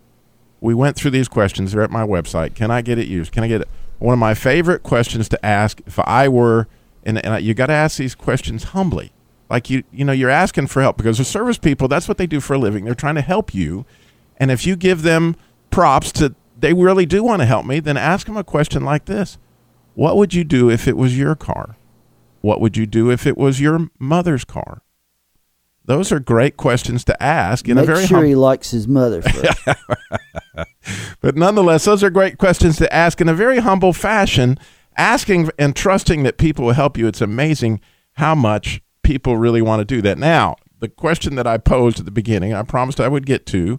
we 0.61 0.73
went 0.73 0.95
through 0.95 1.11
these 1.11 1.27
questions. 1.27 1.73
They're 1.73 1.81
at 1.81 1.91
my 1.91 2.03
website. 2.03 2.55
Can 2.55 2.71
I 2.71 2.81
get 2.81 2.97
it 2.97 3.07
used? 3.07 3.33
Can 3.33 3.43
I 3.43 3.49
get 3.49 3.59
it? 3.59 3.67
One 3.99 4.13
of 4.13 4.19
my 4.19 4.33
favorite 4.33 4.83
questions 4.83 5.27
to 5.29 5.45
ask 5.45 5.81
if 5.85 5.99
I 5.99 6.29
were, 6.29 6.69
and, 7.03 7.23
and 7.25 7.43
you 7.43 7.53
got 7.53 7.67
to 7.67 7.73
ask 7.73 7.97
these 7.97 8.15
questions 8.15 8.63
humbly, 8.63 9.11
like 9.49 9.69
you 9.69 9.83
you 9.91 10.05
know 10.05 10.13
you're 10.13 10.29
asking 10.29 10.67
for 10.67 10.81
help 10.81 10.95
because 10.95 11.17
the 11.17 11.25
service 11.25 11.57
people 11.57 11.89
that's 11.89 12.07
what 12.07 12.17
they 12.17 12.27
do 12.27 12.39
for 12.39 12.53
a 12.53 12.57
living. 12.57 12.85
They're 12.85 12.95
trying 12.95 13.15
to 13.15 13.21
help 13.21 13.53
you, 13.53 13.85
and 14.37 14.49
if 14.49 14.65
you 14.65 14.77
give 14.77 15.01
them 15.01 15.35
props 15.71 16.11
to 16.13 16.33
they 16.57 16.73
really 16.73 17.05
do 17.05 17.21
want 17.21 17.41
to 17.41 17.45
help 17.45 17.65
me, 17.65 17.81
then 17.81 17.97
ask 17.97 18.25
them 18.25 18.37
a 18.37 18.43
question 18.45 18.85
like 18.85 19.05
this 19.05 19.37
what 19.93 20.17
would 20.17 20.33
you 20.33 20.43
do 20.43 20.69
if 20.69 20.87
it 20.87 20.97
was 20.97 21.17
your 21.17 21.35
car? 21.35 21.77
What 22.41 22.59
would 22.59 22.75
you 22.75 22.85
do 22.85 23.09
if 23.09 23.25
it 23.25 23.37
was 23.37 23.61
your 23.61 23.89
mother's 23.99 24.43
car? 24.43 24.81
Those 25.85 26.11
are 26.11 26.19
great 26.19 26.57
questions 26.57 27.03
to 27.05 27.23
ask 27.23 27.67
in 27.67 27.75
Make 27.75 27.83
a 27.83 27.87
very 27.87 28.07
sure 28.07 28.19
hum- 28.19 28.25
he 28.25 28.35
likes 28.35 28.71
his 28.71 28.87
mother. 28.87 29.21
but 31.21 31.35
nonetheless, 31.35 31.85
those 31.85 32.03
are 32.03 32.09
great 32.09 32.37
questions 32.37 32.77
to 32.77 32.93
ask 32.93 33.19
in 33.19 33.27
a 33.27 33.33
very 33.33 33.59
humble 33.59 33.91
fashion, 33.91 34.57
asking 34.97 35.49
and 35.59 35.75
trusting 35.75 36.23
that 36.23 36.37
people 36.37 36.65
will 36.65 36.73
help 36.73 36.97
you. 36.97 37.07
It's 37.07 37.21
amazing 37.21 37.81
how 38.13 38.33
much 38.33 38.81
people 39.03 39.37
really 39.37 39.61
want 39.61 39.81
to 39.81 39.85
do 39.85 40.01
that. 40.03 40.17
Now, 40.17 40.55
the 40.79 40.87
question 40.87 41.35
that 41.35 41.47
I 41.47 41.57
posed 41.57 41.99
at 41.99 42.05
the 42.05 42.11
beginning, 42.11 42.53
I 42.53 42.63
promised 42.63 43.01
I 43.01 43.09
would 43.09 43.25
get 43.25 43.45
to, 43.47 43.77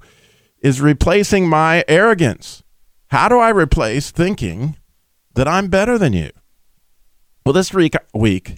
is 0.60 0.80
replacing 0.80 1.48
my 1.48 1.84
arrogance. 1.88 2.62
How 3.08 3.28
do 3.28 3.38
I 3.38 3.50
replace 3.50 4.10
thinking 4.10 4.76
that 5.34 5.48
I'm 5.48 5.68
better 5.68 5.98
than 5.98 6.12
you. 6.12 6.30
Well, 7.44 7.52
this 7.52 7.74
week, 7.74 7.94
week 8.12 8.56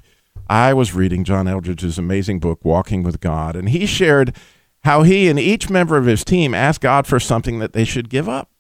I 0.49 0.73
was 0.73 0.95
reading 0.95 1.25
John 1.25 1.49
Eldredge's 1.49 1.99
amazing 1.99 2.39
book, 2.41 2.65
Walking 2.65 3.03
with 3.03 3.21
God, 3.21 3.57
and 3.57 3.69
he 3.69 3.87
shared 3.87 4.37
how 4.85 5.03
he 5.03 5.29
and 5.29 5.39
each 5.39 5.69
member 5.69 5.97
of 5.97 6.07
his 6.07 6.25
team 6.25 6.55
asked 6.55 6.81
God 6.81 7.07
for 7.07 7.19
something 7.19 7.59
that 7.59 7.73
they 7.73 7.85
should 7.85 8.09
give 8.09 8.29
up 8.29 8.51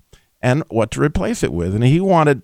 and 0.43 0.65
what 0.69 0.91
to 0.93 1.01
replace 1.01 1.43
it 1.43 1.53
with. 1.53 1.75
And 1.75 1.85
he 1.85 2.01
wanted 2.01 2.43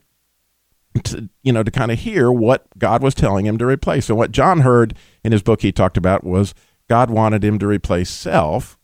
to, 1.05 1.29
you 1.43 1.53
know, 1.53 1.63
to 1.63 1.71
kind 1.71 1.91
of 1.91 1.99
hear 1.99 2.31
what 2.31 2.67
God 2.79 3.03
was 3.03 3.15
telling 3.15 3.47
him 3.47 3.59
to 3.59 3.67
replace. 3.67 4.09
And 4.09 4.19
what 4.19 4.31
John 4.31 4.61
heard 4.61 4.95
in 5.25 5.33
his 5.33 5.43
book 5.43 5.63
he 5.63 5.73
talked 5.73 5.97
about 5.97 6.23
was 6.23 6.55
God 6.89 7.11
wanted 7.11 7.43
him 7.43 7.59
to 7.59 7.67
replace 7.67 8.11
self 8.11 8.79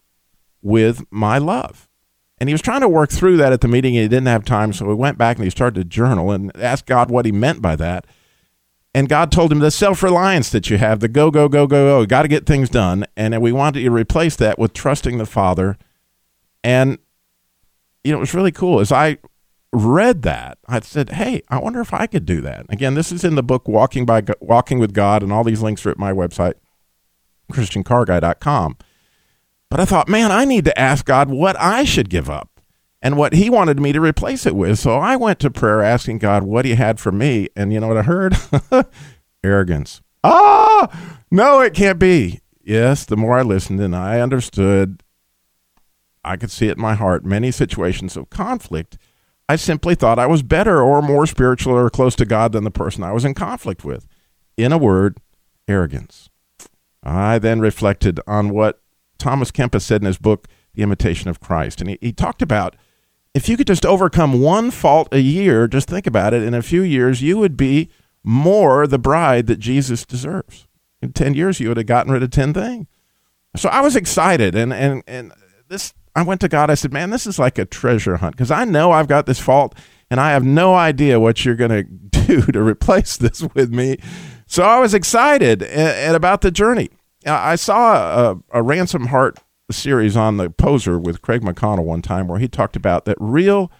with 0.62 1.04
my 1.10 1.38
love. 1.38 1.87
And 2.40 2.48
he 2.48 2.54
was 2.54 2.62
trying 2.62 2.82
to 2.82 2.88
work 2.88 3.10
through 3.10 3.36
that 3.38 3.52
at 3.52 3.60
the 3.60 3.68
meeting. 3.68 3.96
And 3.96 4.02
he 4.02 4.08
didn't 4.08 4.26
have 4.26 4.44
time, 4.44 4.72
so 4.72 4.88
he 4.88 4.94
went 4.94 5.18
back 5.18 5.36
and 5.36 5.44
he 5.44 5.50
started 5.50 5.80
to 5.80 5.84
journal 5.84 6.30
and 6.30 6.54
asked 6.56 6.86
God 6.86 7.10
what 7.10 7.26
he 7.26 7.32
meant 7.32 7.60
by 7.60 7.76
that. 7.76 8.06
And 8.94 9.08
God 9.08 9.30
told 9.30 9.52
him 9.52 9.58
the 9.58 9.70
self 9.70 10.02
reliance 10.02 10.50
that 10.50 10.70
you 10.70 10.78
have, 10.78 11.00
the 11.00 11.08
go, 11.08 11.30
go, 11.30 11.48
go, 11.48 11.66
go, 11.66 12.00
go, 12.00 12.06
got 12.06 12.22
to 12.22 12.28
get 12.28 12.46
things 12.46 12.68
done. 12.68 13.06
And 13.16 13.40
we 13.42 13.52
wanted 13.52 13.80
to 13.80 13.90
replace 13.90 14.36
that 14.36 14.58
with 14.58 14.72
trusting 14.72 15.18
the 15.18 15.26
Father. 15.26 15.76
And, 16.64 16.98
you 18.02 18.12
know, 18.12 18.18
it 18.18 18.20
was 18.20 18.34
really 18.34 18.52
cool. 18.52 18.80
As 18.80 18.90
I 18.90 19.18
read 19.72 20.22
that, 20.22 20.58
I 20.66 20.80
said, 20.80 21.10
hey, 21.10 21.42
I 21.48 21.58
wonder 21.58 21.80
if 21.80 21.92
I 21.92 22.06
could 22.06 22.24
do 22.24 22.40
that. 22.40 22.66
Again, 22.70 22.94
this 22.94 23.12
is 23.12 23.24
in 23.24 23.34
the 23.34 23.42
book 23.42 23.68
Walking, 23.68 24.06
by, 24.06 24.22
Walking 24.40 24.78
with 24.78 24.94
God, 24.94 25.22
and 25.22 25.32
all 25.32 25.44
these 25.44 25.62
links 25.62 25.84
are 25.84 25.90
at 25.90 25.98
my 25.98 26.12
website, 26.12 26.54
ChristianCarGuy.com. 27.52 28.78
But 29.70 29.80
I 29.80 29.84
thought, 29.84 30.08
man, 30.08 30.32
I 30.32 30.44
need 30.44 30.64
to 30.64 30.78
ask 30.78 31.04
God 31.04 31.28
what 31.28 31.58
I 31.60 31.84
should 31.84 32.08
give 32.08 32.30
up 32.30 32.60
and 33.02 33.16
what 33.16 33.34
He 33.34 33.50
wanted 33.50 33.78
me 33.78 33.92
to 33.92 34.00
replace 34.00 34.46
it 34.46 34.56
with. 34.56 34.78
So 34.78 34.98
I 34.98 35.16
went 35.16 35.38
to 35.40 35.50
prayer 35.50 35.82
asking 35.82 36.18
God 36.18 36.42
what 36.42 36.64
He 36.64 36.74
had 36.74 36.98
for 36.98 37.12
me. 37.12 37.48
And 37.54 37.72
you 37.72 37.80
know 37.80 37.88
what 37.88 37.98
I 37.98 38.02
heard? 38.02 38.36
Arrogance. 39.44 40.00
Ah, 40.24 41.20
no, 41.30 41.60
it 41.60 41.74
can't 41.74 41.98
be. 41.98 42.40
Yes, 42.62 43.04
the 43.04 43.16
more 43.16 43.38
I 43.38 43.42
listened 43.42 43.80
and 43.80 43.94
I 43.94 44.20
understood, 44.20 45.02
I 46.24 46.36
could 46.36 46.50
see 46.50 46.68
it 46.68 46.76
in 46.76 46.82
my 46.82 46.94
heart. 46.94 47.24
Many 47.24 47.50
situations 47.50 48.16
of 48.16 48.30
conflict, 48.30 48.98
I 49.48 49.56
simply 49.56 49.94
thought 49.94 50.18
I 50.18 50.26
was 50.26 50.42
better 50.42 50.82
or 50.82 51.00
more 51.00 51.26
spiritual 51.26 51.74
or 51.74 51.88
close 51.88 52.14
to 52.16 52.26
God 52.26 52.52
than 52.52 52.64
the 52.64 52.70
person 52.70 53.02
I 53.02 53.12
was 53.12 53.24
in 53.24 53.34
conflict 53.34 53.84
with. 53.84 54.06
In 54.56 54.72
a 54.72 54.78
word, 54.78 55.18
arrogance. 55.66 56.28
I 57.02 57.38
then 57.38 57.60
reflected 57.60 58.20
on 58.26 58.50
what 58.50 58.82
Thomas 59.18 59.50
Kempis 59.50 59.82
said 59.82 60.02
in 60.02 60.06
his 60.06 60.18
book, 60.18 60.48
The 60.74 60.82
Imitation 60.82 61.28
of 61.28 61.40
Christ. 61.40 61.80
And 61.80 61.90
he, 61.90 61.98
he 62.00 62.12
talked 62.12 62.42
about 62.42 62.76
if 63.34 63.48
you 63.48 63.56
could 63.56 63.66
just 63.66 63.86
overcome 63.86 64.40
one 64.40 64.70
fault 64.70 65.08
a 65.12 65.20
year, 65.20 65.68
just 65.68 65.88
think 65.88 66.06
about 66.06 66.34
it, 66.34 66.42
in 66.42 66.54
a 66.54 66.62
few 66.62 66.82
years, 66.82 67.22
you 67.22 67.38
would 67.38 67.56
be 67.56 67.90
more 68.24 68.86
the 68.86 68.98
bride 68.98 69.46
that 69.46 69.58
Jesus 69.58 70.04
deserves. 70.04 70.66
In 71.00 71.12
10 71.12 71.34
years, 71.34 71.60
you 71.60 71.68
would 71.68 71.76
have 71.76 71.86
gotten 71.86 72.12
rid 72.12 72.22
of 72.22 72.30
10 72.30 72.52
things. 72.54 72.86
So 73.56 73.68
I 73.68 73.80
was 73.80 73.96
excited. 73.96 74.54
And, 74.54 74.72
and, 74.72 75.02
and 75.06 75.32
this, 75.68 75.94
I 76.14 76.22
went 76.22 76.40
to 76.40 76.48
God. 76.48 76.70
I 76.70 76.74
said, 76.74 76.92
man, 76.92 77.10
this 77.10 77.26
is 77.26 77.38
like 77.38 77.58
a 77.58 77.64
treasure 77.64 78.16
hunt 78.16 78.34
because 78.36 78.50
I 78.50 78.64
know 78.64 78.90
I've 78.90 79.08
got 79.08 79.26
this 79.26 79.38
fault 79.38 79.74
and 80.10 80.20
I 80.20 80.30
have 80.30 80.44
no 80.44 80.74
idea 80.74 81.20
what 81.20 81.44
you're 81.44 81.54
going 81.54 81.70
to 82.12 82.18
do 82.26 82.42
to 82.42 82.62
replace 82.62 83.16
this 83.16 83.42
with 83.54 83.72
me. 83.72 83.98
So 84.46 84.62
I 84.62 84.78
was 84.80 84.94
excited 84.94 85.62
and, 85.62 86.16
about 86.16 86.40
the 86.40 86.50
journey. 86.50 86.90
I 87.26 87.56
saw 87.56 88.32
a, 88.32 88.38
a 88.50 88.62
Ransomed 88.62 89.08
Heart 89.08 89.38
series 89.70 90.16
on 90.16 90.36
the 90.36 90.50
Poser 90.50 90.98
with 90.98 91.22
Craig 91.22 91.42
McConnell 91.42 91.84
one 91.84 92.02
time 92.02 92.28
where 92.28 92.38
he 92.38 92.48
talked 92.48 92.76
about 92.76 93.04
that 93.04 93.16
real 93.20 93.70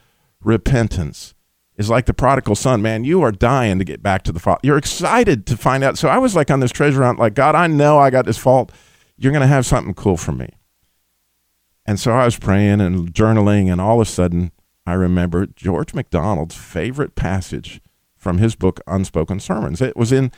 repentance 0.43 1.35
is 1.77 1.89
like 1.89 2.07
the 2.07 2.15
prodigal 2.15 2.57
son. 2.57 2.83
Man, 2.83 3.05
you 3.05 3.23
are 3.23 3.33
dying 3.33 3.79
to 3.79 3.85
get 3.85 4.03
back 4.03 4.23
to 4.25 4.33
the 4.33 4.41
father. 4.41 4.61
You're 4.63 4.77
excited 4.77 5.47
to 5.47 5.57
find 5.57 5.85
out. 5.85 5.97
So 5.97 6.09
I 6.09 6.19
was 6.19 6.35
like 6.35 6.51
on 6.51 6.61
this 6.61 6.73
treasure 6.73 7.03
hunt, 7.03 7.19
like, 7.19 7.35
God, 7.35 7.55
I 7.55 7.69
know 7.69 7.99
I 7.99 8.11
got 8.11 8.27
this 8.27 8.39
fault. 8.39 8.73
You're 9.17 9.33
going 9.33 9.43
to 9.43 9.47
have 9.47 9.65
something 9.65 9.95
cool 9.95 10.17
for 10.17 10.33
me. 10.33 10.51
And 11.87 11.99
so 11.99 12.13
I 12.13 12.25
was 12.25 12.39
praying 12.39 12.81
and 12.81 13.15
journaling, 13.15 13.73
and 13.73 13.81
all 13.81 14.01
of 14.01 14.07
a 14.07 14.11
sudden, 14.11 14.53
I 14.87 14.93
remembered 14.93 15.57
George 15.57 15.95
MacDonald's 15.95 16.55
favorite 16.55 17.15
passage 17.15 17.81
from 18.17 18.39
his 18.39 18.57
book, 18.57 18.81
Unspoken 18.87 19.41
Sermons. 19.41 19.81
It 19.81 19.97
was 19.97 20.13
in 20.13 20.31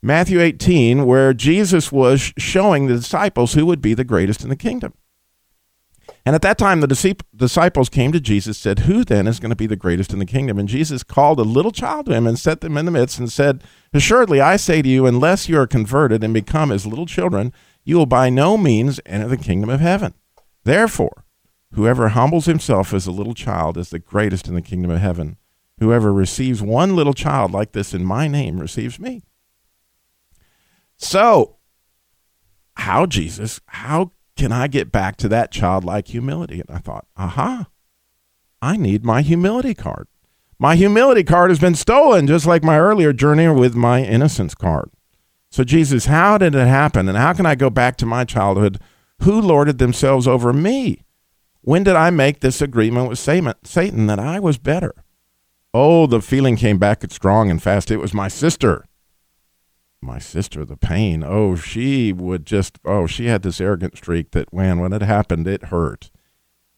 Matthew 0.00 0.40
18, 0.40 1.06
where 1.06 1.34
Jesus 1.34 1.90
was 1.90 2.32
showing 2.38 2.86
the 2.86 2.94
disciples 2.94 3.54
who 3.54 3.66
would 3.66 3.82
be 3.82 3.94
the 3.94 4.04
greatest 4.04 4.42
in 4.42 4.48
the 4.48 4.56
kingdom. 4.56 4.94
And 6.24 6.34
at 6.34 6.42
that 6.42 6.58
time, 6.58 6.80
the 6.80 7.16
disciples 7.34 7.88
came 7.88 8.12
to 8.12 8.20
Jesus, 8.20 8.58
said, 8.58 8.80
Who 8.80 9.04
then 9.04 9.26
is 9.26 9.40
going 9.40 9.50
to 9.50 9.56
be 9.56 9.66
the 9.66 9.76
greatest 9.76 10.12
in 10.12 10.18
the 10.18 10.26
kingdom? 10.26 10.58
And 10.58 10.68
Jesus 10.68 11.02
called 11.02 11.40
a 11.40 11.42
little 11.42 11.72
child 11.72 12.06
to 12.06 12.12
him 12.12 12.26
and 12.26 12.38
set 12.38 12.60
them 12.60 12.76
in 12.76 12.84
the 12.84 12.90
midst 12.90 13.18
and 13.18 13.32
said, 13.32 13.64
Assuredly, 13.92 14.40
I 14.40 14.56
say 14.56 14.82
to 14.82 14.88
you, 14.88 15.06
unless 15.06 15.48
you 15.48 15.58
are 15.58 15.66
converted 15.66 16.22
and 16.22 16.34
become 16.34 16.70
as 16.70 16.86
little 16.86 17.06
children, 17.06 17.52
you 17.84 17.96
will 17.96 18.06
by 18.06 18.28
no 18.28 18.58
means 18.58 19.00
enter 19.06 19.28
the 19.28 19.36
kingdom 19.36 19.70
of 19.70 19.80
heaven. 19.80 20.14
Therefore, 20.64 21.24
whoever 21.72 22.08
humbles 22.08 22.44
himself 22.44 22.92
as 22.92 23.06
a 23.06 23.12
little 23.12 23.34
child 23.34 23.78
is 23.78 23.90
the 23.90 23.98
greatest 23.98 24.48
in 24.48 24.54
the 24.54 24.62
kingdom 24.62 24.90
of 24.90 25.00
heaven. 25.00 25.38
Whoever 25.80 26.12
receives 26.12 26.60
one 26.60 26.94
little 26.94 27.14
child 27.14 27.52
like 27.52 27.72
this 27.72 27.94
in 27.94 28.04
my 28.04 28.28
name 28.28 28.58
receives 28.60 28.98
me. 28.98 29.22
So, 30.98 31.56
how, 32.74 33.06
Jesus, 33.06 33.60
how 33.66 34.12
can 34.36 34.52
I 34.52 34.66
get 34.66 34.92
back 34.92 35.16
to 35.18 35.28
that 35.28 35.52
childlike 35.52 36.08
humility? 36.08 36.60
And 36.60 36.70
I 36.70 36.78
thought, 36.78 37.06
aha, 37.16 37.68
I 38.60 38.76
need 38.76 39.04
my 39.04 39.22
humility 39.22 39.74
card. 39.74 40.08
My 40.58 40.74
humility 40.74 41.22
card 41.22 41.50
has 41.50 41.60
been 41.60 41.76
stolen, 41.76 42.26
just 42.26 42.46
like 42.46 42.64
my 42.64 42.78
earlier 42.78 43.12
journey 43.12 43.46
with 43.48 43.76
my 43.76 44.02
innocence 44.02 44.56
card. 44.56 44.90
So, 45.50 45.62
Jesus, 45.62 46.06
how 46.06 46.36
did 46.36 46.56
it 46.56 46.66
happen? 46.66 47.08
And 47.08 47.16
how 47.16 47.32
can 47.32 47.46
I 47.46 47.54
go 47.54 47.70
back 47.70 47.96
to 47.98 48.06
my 48.06 48.24
childhood? 48.24 48.80
Who 49.22 49.40
lorded 49.40 49.78
themselves 49.78 50.26
over 50.26 50.52
me? 50.52 51.04
When 51.60 51.84
did 51.84 51.94
I 51.94 52.10
make 52.10 52.40
this 52.40 52.60
agreement 52.60 53.08
with 53.08 53.18
Satan 53.18 54.06
that 54.06 54.18
I 54.18 54.40
was 54.40 54.58
better? 54.58 54.94
Oh, 55.72 56.06
the 56.06 56.20
feeling 56.20 56.56
came 56.56 56.78
back 56.78 57.08
strong 57.10 57.50
and 57.50 57.62
fast. 57.62 57.90
It 57.90 57.98
was 57.98 58.12
my 58.12 58.26
sister 58.26 58.87
my 60.00 60.18
sister, 60.18 60.64
the 60.64 60.76
pain. 60.76 61.24
Oh, 61.24 61.56
she 61.56 62.12
would 62.12 62.46
just, 62.46 62.78
oh, 62.84 63.06
she 63.06 63.26
had 63.26 63.42
this 63.42 63.60
arrogant 63.60 63.96
streak 63.96 64.30
that 64.32 64.52
when, 64.52 64.78
when 64.78 64.92
it 64.92 65.02
happened, 65.02 65.46
it 65.46 65.64
hurt. 65.64 66.10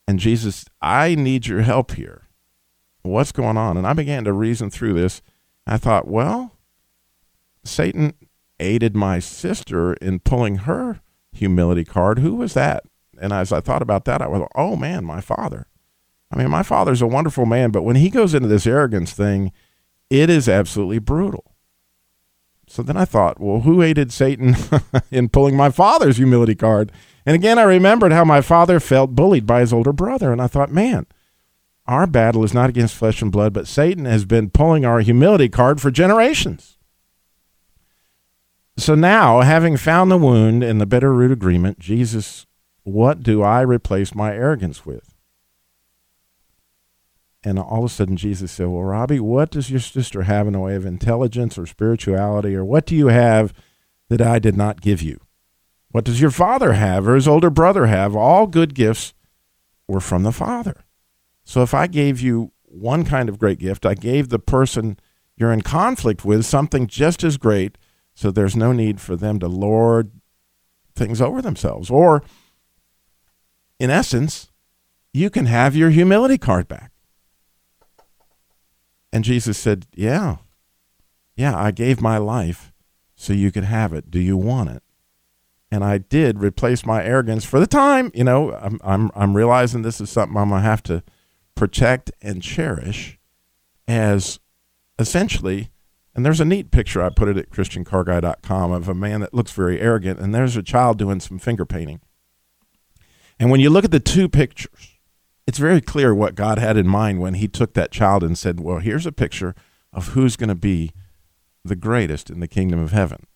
And 0.09 0.19
Jesus, 0.19 0.65
I 0.81 1.15
need 1.15 1.47
your 1.47 1.63
help 1.63 1.93
here. 1.93 2.29
What's 3.03 3.33
going 3.33 3.57
on? 3.57 3.77
And 3.77 3.87
I 3.87 3.93
began 3.93 4.25
to 4.25 4.33
reason 4.33 4.71
through 4.71 4.95
this. 4.95 5.23
I 5.67 5.77
thought, 5.77 6.09
well, 6.09 6.57
Satan 7.65 8.15
aided 8.59 8.97
my 8.97 9.19
sister 9.19 9.95
in 9.95 10.21
pulling 10.21 10.57
her 10.59 11.01
humility 11.33 11.85
card. 11.85 12.19
Who 12.19 12.37
was 12.37 12.55
that? 12.55 12.85
And 13.21 13.33
as 13.33 13.53
I 13.53 13.61
thought 13.61 13.83
about 13.83 14.05
that, 14.07 14.23
I 14.23 14.27
was, 14.27 14.49
oh 14.55 14.77
man, 14.77 15.05
my 15.05 15.21
father. 15.21 15.67
I 16.33 16.37
mean, 16.37 16.51
my 16.51 16.63
father's 16.63 17.03
a 17.03 17.07
wonderful 17.07 17.47
man, 17.47 17.71
but 17.71 17.83
when 17.83 17.97
he 17.97 18.09
goes 18.09 18.35
into 18.35 18.49
this 18.49 18.67
arrogance 18.67 19.13
thing, 19.13 19.53
it 20.09 20.31
is 20.31 20.49
absolutely 20.49 20.99
brutal. 20.99 21.50
So 22.71 22.85
then 22.85 22.97
I 22.97 23.05
thought, 23.05 23.41
well, 23.41 23.63
who 23.63 23.83
aided 23.83 24.13
Satan 24.13 24.55
in 25.11 25.29
pulling 25.29 25.57
my 25.57 25.71
father's 25.71 26.19
humility 26.19 26.55
card? 26.55 26.93
And 27.27 27.35
again, 27.35 27.59
I 27.59 27.65
remembered 27.65 28.13
how 28.13 28.25
my 28.25 28.41
father 28.41 28.79
felt 28.79 29.17
bullied 29.17 29.45
by 29.45 29.59
his 29.59 29.73
older 29.73 29.93
brother. 29.93 30.31
And 30.31 30.41
I 30.41 30.47
thought, 30.47 30.71
man, 30.71 31.07
our 31.89 32.07
battle 32.07 32.45
is 32.45 32.55
not 32.55 32.71
against 32.71 32.95
flesh 32.95 33.23
and 33.23 33.33
blood, 33.33 33.53
but 33.53 33.67
Satan 33.67 34.05
has 34.05 34.25
been 34.25 34.51
pulling 34.51 34.85
our 34.85 35.01
humility 35.01 35.49
card 35.49 35.81
for 35.81 35.91
generations. 35.91 36.79
So 38.77 38.95
now, 38.95 39.41
having 39.41 39.77
found 39.77 40.09
the 40.09 40.17
wound 40.17 40.63
in 40.63 40.79
the 40.79 40.87
bitter 40.87 41.13
root 41.13 41.33
agreement, 41.33 41.81
Jesus, 41.81 42.47
what 42.85 43.25
do 43.25 43.43
I 43.43 43.63
replace 43.63 44.15
my 44.15 44.33
arrogance 44.33 44.87
with? 44.87 45.13
And 47.43 47.59
all 47.59 47.79
of 47.79 47.85
a 47.85 47.89
sudden, 47.89 48.17
Jesus 48.17 48.53
said, 48.53 48.69
Well, 48.69 48.83
Robbie, 48.83 49.21
what 49.21 49.51
does 49.51 49.71
your 49.71 49.81
sister 49.81 50.23
have 50.23 50.47
in 50.47 50.53
the 50.53 50.61
way 50.61 50.75
of 50.75 50.85
intelligence 50.85 51.57
or 51.57 51.67
spirituality, 51.67 52.55
or 52.55 52.65
what 52.65 52.85
do 52.85 52.95
you 52.95 53.07
have 53.07 53.55
that 54.09 54.21
I 54.21 54.39
did 54.39 54.57
not 54.57 54.81
give 54.81 55.01
you? 55.01 55.21
What 55.91 56.05
does 56.05 56.21
your 56.21 56.31
father 56.31 56.75
have 56.75 57.09
or 57.09 57.15
his 57.15 57.27
older 57.27 57.51
brother 57.51 57.87
have? 57.87 58.15
All 58.15 58.47
good 58.47 58.75
gifts 58.75 59.15
were 59.89 60.01
from 60.01 60.23
the 60.23 60.33
Father. 60.33 60.85
So 61.45 61.63
if 61.63 61.75
I 61.75 61.87
gave 61.87 62.21
you 62.21 62.53
one 62.63 63.05
kind 63.05 63.29
of 63.29 63.39
great 63.39 63.59
gift, 63.59 63.85
I 63.85 63.95
gave 63.95 64.29
the 64.29 64.39
person 64.39 64.99
you're 65.37 65.53
in 65.53 65.63
conflict 65.63 66.25
with 66.25 66.45
something 66.45 66.87
just 66.87 67.25
as 67.25 67.39
great, 67.39 67.79
so 68.15 68.31
there's 68.31 68.55
no 68.55 68.73
need 68.73 69.01
for 69.01 69.17
them 69.17 69.39
to 69.41 69.49
lord 69.49 70.13
things 70.95 71.21
over 71.21 71.41
themselves. 71.41 71.91
Or, 71.91 72.23
in 73.79 73.91
essence, 73.91 74.51
you 75.13 75.31
can 75.31 75.47
have 75.47 75.75
your 75.75 75.91
humility 75.91 76.39
card 76.39 76.69
back. 76.69 76.93
And 79.13 79.25
Jesus 79.25 79.59
said, 79.59 79.87
Yeah, 79.95 80.37
yeah, 81.37 81.57
I 81.57 81.71
gave 81.71 82.01
my 82.01 82.19
life 82.19 82.73
so 83.17 83.33
you 83.33 83.53
could 83.53 83.65
have 83.65 83.93
it. 83.93 84.11
Do 84.11 84.21
you 84.21 84.37
want 84.37 84.71
it? 84.71 84.83
And 85.71 85.85
I 85.85 85.99
did 85.99 86.41
replace 86.41 86.85
my 86.85 87.05
arrogance 87.05 87.45
for 87.45 87.61
the 87.61 87.67
time. 87.67 88.11
You 88.15 88.25
know, 88.25 88.53
I'm, 88.55 88.81
I'm, 88.83 89.11
I'm 89.15 89.37
realizing 89.37 89.83
this 89.83 90.01
is 90.01 90.11
something 90.11 90.37
I'm 90.37 90.49
going 90.49 90.63
to 90.63 90.69
have 90.69 90.83
to 90.85 91.03
protect 91.55 92.11
and 92.21 92.43
cherish 92.43 93.19
as 93.87 94.41
essentially. 94.99 95.71
And 96.15 96.27
there's 96.27 96.41
a 96.41 96.45
neat 96.45 96.71
picture 96.71 97.03
I 97.03 97.09
put 97.11 97.29
it 97.29 97.37
at 97.37 97.51
ChristianCarGuy.com 97.51 98.73
of 98.73 98.89
a 98.89 98.95
man 98.95 99.21
that 99.21 99.33
looks 99.33 99.53
very 99.53 99.81
arrogant, 99.81 100.19
and 100.19 100.35
there's 100.35 100.57
a 100.57 100.63
child 100.63 100.99
doing 100.99 101.21
some 101.21 101.39
finger 101.39 101.65
painting. 101.65 102.01
And 103.39 103.51
when 103.51 103.61
you 103.61 103.71
look 103.71 103.85
at 103.85 103.93
the 103.93 104.01
two 104.01 104.29
pictures, 104.29 104.90
it's 105.51 105.59
very 105.59 105.81
clear 105.81 106.15
what 106.15 106.37
God 106.37 106.59
had 106.59 106.77
in 106.77 106.87
mind 106.87 107.19
when 107.19 107.35
he 107.35 107.49
took 107.49 107.75
that 107.75 107.91
child 107.91 108.23
and 108.23 108.39
said, 108.39 108.61
Well, 108.61 108.79
here's 108.79 109.05
a 109.05 109.11
picture 109.11 109.57
of 109.93 110.11
who's 110.11 110.37
going 110.37 110.49
to 110.49 110.55
be 110.55 110.93
the 111.65 111.75
greatest 111.75 112.31
in 112.31 112.39
the 112.39 112.47
kingdom 112.47 112.79
of 112.79 112.93
heaven. 112.93 113.27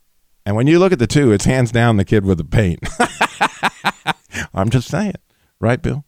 And 0.47 0.55
when 0.55 0.69
you 0.69 0.79
look 0.79 0.93
at 0.93 1.01
the 1.01 1.09
two, 1.09 1.33
it's 1.33 1.45
hands 1.45 1.73
down 1.73 1.97
the 1.97 2.05
kid 2.05 2.25
with 2.25 2.39
the 2.39 2.45
paint. 2.45 2.79
I'm 4.55 4.71
just 4.71 4.87
saying. 4.87 5.15
Right, 5.59 5.83
Bill? 5.83 6.05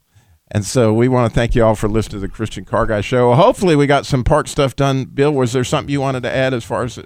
And 0.49 0.65
so 0.65 0.95
we 0.95 1.09
want 1.09 1.29
to 1.29 1.35
thank 1.35 1.57
you 1.57 1.65
all 1.65 1.75
for 1.75 1.89
listening 1.89 2.21
to 2.21 2.29
the 2.29 2.33
Christian 2.33 2.65
Car 2.65 2.87
Guy 2.87 3.01
Show. 3.01 3.35
Hopefully, 3.35 3.75
we 3.75 3.89
got 3.89 4.07
some 4.07 4.23
park 4.23 4.47
stuff 4.47 4.77
done. 4.77 5.07
Bill, 5.07 5.33
was 5.33 5.55
there 5.55 5.65
something 5.65 5.91
you 5.91 6.01
wanted 6.01 6.23
to 6.23 6.31
add 6.31 6.55
as 6.55 6.63
far 6.63 6.85
as 6.85 7.01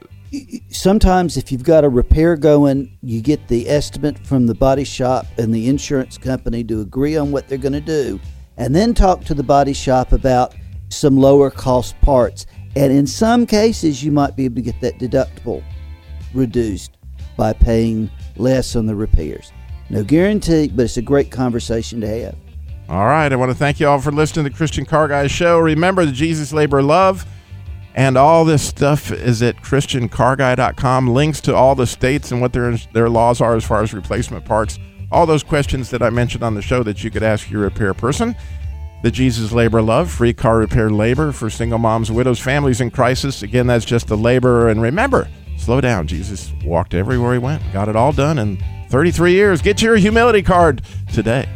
sometimes 0.68 1.38
if 1.38 1.50
you've 1.50 1.64
got 1.64 1.84
a 1.84 1.88
repair 1.88 2.36
going, 2.36 2.98
you 3.00 3.22
get 3.22 3.48
the 3.48 3.66
estimate 3.70 4.18
from 4.18 4.46
the 4.46 4.54
body 4.54 4.84
shop 4.84 5.24
and 5.38 5.54
the 5.54 5.70
insurance 5.70 6.18
company 6.18 6.62
to 6.64 6.82
agree 6.82 7.16
on 7.16 7.32
what 7.32 7.48
they're 7.48 7.56
going 7.56 7.72
to 7.72 7.80
do 7.80 8.20
and 8.60 8.76
then 8.76 8.92
talk 8.92 9.24
to 9.24 9.32
the 9.32 9.42
body 9.42 9.72
shop 9.72 10.12
about 10.12 10.54
some 10.90 11.16
lower 11.16 11.50
cost 11.50 11.98
parts. 12.02 12.44
And 12.76 12.92
in 12.92 13.06
some 13.06 13.46
cases, 13.46 14.04
you 14.04 14.12
might 14.12 14.36
be 14.36 14.44
able 14.44 14.56
to 14.56 14.62
get 14.62 14.78
that 14.82 14.98
deductible 14.98 15.64
reduced 16.34 16.98
by 17.38 17.54
paying 17.54 18.10
less 18.36 18.76
on 18.76 18.84
the 18.84 18.94
repairs. 18.94 19.50
No 19.88 20.04
guarantee, 20.04 20.68
but 20.68 20.82
it's 20.82 20.98
a 20.98 21.02
great 21.02 21.30
conversation 21.30 22.02
to 22.02 22.06
have. 22.06 22.36
All 22.90 23.06
right. 23.06 23.32
I 23.32 23.36
want 23.36 23.50
to 23.50 23.56
thank 23.56 23.80
you 23.80 23.88
all 23.88 23.98
for 23.98 24.12
listening 24.12 24.44
to 24.44 24.50
the 24.50 24.56
Christian 24.56 24.84
Car 24.84 25.08
Guys 25.08 25.32
show. 25.32 25.58
Remember 25.58 26.04
the 26.04 26.12
Jesus 26.12 26.52
Labor 26.52 26.82
Love 26.82 27.24
and 27.94 28.18
all 28.18 28.44
this 28.44 28.62
stuff 28.62 29.10
is 29.10 29.42
at 29.42 29.56
christiancarguy.com. 29.62 31.08
Links 31.08 31.40
to 31.42 31.54
all 31.54 31.74
the 31.74 31.86
states 31.86 32.30
and 32.30 32.42
what 32.42 32.52
their 32.52 32.76
their 32.92 33.08
laws 33.08 33.40
are 33.40 33.56
as 33.56 33.64
far 33.64 33.82
as 33.82 33.94
replacement 33.94 34.44
parts 34.44 34.78
all 35.10 35.26
those 35.26 35.42
questions 35.42 35.90
that 35.90 36.02
I 36.02 36.10
mentioned 36.10 36.42
on 36.42 36.54
the 36.54 36.62
show 36.62 36.82
that 36.82 37.02
you 37.02 37.10
could 37.10 37.22
ask 37.22 37.50
your 37.50 37.62
repair 37.62 37.94
person. 37.94 38.36
The 39.02 39.10
Jesus 39.10 39.52
Labor 39.52 39.80
Love, 39.80 40.10
free 40.10 40.34
car 40.34 40.58
repair 40.58 40.90
labor 40.90 41.32
for 41.32 41.48
single 41.48 41.78
moms, 41.78 42.12
widows, 42.12 42.38
families 42.38 42.80
in 42.80 42.90
crisis. 42.90 43.42
Again, 43.42 43.66
that's 43.66 43.84
just 43.84 44.08
the 44.08 44.16
laborer. 44.16 44.68
And 44.68 44.82
remember, 44.82 45.28
slow 45.56 45.80
down. 45.80 46.06
Jesus 46.06 46.52
walked 46.64 46.92
everywhere 46.92 47.32
he 47.32 47.38
went, 47.38 47.62
got 47.72 47.88
it 47.88 47.96
all 47.96 48.12
done 48.12 48.38
in 48.38 48.62
33 48.88 49.32
years. 49.32 49.62
Get 49.62 49.80
your 49.80 49.96
humility 49.96 50.42
card 50.42 50.82
today. 51.12 51.48